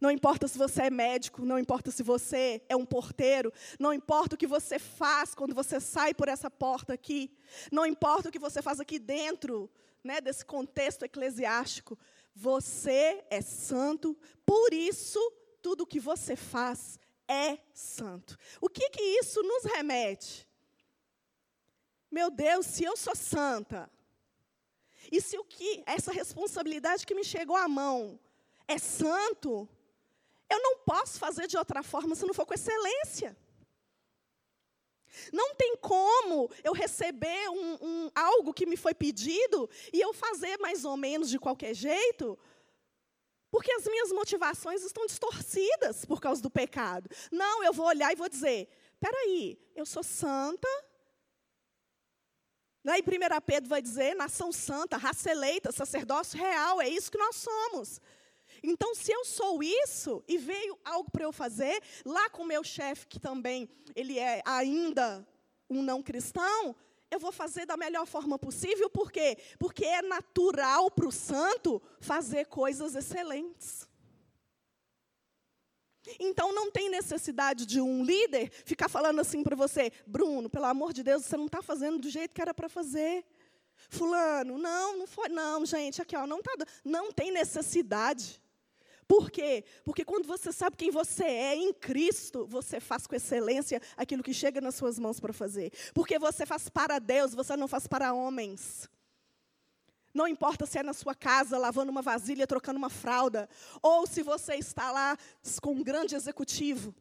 Não 0.00 0.10
importa 0.10 0.46
se 0.46 0.58
você 0.58 0.82
é 0.82 0.90
médico, 0.90 1.44
não 1.44 1.58
importa 1.58 1.90
se 1.90 2.02
você 2.02 2.62
é 2.68 2.76
um 2.76 2.84
porteiro, 2.84 3.52
não 3.78 3.92
importa 3.92 4.34
o 4.34 4.38
que 4.38 4.46
você 4.46 4.78
faz 4.78 5.34
quando 5.34 5.54
você 5.54 5.80
sai 5.80 6.12
por 6.12 6.28
essa 6.28 6.50
porta 6.50 6.92
aqui, 6.92 7.30
não 7.72 7.86
importa 7.86 8.28
o 8.28 8.32
que 8.32 8.38
você 8.38 8.60
faz 8.60 8.78
aqui 8.78 8.98
dentro 8.98 9.70
né, 10.04 10.20
desse 10.20 10.44
contexto 10.44 11.04
eclesiástico, 11.04 11.98
você 12.34 13.24
é 13.30 13.40
santo, 13.40 14.16
por 14.44 14.72
isso 14.72 15.18
tudo 15.62 15.82
o 15.82 15.86
que 15.86 15.98
você 15.98 16.36
faz 16.36 16.98
é 17.26 17.58
santo. 17.74 18.36
O 18.60 18.68
que, 18.68 18.90
que 18.90 19.02
isso 19.02 19.42
nos 19.42 19.64
remete? 19.64 20.46
Meu 22.10 22.30
Deus, 22.30 22.66
se 22.66 22.84
eu 22.84 22.96
sou 22.96 23.16
santa, 23.16 23.90
e 25.10 25.20
se 25.20 25.38
o 25.38 25.44
que, 25.44 25.82
essa 25.86 26.12
responsabilidade 26.12 27.06
que 27.06 27.14
me 27.14 27.24
chegou 27.24 27.56
à 27.56 27.66
mão 27.66 28.18
é 28.68 28.78
santo, 28.78 29.68
eu 30.48 30.60
não 30.60 30.78
posso 30.78 31.18
fazer 31.18 31.46
de 31.46 31.56
outra 31.56 31.82
forma 31.82 32.14
se 32.14 32.24
não 32.24 32.34
for 32.34 32.46
com 32.46 32.54
excelência. 32.54 33.36
Não 35.32 35.54
tem 35.54 35.76
como 35.76 36.50
eu 36.62 36.72
receber 36.72 37.48
um, 37.48 37.74
um, 37.80 38.10
algo 38.14 38.52
que 38.52 38.66
me 38.66 38.76
foi 38.76 38.94
pedido 38.94 39.68
e 39.92 40.00
eu 40.00 40.12
fazer 40.12 40.58
mais 40.58 40.84
ou 40.84 40.96
menos 40.96 41.30
de 41.30 41.38
qualquer 41.38 41.74
jeito, 41.74 42.38
porque 43.50 43.72
as 43.72 43.84
minhas 43.84 44.12
motivações 44.12 44.82
estão 44.82 45.06
distorcidas 45.06 46.04
por 46.04 46.20
causa 46.20 46.42
do 46.42 46.50
pecado. 46.50 47.08
Não, 47.32 47.64
eu 47.64 47.72
vou 47.72 47.86
olhar 47.86 48.12
e 48.12 48.16
vou 48.16 48.28
dizer: 48.28 48.68
peraí, 49.00 49.58
eu 49.74 49.86
sou 49.86 50.02
santa. 50.02 50.68
Lá 52.84 52.98
em 52.98 53.02
1 53.02 53.04
Pedro 53.44 53.68
vai 53.68 53.80
dizer: 53.80 54.14
nação 54.14 54.52
santa, 54.52 54.96
raça 54.96 55.30
eleita, 55.30 55.72
sacerdócio 55.72 56.38
real, 56.38 56.80
é 56.80 56.88
isso 56.88 57.10
que 57.10 57.18
nós 57.18 57.36
somos. 57.36 58.00
Então, 58.62 58.94
se 58.94 59.12
eu 59.12 59.24
sou 59.24 59.62
isso 59.62 60.22
e 60.26 60.38
veio 60.38 60.78
algo 60.84 61.10
para 61.10 61.24
eu 61.24 61.32
fazer, 61.32 61.82
lá 62.04 62.28
com 62.30 62.42
o 62.42 62.46
meu 62.46 62.62
chefe, 62.62 63.06
que 63.06 63.18
também 63.18 63.68
ele 63.94 64.18
é 64.18 64.42
ainda 64.44 65.26
um 65.68 65.82
não 65.82 66.02
cristão, 66.02 66.74
eu 67.10 67.18
vou 67.18 67.32
fazer 67.32 67.66
da 67.66 67.76
melhor 67.76 68.06
forma 68.06 68.38
possível, 68.38 68.90
por 68.90 69.12
quê? 69.12 69.38
Porque 69.58 69.84
é 69.84 70.02
natural 70.02 70.90
para 70.90 71.06
o 71.06 71.12
santo 71.12 71.80
fazer 72.00 72.46
coisas 72.46 72.94
excelentes. 72.94 73.88
Então 76.20 76.52
não 76.52 76.70
tem 76.70 76.88
necessidade 76.88 77.66
de 77.66 77.80
um 77.80 78.04
líder 78.04 78.50
ficar 78.64 78.88
falando 78.88 79.20
assim 79.20 79.42
para 79.42 79.56
você, 79.56 79.90
Bruno, 80.06 80.48
pelo 80.48 80.66
amor 80.66 80.92
de 80.92 81.02
Deus, 81.02 81.24
você 81.24 81.36
não 81.36 81.46
está 81.46 81.62
fazendo 81.62 81.98
do 81.98 82.08
jeito 82.08 82.32
que 82.32 82.40
era 82.40 82.54
para 82.54 82.68
fazer. 82.68 83.24
Fulano, 83.88 84.56
não, 84.56 84.98
não 84.98 85.06
foi, 85.06 85.28
não, 85.28 85.64
gente, 85.66 86.00
aqui 86.00 86.16
ó, 86.16 86.26
não 86.26 86.42
tá, 86.42 86.52
não 86.84 87.12
tem 87.12 87.30
necessidade. 87.30 88.40
Por 89.08 89.30
quê? 89.30 89.64
Porque 89.84 90.04
quando 90.04 90.26
você 90.26 90.52
sabe 90.52 90.76
quem 90.76 90.90
você 90.90 91.24
é 91.24 91.54
em 91.54 91.72
Cristo, 91.72 92.44
você 92.46 92.80
faz 92.80 93.06
com 93.06 93.14
excelência 93.14 93.80
aquilo 93.96 94.22
que 94.22 94.34
chega 94.34 94.60
nas 94.60 94.74
suas 94.74 94.98
mãos 94.98 95.20
para 95.20 95.32
fazer. 95.32 95.72
Porque 95.94 96.18
você 96.18 96.44
faz 96.44 96.68
para 96.68 96.98
Deus, 96.98 97.34
você 97.34 97.56
não 97.56 97.68
faz 97.68 97.86
para 97.86 98.12
homens. 98.12 98.88
Não 100.12 100.26
importa 100.26 100.66
se 100.66 100.78
é 100.78 100.82
na 100.82 100.94
sua 100.94 101.14
casa, 101.14 101.58
lavando 101.58 101.92
uma 101.92 102.02
vasilha, 102.02 102.46
trocando 102.46 102.78
uma 102.78 102.88
fralda, 102.88 103.48
ou 103.82 104.06
se 104.06 104.22
você 104.22 104.54
está 104.54 104.90
lá 104.90 105.16
com 105.60 105.72
um 105.72 105.84
grande 105.84 106.14
executivo. 106.14 106.94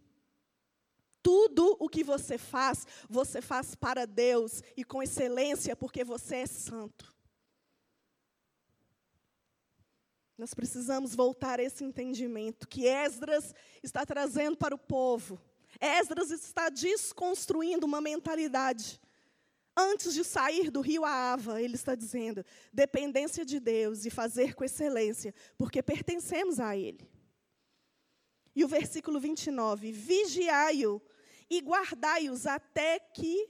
Tudo 1.23 1.75
o 1.79 1.89
que 1.89 2.03
você 2.03 2.37
faz, 2.37 2.85
você 3.09 3.41
faz 3.41 3.73
para 3.73 4.05
Deus 4.05 4.61
e 4.77 4.83
com 4.83 5.01
excelência, 5.01 5.75
porque 5.75 6.03
você 6.03 6.35
é 6.35 6.45
santo. 6.45 7.14
Nós 10.37 10.53
precisamos 10.53 11.15
voltar 11.15 11.59
a 11.59 11.63
esse 11.63 11.83
entendimento 11.83 12.67
que 12.67 12.85
Esdras 12.85 13.53
está 13.81 14.05
trazendo 14.05 14.57
para 14.57 14.75
o 14.75 14.77
povo. 14.77 15.39
Esdras 15.79 16.29
está 16.29 16.69
desconstruindo 16.69 17.85
uma 17.85 18.01
mentalidade. 18.01 18.99
Antes 19.77 20.13
de 20.13 20.23
sair 20.23 20.69
do 20.69 20.81
rio 20.81 21.05
Ava, 21.05 21.61
ele 21.61 21.75
está 21.75 21.95
dizendo: 21.95 22.45
dependência 22.71 23.45
de 23.45 23.59
Deus 23.59 24.05
e 24.05 24.09
fazer 24.09 24.55
com 24.55 24.63
excelência, 24.63 25.33
porque 25.57 25.81
pertencemos 25.81 26.59
a 26.59 26.75
Ele. 26.75 27.09
E 28.55 28.63
o 28.63 28.67
versículo 28.67 29.19
29, 29.19 29.91
vigiai-o 29.91 31.01
e 31.49 31.59
guardai-os 31.59 32.45
até 32.45 32.99
que 32.99 33.49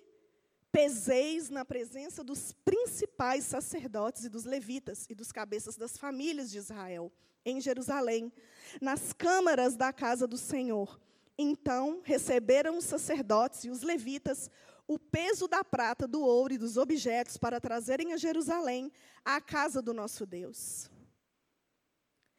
peseis 0.75 1.49
na 1.49 1.63
presença 1.63 2.21
dos 2.21 2.51
principais 2.51 3.45
sacerdotes 3.45 4.25
e 4.25 4.29
dos 4.29 4.43
levitas 4.43 5.05
e 5.09 5.15
dos 5.15 5.31
cabeças 5.31 5.77
das 5.77 5.97
famílias 5.97 6.51
de 6.51 6.57
Israel 6.57 7.09
em 7.45 7.61
Jerusalém, 7.61 8.29
nas 8.81 9.13
câmaras 9.13 9.77
da 9.77 9.93
casa 9.93 10.27
do 10.27 10.37
Senhor. 10.37 10.99
Então 11.37 12.01
receberam 12.03 12.77
os 12.77 12.83
sacerdotes 12.83 13.63
e 13.63 13.69
os 13.69 13.83
levitas 13.83 14.51
o 14.85 14.99
peso 14.99 15.47
da 15.47 15.63
prata, 15.63 16.05
do 16.05 16.21
ouro 16.21 16.53
e 16.53 16.57
dos 16.57 16.75
objetos 16.75 17.37
para 17.37 17.61
trazerem 17.61 18.11
a 18.11 18.17
Jerusalém, 18.17 18.91
à 19.23 19.39
casa 19.39 19.81
do 19.81 19.93
nosso 19.93 20.25
Deus. 20.25 20.91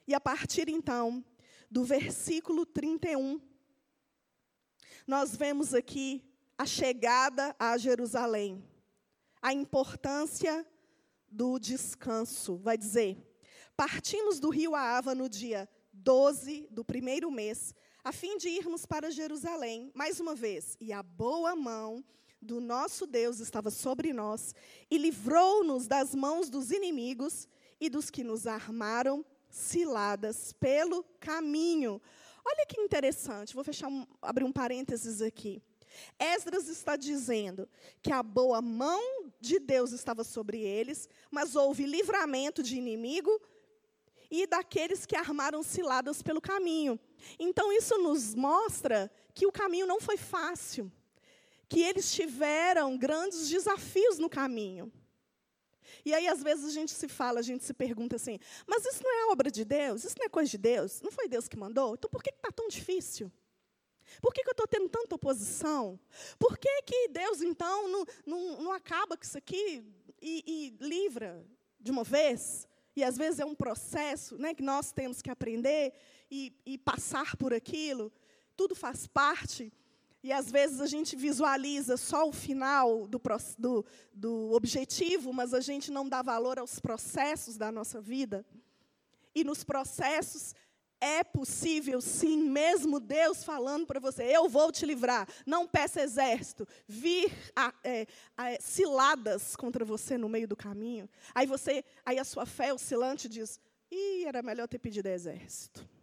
E 0.06 0.12
a 0.12 0.20
partir 0.20 0.68
então 0.68 1.24
do 1.70 1.84
versículo 1.84 2.66
31, 2.66 3.40
nós 5.06 5.34
vemos 5.34 5.72
aqui 5.72 6.35
a 6.58 6.64
chegada 6.64 7.54
a 7.58 7.76
Jerusalém, 7.76 8.62
a 9.42 9.52
importância 9.52 10.66
do 11.30 11.58
descanso. 11.58 12.56
Vai 12.56 12.78
dizer: 12.78 13.16
partimos 13.76 14.40
do 14.40 14.48
rio 14.48 14.74
Aava 14.74 15.14
no 15.14 15.28
dia 15.28 15.68
12 15.92 16.68
do 16.70 16.84
primeiro 16.84 17.30
mês, 17.30 17.74
a 18.04 18.12
fim 18.12 18.38
de 18.38 18.48
irmos 18.48 18.86
para 18.86 19.10
Jerusalém, 19.10 19.90
mais 19.94 20.20
uma 20.20 20.34
vez, 20.34 20.76
e 20.80 20.92
a 20.92 21.02
boa 21.02 21.56
mão 21.56 22.04
do 22.40 22.60
nosso 22.60 23.06
Deus 23.06 23.40
estava 23.40 23.70
sobre 23.70 24.12
nós, 24.12 24.54
e 24.90 24.98
livrou-nos 24.98 25.86
das 25.86 26.14
mãos 26.14 26.48
dos 26.48 26.70
inimigos 26.70 27.48
e 27.80 27.90
dos 27.90 28.10
que 28.10 28.22
nos 28.22 28.46
armaram 28.46 29.24
ciladas 29.50 30.52
pelo 30.52 31.02
caminho. 31.18 32.00
Olha 32.44 32.66
que 32.66 32.80
interessante, 32.80 33.54
vou 33.54 33.64
fechar 33.64 33.88
um, 33.88 34.06
abrir 34.22 34.44
um 34.44 34.52
parênteses 34.52 35.20
aqui. 35.20 35.60
Esdras 36.18 36.68
está 36.68 36.96
dizendo 36.96 37.68
que 38.02 38.12
a 38.12 38.22
boa 38.22 38.60
mão 38.60 39.32
de 39.40 39.58
Deus 39.58 39.92
estava 39.92 40.24
sobre 40.24 40.60
eles, 40.60 41.08
mas 41.30 41.54
houve 41.56 41.86
livramento 41.86 42.62
de 42.62 42.76
inimigo 42.76 43.40
e 44.30 44.46
daqueles 44.46 45.06
que 45.06 45.16
armaram 45.16 45.62
ciladas 45.62 46.22
pelo 46.22 46.40
caminho. 46.40 46.98
Então, 47.38 47.72
isso 47.72 47.96
nos 47.98 48.34
mostra 48.34 49.10
que 49.34 49.46
o 49.46 49.52
caminho 49.52 49.86
não 49.86 50.00
foi 50.00 50.16
fácil, 50.16 50.90
que 51.68 51.80
eles 51.82 52.12
tiveram 52.12 52.96
grandes 52.96 53.48
desafios 53.48 54.18
no 54.18 54.28
caminho. 54.28 54.92
E 56.04 56.14
aí, 56.14 56.28
às 56.28 56.42
vezes, 56.42 56.64
a 56.64 56.70
gente 56.70 56.92
se 56.92 57.08
fala, 57.08 57.40
a 57.40 57.42
gente 57.42 57.64
se 57.64 57.74
pergunta 57.74 58.16
assim: 58.16 58.38
mas 58.66 58.84
isso 58.84 59.02
não 59.02 59.12
é 59.12 59.32
obra 59.32 59.50
de 59.50 59.64
Deus? 59.64 60.04
Isso 60.04 60.14
não 60.18 60.26
é 60.26 60.28
coisa 60.28 60.50
de 60.50 60.58
Deus? 60.58 61.00
Não 61.02 61.10
foi 61.10 61.28
Deus 61.28 61.48
que 61.48 61.56
mandou? 61.56 61.94
Então, 61.94 62.08
por 62.10 62.22
que 62.22 62.30
está 62.30 62.50
tão 62.50 62.68
difícil? 62.68 63.30
Por 64.20 64.32
que, 64.32 64.42
que 64.42 64.48
eu 64.48 64.52
estou 64.52 64.66
tendo 64.66 64.88
tanta 64.88 65.14
oposição? 65.14 65.98
Por 66.38 66.58
que, 66.58 66.82
que 66.82 67.08
Deus, 67.08 67.40
então, 67.40 67.88
não, 67.88 68.04
não, 68.24 68.62
não 68.62 68.72
acaba 68.72 69.16
com 69.16 69.24
isso 69.24 69.38
aqui 69.38 69.84
e, 70.20 70.74
e, 70.80 70.84
livra 70.84 71.44
de 71.80 71.90
uma 71.90 72.04
vez? 72.04 72.68
E 72.94 73.04
às 73.04 73.16
vezes 73.16 73.40
é 73.40 73.44
um 73.44 73.54
processo 73.54 74.38
né, 74.38 74.54
que 74.54 74.62
nós 74.62 74.92
temos 74.92 75.20
que 75.20 75.30
aprender 75.30 75.92
e, 76.30 76.52
e 76.64 76.78
passar 76.78 77.36
por 77.36 77.52
aquilo. 77.52 78.12
Tudo 78.56 78.74
faz 78.74 79.06
parte. 79.06 79.72
E 80.22 80.32
às 80.32 80.50
vezes 80.50 80.80
a 80.80 80.86
gente 80.86 81.14
visualiza 81.14 81.96
só 81.96 82.28
o 82.28 82.32
final 82.32 83.06
do, 83.06 83.20
do, 83.58 83.86
do 84.12 84.52
objetivo, 84.52 85.32
mas 85.32 85.54
a 85.54 85.60
gente 85.60 85.92
não 85.92 86.08
dá 86.08 86.22
valor 86.22 86.58
aos 86.58 86.80
processos 86.80 87.56
da 87.56 87.70
nossa 87.70 88.00
vida. 88.00 88.44
E 89.34 89.44
nos 89.44 89.62
processos 89.62 90.54
é 91.00 91.22
possível, 91.22 92.00
sim, 92.00 92.48
mesmo 92.48 92.98
Deus 92.98 93.44
falando 93.44 93.86
para 93.86 94.00
você: 94.00 94.24
eu 94.24 94.48
vou 94.48 94.72
te 94.72 94.86
livrar. 94.86 95.28
Não 95.44 95.66
peça 95.66 96.00
exército, 96.00 96.66
vir 96.86 97.32
a, 97.54 97.72
é, 97.84 98.06
a, 98.36 98.60
ciladas 98.60 99.56
contra 99.56 99.84
você 99.84 100.16
no 100.16 100.28
meio 100.28 100.48
do 100.48 100.56
caminho. 100.56 101.08
Aí 101.34 101.46
você, 101.46 101.84
aí 102.04 102.18
a 102.18 102.24
sua 102.24 102.46
fé 102.46 102.72
oscilante 102.72 103.28
diz: 103.28 103.60
ih, 103.90 104.24
era 104.24 104.42
melhor 104.42 104.66
ter 104.68 104.78
pedido 104.78 105.08
exército. 105.08 105.95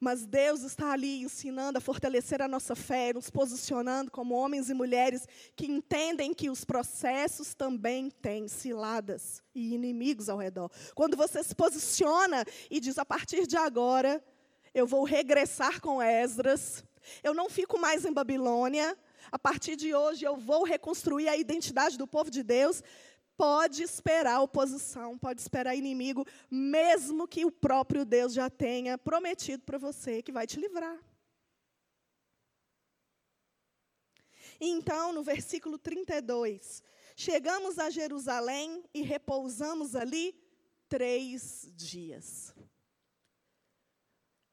Mas 0.00 0.24
Deus 0.24 0.62
está 0.62 0.92
ali 0.92 1.22
ensinando 1.22 1.78
a 1.78 1.80
fortalecer 1.80 2.40
a 2.40 2.46
nossa 2.46 2.76
fé, 2.76 3.12
nos 3.12 3.30
posicionando 3.30 4.10
como 4.10 4.34
homens 4.34 4.70
e 4.70 4.74
mulheres 4.74 5.26
que 5.56 5.66
entendem 5.66 6.32
que 6.32 6.48
os 6.48 6.64
processos 6.64 7.54
também 7.54 8.08
têm 8.08 8.46
ciladas 8.46 9.42
e 9.54 9.74
inimigos 9.74 10.28
ao 10.28 10.38
redor. 10.38 10.70
Quando 10.94 11.16
você 11.16 11.42
se 11.42 11.54
posiciona 11.54 12.44
e 12.70 12.78
diz: 12.78 12.96
a 12.96 13.04
partir 13.04 13.46
de 13.46 13.56
agora, 13.56 14.22
eu 14.72 14.86
vou 14.86 15.02
regressar 15.02 15.80
com 15.80 16.00
Esdras, 16.00 16.84
eu 17.22 17.34
não 17.34 17.50
fico 17.50 17.78
mais 17.78 18.04
em 18.04 18.12
Babilônia, 18.12 18.96
a 19.32 19.38
partir 19.38 19.76
de 19.76 19.94
hoje 19.94 20.24
eu 20.24 20.36
vou 20.36 20.64
reconstruir 20.64 21.28
a 21.28 21.36
identidade 21.36 21.98
do 21.98 22.06
povo 22.06 22.30
de 22.30 22.42
Deus 22.42 22.82
pode 23.38 23.84
esperar 23.84 24.40
oposição, 24.40 25.16
pode 25.16 25.40
esperar 25.40 25.76
inimigo, 25.76 26.26
mesmo 26.50 27.28
que 27.28 27.44
o 27.44 27.52
próprio 27.52 28.04
Deus 28.04 28.34
já 28.34 28.50
tenha 28.50 28.98
prometido 28.98 29.62
para 29.62 29.78
você 29.78 30.20
que 30.20 30.32
vai 30.32 30.44
te 30.44 30.58
livrar. 30.58 30.98
Então, 34.60 35.12
no 35.12 35.22
versículo 35.22 35.78
32, 35.78 36.82
chegamos 37.14 37.78
a 37.78 37.88
Jerusalém 37.90 38.84
e 38.92 39.02
repousamos 39.02 39.94
ali 39.94 40.34
três 40.88 41.70
dias. 41.76 42.52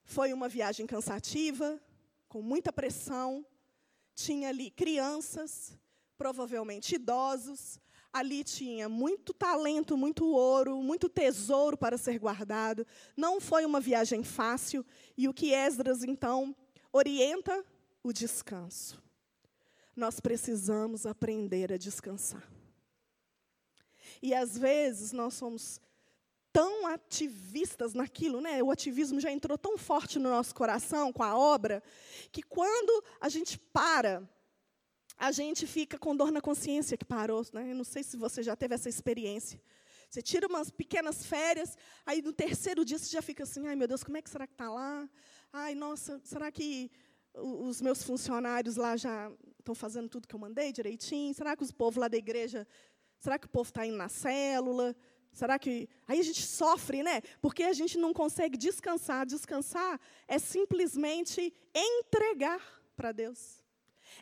Foi 0.04 0.32
uma 0.32 0.48
viagem 0.48 0.86
cansativa, 0.86 1.82
com 2.30 2.40
muita 2.40 2.72
pressão. 2.72 3.44
Tinha 4.14 4.50
ali 4.50 4.70
crianças, 4.70 5.76
provavelmente 6.16 6.94
idosos, 6.94 7.80
ali 8.16 8.46
tinha 8.46 8.88
muito 8.88 9.34
talento, 9.34 9.98
muito 9.98 10.26
ouro, 10.26 10.82
muito 10.82 11.10
tesouro 11.10 11.76
para 11.76 11.98
ser 11.98 12.18
guardado. 12.18 12.88
Não 13.16 13.42
foi 13.42 13.66
uma 13.66 13.82
viagem 13.82 14.24
fácil. 14.24 14.86
E 15.18 15.28
o 15.28 15.34
que 15.34 15.54
Esdras, 15.54 16.02
então, 16.02 16.56
orienta 16.94 17.62
o 18.02 18.14
descanso. 18.14 19.04
Nós 19.94 20.22
precisamos 20.22 21.06
aprender 21.06 21.74
a 21.74 21.78
descansar. 21.78 22.50
E 24.22 24.34
às 24.34 24.58
vezes 24.58 25.12
nós 25.12 25.34
somos 25.34 25.82
tão 26.54 26.88
ativistas 26.88 27.94
naquilo, 27.94 28.40
né? 28.40 28.64
O 28.64 28.72
ativismo 28.72 29.20
já 29.20 29.30
entrou 29.30 29.58
tão 29.58 29.78
forte 29.78 30.18
no 30.20 30.30
nosso 30.30 30.56
coração 30.56 31.12
com 31.12 31.22
a 31.22 31.38
obra, 31.38 31.84
que 32.32 32.42
quando 32.42 33.04
a 33.20 33.28
gente 33.28 33.60
para 33.60 34.24
a 35.18 35.32
gente 35.32 35.66
fica 35.66 35.98
com 35.98 36.16
dor 36.16 36.32
na 36.32 36.42
consciência 36.42 36.98
que 36.98 37.06
parou. 37.06 37.46
Né? 37.54 37.72
Eu 37.72 37.76
não 37.76 37.84
sei 37.84 38.04
se 38.04 38.18
você 38.18 38.44
já 38.44 38.56
teve 38.56 38.76
essa 38.76 38.90
experiência. 38.90 39.62
Você 40.10 40.22
tira 40.22 40.48
umas 40.48 40.70
pequenas 40.70 41.26
férias, 41.26 41.78
aí 42.06 42.22
no 42.22 42.32
terceiro 42.32 42.86
dia 42.86 42.98
você 42.98 43.10
já 43.10 43.22
fica 43.22 43.44
assim, 43.44 43.68
ai 43.68 43.76
meu 43.76 43.88
Deus, 43.88 44.04
como 44.04 44.18
é 44.18 44.22
que 44.22 44.30
será 44.30 44.46
que 44.46 44.54
está 44.54 44.70
lá? 44.70 45.10
Ai, 45.52 45.74
nossa, 45.74 46.22
será 46.24 46.52
que 46.52 46.92
os 47.34 47.82
meus 47.82 48.04
funcionários 48.04 48.76
lá 48.76 48.96
já 48.96 49.32
estão 49.60 49.76
fazendo 49.76 50.08
tudo 50.08 50.28
que 50.28 50.36
eu 50.36 50.40
mandei 50.40 50.72
direitinho? 50.72 51.34
Será 51.34 51.56
que 51.56 51.64
os 51.64 51.72
povos 51.72 51.98
lá 51.98 52.08
da 52.08 52.18
igreja, 52.18 52.68
será 53.20 53.38
que 53.38 53.48
o 53.48 53.50
povo 53.50 53.70
está 53.70 53.86
indo 53.86 53.98
na 53.98 54.10
célula? 54.10 54.96
Será 55.32 55.60
que. 55.60 55.90
Aí 56.08 56.18
a 56.18 56.24
gente 56.24 56.42
sofre, 56.44 57.04
né? 57.04 57.22
Porque 57.42 57.64
a 57.64 57.74
gente 57.74 57.98
não 57.98 58.14
consegue 58.14 58.58
descansar. 58.58 59.26
Descansar 59.26 60.00
é 60.30 60.40
simplesmente 60.40 61.54
entregar 61.74 62.62
para 62.96 63.12
Deus. 63.12 63.65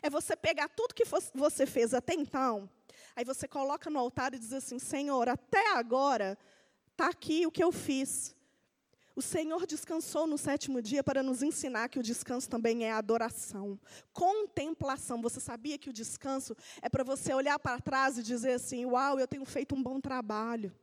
É 0.02 0.10
você 0.10 0.36
pegar 0.36 0.68
tudo 0.68 0.94
que 0.94 1.04
você 1.34 1.66
fez 1.66 1.94
até 1.94 2.14
então, 2.14 2.68
aí 3.16 3.24
você 3.24 3.48
coloca 3.48 3.90
no 3.90 3.98
altar 3.98 4.34
e 4.34 4.38
diz 4.38 4.52
assim: 4.52 4.78
Senhor, 4.78 5.28
até 5.28 5.72
agora 5.72 6.38
está 6.92 7.08
aqui 7.08 7.46
o 7.46 7.50
que 7.50 7.62
eu 7.62 7.72
fiz. 7.72 8.34
O 9.16 9.22
Senhor 9.22 9.64
descansou 9.64 10.26
no 10.26 10.36
sétimo 10.36 10.82
dia 10.82 11.02
para 11.04 11.22
nos 11.22 11.40
ensinar 11.40 11.88
que 11.88 12.00
o 12.00 12.02
descanso 12.02 12.48
também 12.48 12.84
é 12.84 12.92
adoração, 12.92 13.78
contemplação. 14.12 15.22
Você 15.22 15.38
sabia 15.38 15.78
que 15.78 15.88
o 15.88 15.92
descanso 15.92 16.56
é 16.82 16.88
para 16.88 17.04
você 17.04 17.32
olhar 17.32 17.56
para 17.60 17.80
trás 17.80 18.18
e 18.18 18.22
dizer 18.24 18.54
assim: 18.54 18.84
Uau, 18.84 19.20
eu 19.20 19.28
tenho 19.28 19.44
feito 19.44 19.74
um 19.74 19.82
bom 19.82 20.00
trabalho. 20.00 20.74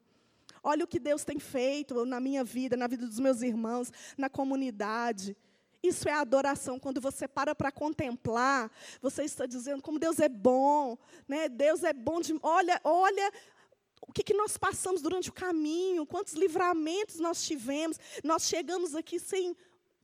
Olha 0.64 0.86
o 0.86 0.88
que 0.88 0.99
Deus 0.99 1.26
tem 1.26 1.39
feito 1.39 2.05
na 2.05 2.20
minha 2.20 2.43
vida, 2.43 2.78
na 2.78 2.88
vida 2.88 3.05
dos 3.05 3.20
meus 3.20 3.41
irmãos, 3.41 3.91
na 4.18 4.30
comunidade. 4.30 5.36
Isso 5.84 6.07
é 6.07 6.13
adoração. 6.13 6.79
Quando 6.79 7.01
você 7.01 7.27
para 7.27 7.55
para 7.55 7.71
contemplar, 7.71 8.71
você 9.01 9.23
está 9.23 9.45
dizendo 9.45 9.82
como 9.82 9.97
Deus 9.97 10.19
é 10.19 10.29
bom, 10.29 10.97
né? 11.27 11.49
Deus 11.49 11.84
é 11.84 11.91
bom 11.93 12.21
de, 12.21 12.38
olha, 12.43 12.79
olha 12.84 13.32
o 14.07 14.11
que, 14.11 14.23
que 14.23 14.34
nós 14.34 14.57
passamos 14.57 15.01
durante 15.01 15.29
o 15.29 15.34
caminho, 15.34 16.05
quantos 16.05 16.34
livramentos 16.34 17.19
nós 17.19 17.43
tivemos. 17.43 17.97
Nós 18.23 18.43
chegamos 18.43 18.95
aqui 18.95 19.19
sem 19.19 19.55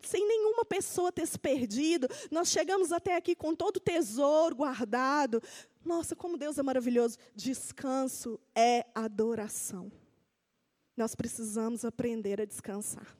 sem 0.01 0.27
nenhuma 0.27 0.63
pessoa 0.63 1.11
ter 1.11 1.25
se 1.25 1.39
perdido. 1.39 2.07
Nós 2.29 2.49
chegamos 2.49 2.91
até 2.91 3.15
aqui 3.15 3.35
com 3.35 3.55
todo 3.55 3.77
o 3.77 3.81
tesouro 3.81 4.55
guardado. 4.55 5.41
Nossa, 5.83 6.15
como 6.15 6.37
Deus 6.37 6.57
é 6.57 6.63
maravilhoso. 6.63 7.17
Descanso 7.35 8.39
é 8.55 8.85
adoração. 8.93 9.91
Nós 10.95 11.15
precisamos 11.15 11.83
aprender 11.83 12.39
a 12.41 12.45
descansar 12.45 13.17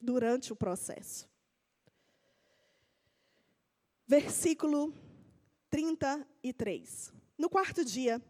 durante 0.00 0.52
o 0.52 0.56
processo. 0.56 1.28
Versículo 4.08 4.94
33. 5.68 7.12
No 7.36 7.50
quarto 7.50 7.84
dia, 7.84 8.22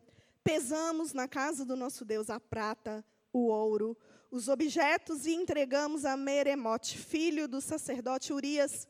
pesamos 0.42 1.12
na 1.12 1.28
casa 1.28 1.66
do 1.66 1.76
nosso 1.76 2.02
Deus 2.02 2.30
a 2.30 2.40
prata, 2.40 3.04
o 3.30 3.48
ouro, 3.48 3.94
os 4.30 4.48
objetos 4.48 5.26
e 5.26 5.34
entregamos 5.34 6.06
a 6.06 6.16
Meremote, 6.16 6.96
filho 6.96 7.46
do 7.46 7.60
sacerdote 7.60 8.32
Urias. 8.32 8.88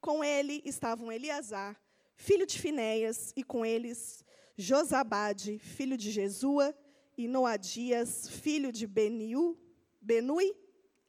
Com 0.00 0.24
ele 0.24 0.60
estavam 0.64 1.12
Eleazar, 1.12 1.80
filho 2.16 2.46
de 2.46 2.58
Finéias, 2.58 3.32
e 3.36 3.44
com 3.44 3.64
eles 3.64 4.24
Josabade, 4.56 5.60
filho 5.60 5.96
de 5.96 6.10
Jesua, 6.10 6.74
e 7.16 7.28
Noadias, 7.28 8.28
filho 8.28 8.72
de 8.72 8.88
Beniu, 8.88 9.56
Benui, 10.00 10.52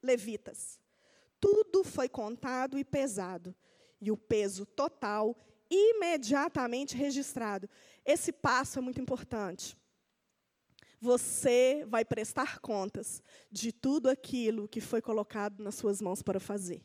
levitas. 0.03 0.79
Tudo 1.39 1.83
foi 1.83 2.07
contado 2.07 2.77
e 2.77 2.83
pesado, 2.83 3.55
e 3.99 4.11
o 4.11 4.17
peso 4.17 4.65
total 4.65 5.37
imediatamente 5.69 6.95
registrado. 6.95 7.69
Esse 8.05 8.31
passo 8.31 8.79
é 8.79 8.81
muito 8.81 9.01
importante 9.01 9.77
você 11.05 11.85
vai 11.87 12.03
prestar 12.03 12.59
contas 12.59 13.21
de 13.51 13.71
tudo 13.71 14.09
aquilo 14.09 14.67
que 14.67 14.81
foi 14.81 15.01
colocado 15.01 15.63
nas 15.63 15.75
suas 15.75 16.01
mãos 16.01 16.23
para 16.23 16.39
fazer. 16.39 16.83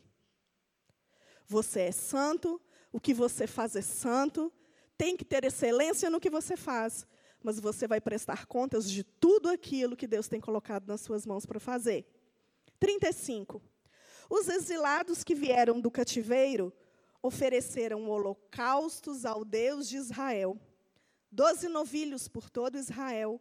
Você 1.47 1.81
é 1.81 1.91
santo, 1.91 2.61
o 2.91 2.99
que 2.99 3.13
você 3.13 3.47
faz 3.47 3.75
é 3.75 3.81
santo, 3.81 4.53
tem 4.97 5.17
que 5.17 5.25
ter 5.25 5.43
excelência 5.43 6.09
no 6.09 6.19
que 6.19 6.29
você 6.29 6.55
faz, 6.55 7.07
mas 7.41 7.59
você 7.59 7.87
vai 7.87 7.99
prestar 7.99 8.45
contas 8.45 8.89
de 8.89 9.03
tudo 9.03 9.49
aquilo 9.49 9.97
que 9.97 10.05
Deus 10.07 10.27
tem 10.27 10.39
colocado 10.39 10.87
nas 10.87 11.01
suas 11.01 11.25
mãos 11.25 11.45
para 11.45 11.59
fazer. 11.59 12.05
35. 12.79 13.61
Os 14.29 14.47
exilados 14.47 15.23
que 15.23 15.33
vieram 15.33 15.81
do 15.81 15.89
cativeiro 15.89 16.71
ofereceram 17.21 18.09
holocaustos 18.09 19.25
ao 19.25 19.45
Deus 19.45 19.87
de 19.87 19.97
Israel. 19.97 20.59
Doze 21.31 21.67
novilhos 21.67 22.27
por 22.27 22.49
todo 22.49 22.77
Israel 22.77 23.39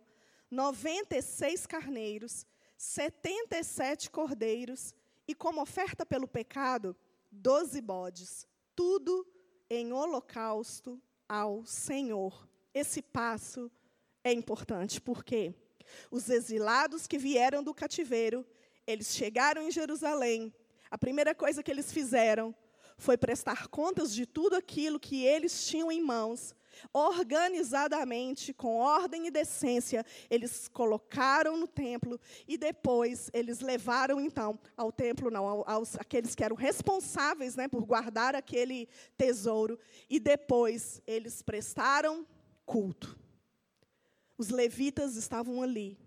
96 0.50 1.66
carneiros, 1.66 2.44
77 2.76 4.10
cordeiros 4.10 4.94
e, 5.26 5.34
como 5.34 5.62
oferta 5.62 6.04
pelo 6.04 6.26
pecado, 6.26 6.96
12 7.30 7.80
bodes. 7.80 8.46
Tudo 8.74 9.26
em 9.68 9.92
holocausto 9.92 11.00
ao 11.28 11.64
Senhor. 11.64 12.48
Esse 12.74 13.00
passo 13.00 13.70
é 14.24 14.32
importante, 14.32 15.00
porque 15.00 15.54
os 16.10 16.28
exilados 16.28 17.06
que 17.06 17.18
vieram 17.18 17.62
do 17.62 17.74
cativeiro, 17.74 18.44
eles 18.86 19.14
chegaram 19.14 19.62
em 19.62 19.70
Jerusalém. 19.70 20.52
A 20.90 20.98
primeira 20.98 21.34
coisa 21.34 21.62
que 21.62 21.70
eles 21.70 21.92
fizeram 21.92 22.54
foi 23.00 23.16
prestar 23.16 23.66
contas 23.68 24.14
de 24.14 24.26
tudo 24.26 24.54
aquilo 24.54 25.00
que 25.00 25.24
eles 25.24 25.66
tinham 25.66 25.90
em 25.90 26.00
mãos 26.00 26.54
organizadamente, 26.92 28.52
com 28.52 28.76
ordem 28.76 29.26
e 29.26 29.30
decência, 29.30 30.04
eles 30.28 30.68
colocaram 30.68 31.56
no 31.56 31.66
templo 31.66 32.18
e 32.46 32.56
depois 32.56 33.30
eles 33.32 33.60
levaram 33.60 34.20
então 34.20 34.58
ao 34.76 34.90
templo, 34.90 35.30
não, 35.30 35.64
aos 35.66 35.96
aqueles 35.96 36.34
que 36.34 36.44
eram 36.44 36.56
responsáveis, 36.56 37.56
né, 37.56 37.68
por 37.68 37.84
guardar 37.84 38.34
aquele 38.34 38.88
tesouro 39.16 39.78
e 40.08 40.18
depois 40.18 41.02
eles 41.06 41.42
prestaram 41.42 42.26
culto. 42.64 43.18
Os 44.38 44.48
levitas 44.48 45.16
estavam 45.16 45.62
ali 45.62 45.98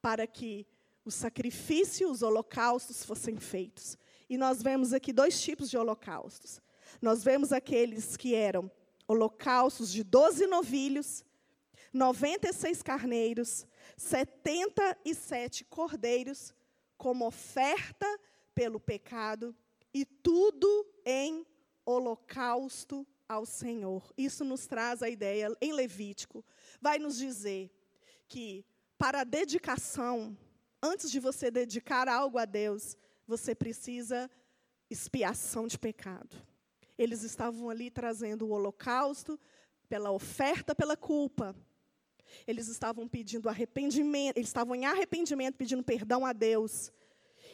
para 0.00 0.26
que 0.26 0.66
os 1.04 1.14
sacrifícios, 1.14 2.10
os 2.10 2.22
holocaustos 2.22 3.04
fossem 3.04 3.36
feitos. 3.36 3.98
E 4.30 4.38
nós 4.38 4.62
vemos 4.62 4.92
aqui 4.92 5.12
dois 5.12 5.42
tipos 5.42 5.68
de 5.68 5.76
holocaustos. 5.76 6.62
Nós 7.02 7.24
vemos 7.24 7.52
aqueles 7.52 8.16
que 8.16 8.32
eram 8.32 8.70
holocaustos 9.08 9.90
de 9.90 10.04
12 10.04 10.46
novilhos, 10.46 11.24
96 11.92 12.80
carneiros, 12.80 13.66
77 13.96 15.64
cordeiros, 15.64 16.54
como 16.96 17.26
oferta 17.26 18.06
pelo 18.54 18.78
pecado, 18.78 19.52
e 19.92 20.04
tudo 20.04 20.86
em 21.04 21.44
holocausto 21.84 23.04
ao 23.28 23.44
Senhor. 23.44 24.14
Isso 24.16 24.44
nos 24.44 24.64
traz 24.64 25.02
a 25.02 25.08
ideia, 25.08 25.52
em 25.60 25.72
Levítico, 25.72 26.44
vai 26.80 27.00
nos 27.00 27.16
dizer 27.16 27.68
que 28.28 28.64
para 28.96 29.22
a 29.22 29.24
dedicação, 29.24 30.38
antes 30.80 31.10
de 31.10 31.18
você 31.18 31.50
dedicar 31.50 32.08
algo 32.08 32.38
a 32.38 32.44
Deus, 32.44 32.96
você 33.30 33.54
precisa 33.54 34.28
expiação 34.90 35.68
de 35.68 35.78
pecado. 35.78 36.36
Eles 36.98 37.22
estavam 37.22 37.70
ali 37.70 37.88
trazendo 37.90 38.44
o 38.44 38.50
holocausto 38.50 39.38
pela 39.88 40.10
oferta 40.10 40.74
pela 40.74 40.96
culpa. 40.96 41.54
Eles 42.44 42.66
estavam 42.66 43.08
pedindo 43.08 43.48
arrependimento, 43.48 44.36
eles 44.36 44.48
estavam 44.48 44.74
em 44.74 44.84
arrependimento, 44.84 45.56
pedindo 45.56 45.82
perdão 45.82 46.26
a 46.26 46.32
Deus. 46.32 46.92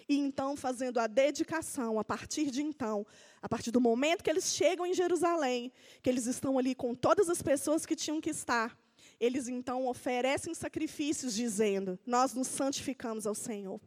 E 0.08 0.16
então 0.16 0.56
fazendo 0.56 0.98
a 0.98 1.06
dedicação, 1.06 1.98
a 1.98 2.04
partir 2.04 2.50
de 2.50 2.62
então, 2.62 3.06
a 3.42 3.48
partir 3.48 3.70
do 3.70 3.80
momento 3.80 4.24
que 4.24 4.30
eles 4.30 4.54
chegam 4.54 4.86
em 4.86 4.94
Jerusalém, 4.94 5.70
que 6.02 6.08
eles 6.08 6.26
estão 6.26 6.58
ali 6.58 6.74
com 6.74 6.94
todas 6.94 7.28
as 7.28 7.42
pessoas 7.42 7.84
que 7.84 7.94
tinham 7.94 8.20
que 8.20 8.30
estar, 8.30 8.78
eles 9.20 9.46
então 9.46 9.86
oferecem 9.86 10.54
sacrifícios 10.54 11.34
dizendo: 11.34 11.98
Nós 12.06 12.32
nos 12.32 12.48
santificamos 12.48 13.26
ao 13.26 13.34
Senhor. 13.34 13.78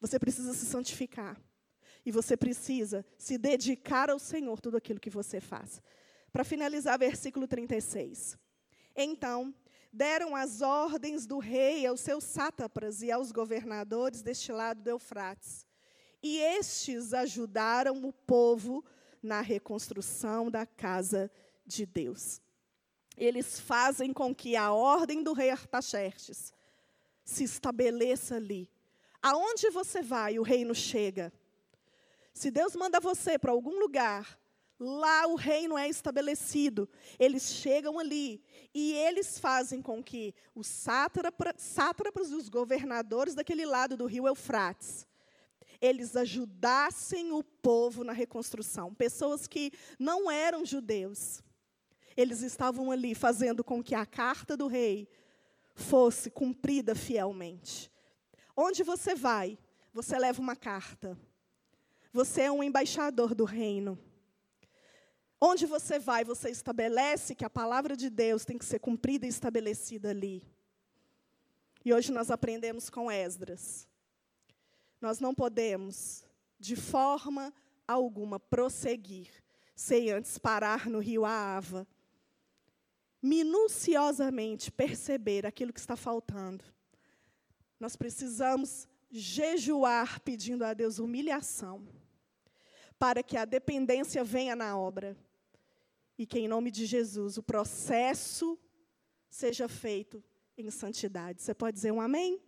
Você 0.00 0.18
precisa 0.18 0.52
se 0.52 0.66
santificar. 0.66 1.40
E 2.04 2.10
você 2.10 2.36
precisa 2.36 3.04
se 3.18 3.36
dedicar 3.36 4.10
ao 4.10 4.18
Senhor 4.18 4.60
tudo 4.60 4.76
aquilo 4.76 5.00
que 5.00 5.10
você 5.10 5.40
faz. 5.40 5.82
Para 6.32 6.44
finalizar, 6.44 6.98
versículo 6.98 7.46
36. 7.46 8.38
Então, 8.96 9.54
deram 9.92 10.36
as 10.36 10.62
ordens 10.62 11.26
do 11.26 11.38
rei 11.38 11.86
aos 11.86 12.00
seus 12.00 12.24
sátrapas 12.24 13.02
e 13.02 13.10
aos 13.10 13.32
governadores 13.32 14.22
deste 14.22 14.52
lado 14.52 14.82
do 14.82 14.90
Eufrates. 14.90 15.66
E 16.22 16.38
estes 16.38 17.12
ajudaram 17.12 18.04
o 18.04 18.12
povo 18.12 18.84
na 19.22 19.40
reconstrução 19.40 20.50
da 20.50 20.64
casa 20.64 21.30
de 21.66 21.84
Deus. 21.84 22.40
Eles 23.16 23.60
fazem 23.60 24.12
com 24.12 24.34
que 24.34 24.56
a 24.56 24.72
ordem 24.72 25.22
do 25.22 25.32
rei 25.32 25.50
Artaxerxes 25.50 26.52
se 27.24 27.44
estabeleça 27.44 28.36
ali. 28.36 28.70
Aonde 29.22 29.68
você 29.70 30.02
vai, 30.02 30.38
o 30.38 30.42
reino 30.42 30.74
chega. 30.74 31.32
Se 32.32 32.50
Deus 32.50 32.74
manda 32.74 33.00
você 33.00 33.38
para 33.38 33.52
algum 33.52 33.78
lugar, 33.78 34.38
lá 34.78 35.26
o 35.26 35.34
reino 35.34 35.76
é 35.76 35.88
estabelecido. 35.88 36.88
Eles 37.18 37.52
chegam 37.52 37.98
ali 37.98 38.42
e 38.74 38.94
eles 38.94 39.38
fazem 39.38 39.82
com 39.82 40.02
que 40.02 40.34
os 40.54 40.66
sátrapas 40.66 42.30
e 42.30 42.34
os 42.34 42.48
governadores 42.48 43.34
daquele 43.34 43.66
lado 43.66 43.96
do 43.96 44.06
rio 44.06 44.26
Eufrates, 44.26 45.06
eles 45.80 46.14
ajudassem 46.14 47.32
o 47.32 47.42
povo 47.42 48.04
na 48.04 48.12
reconstrução. 48.12 48.94
Pessoas 48.94 49.46
que 49.46 49.72
não 49.98 50.30
eram 50.30 50.64
judeus. 50.64 51.42
Eles 52.16 52.42
estavam 52.42 52.90
ali 52.90 53.14
fazendo 53.14 53.64
com 53.64 53.82
que 53.82 53.94
a 53.94 54.04
carta 54.04 54.56
do 54.56 54.66
rei 54.66 55.08
fosse 55.74 56.30
cumprida 56.30 56.94
fielmente. 56.94 57.90
Onde 58.62 58.82
você 58.82 59.14
vai, 59.14 59.58
você 59.90 60.18
leva 60.18 60.38
uma 60.38 60.54
carta. 60.54 61.18
Você 62.12 62.42
é 62.42 62.52
um 62.52 62.62
embaixador 62.62 63.34
do 63.34 63.46
reino. 63.46 63.98
Onde 65.40 65.64
você 65.64 65.98
vai, 65.98 66.26
você 66.26 66.50
estabelece 66.50 67.34
que 67.34 67.42
a 67.42 67.48
palavra 67.48 67.96
de 67.96 68.10
Deus 68.10 68.44
tem 68.44 68.58
que 68.58 68.64
ser 68.66 68.78
cumprida 68.78 69.24
e 69.24 69.30
estabelecida 69.30 70.10
ali. 70.10 70.42
E 71.82 71.94
hoje 71.94 72.12
nós 72.12 72.30
aprendemos 72.30 72.90
com 72.90 73.10
Esdras. 73.10 73.88
Nós 75.00 75.20
não 75.20 75.34
podemos, 75.34 76.22
de 76.58 76.76
forma 76.76 77.54
alguma, 77.88 78.38
prosseguir 78.38 79.30
sem 79.74 80.10
antes 80.10 80.36
parar 80.36 80.86
no 80.86 80.98
rio 80.98 81.24
Aava, 81.24 81.88
minuciosamente 83.22 84.70
perceber 84.70 85.46
aquilo 85.46 85.72
que 85.72 85.80
está 85.80 85.96
faltando. 85.96 86.62
Nós 87.80 87.96
precisamos 87.96 88.86
jejuar 89.10 90.20
pedindo 90.20 90.64
a 90.64 90.74
Deus 90.74 90.98
humilhação 90.98 91.88
para 92.98 93.22
que 93.22 93.38
a 93.38 93.46
dependência 93.46 94.22
venha 94.22 94.54
na 94.54 94.78
obra. 94.78 95.16
E 96.18 96.26
que, 96.26 96.38
em 96.38 96.46
nome 96.46 96.70
de 96.70 96.84
Jesus, 96.84 97.38
o 97.38 97.42
processo 97.42 98.58
seja 99.30 99.66
feito 99.66 100.22
em 100.58 100.70
santidade. 100.70 101.40
Você 101.40 101.54
pode 101.54 101.76
dizer 101.76 101.90
um 101.90 102.00
amém? 102.00 102.38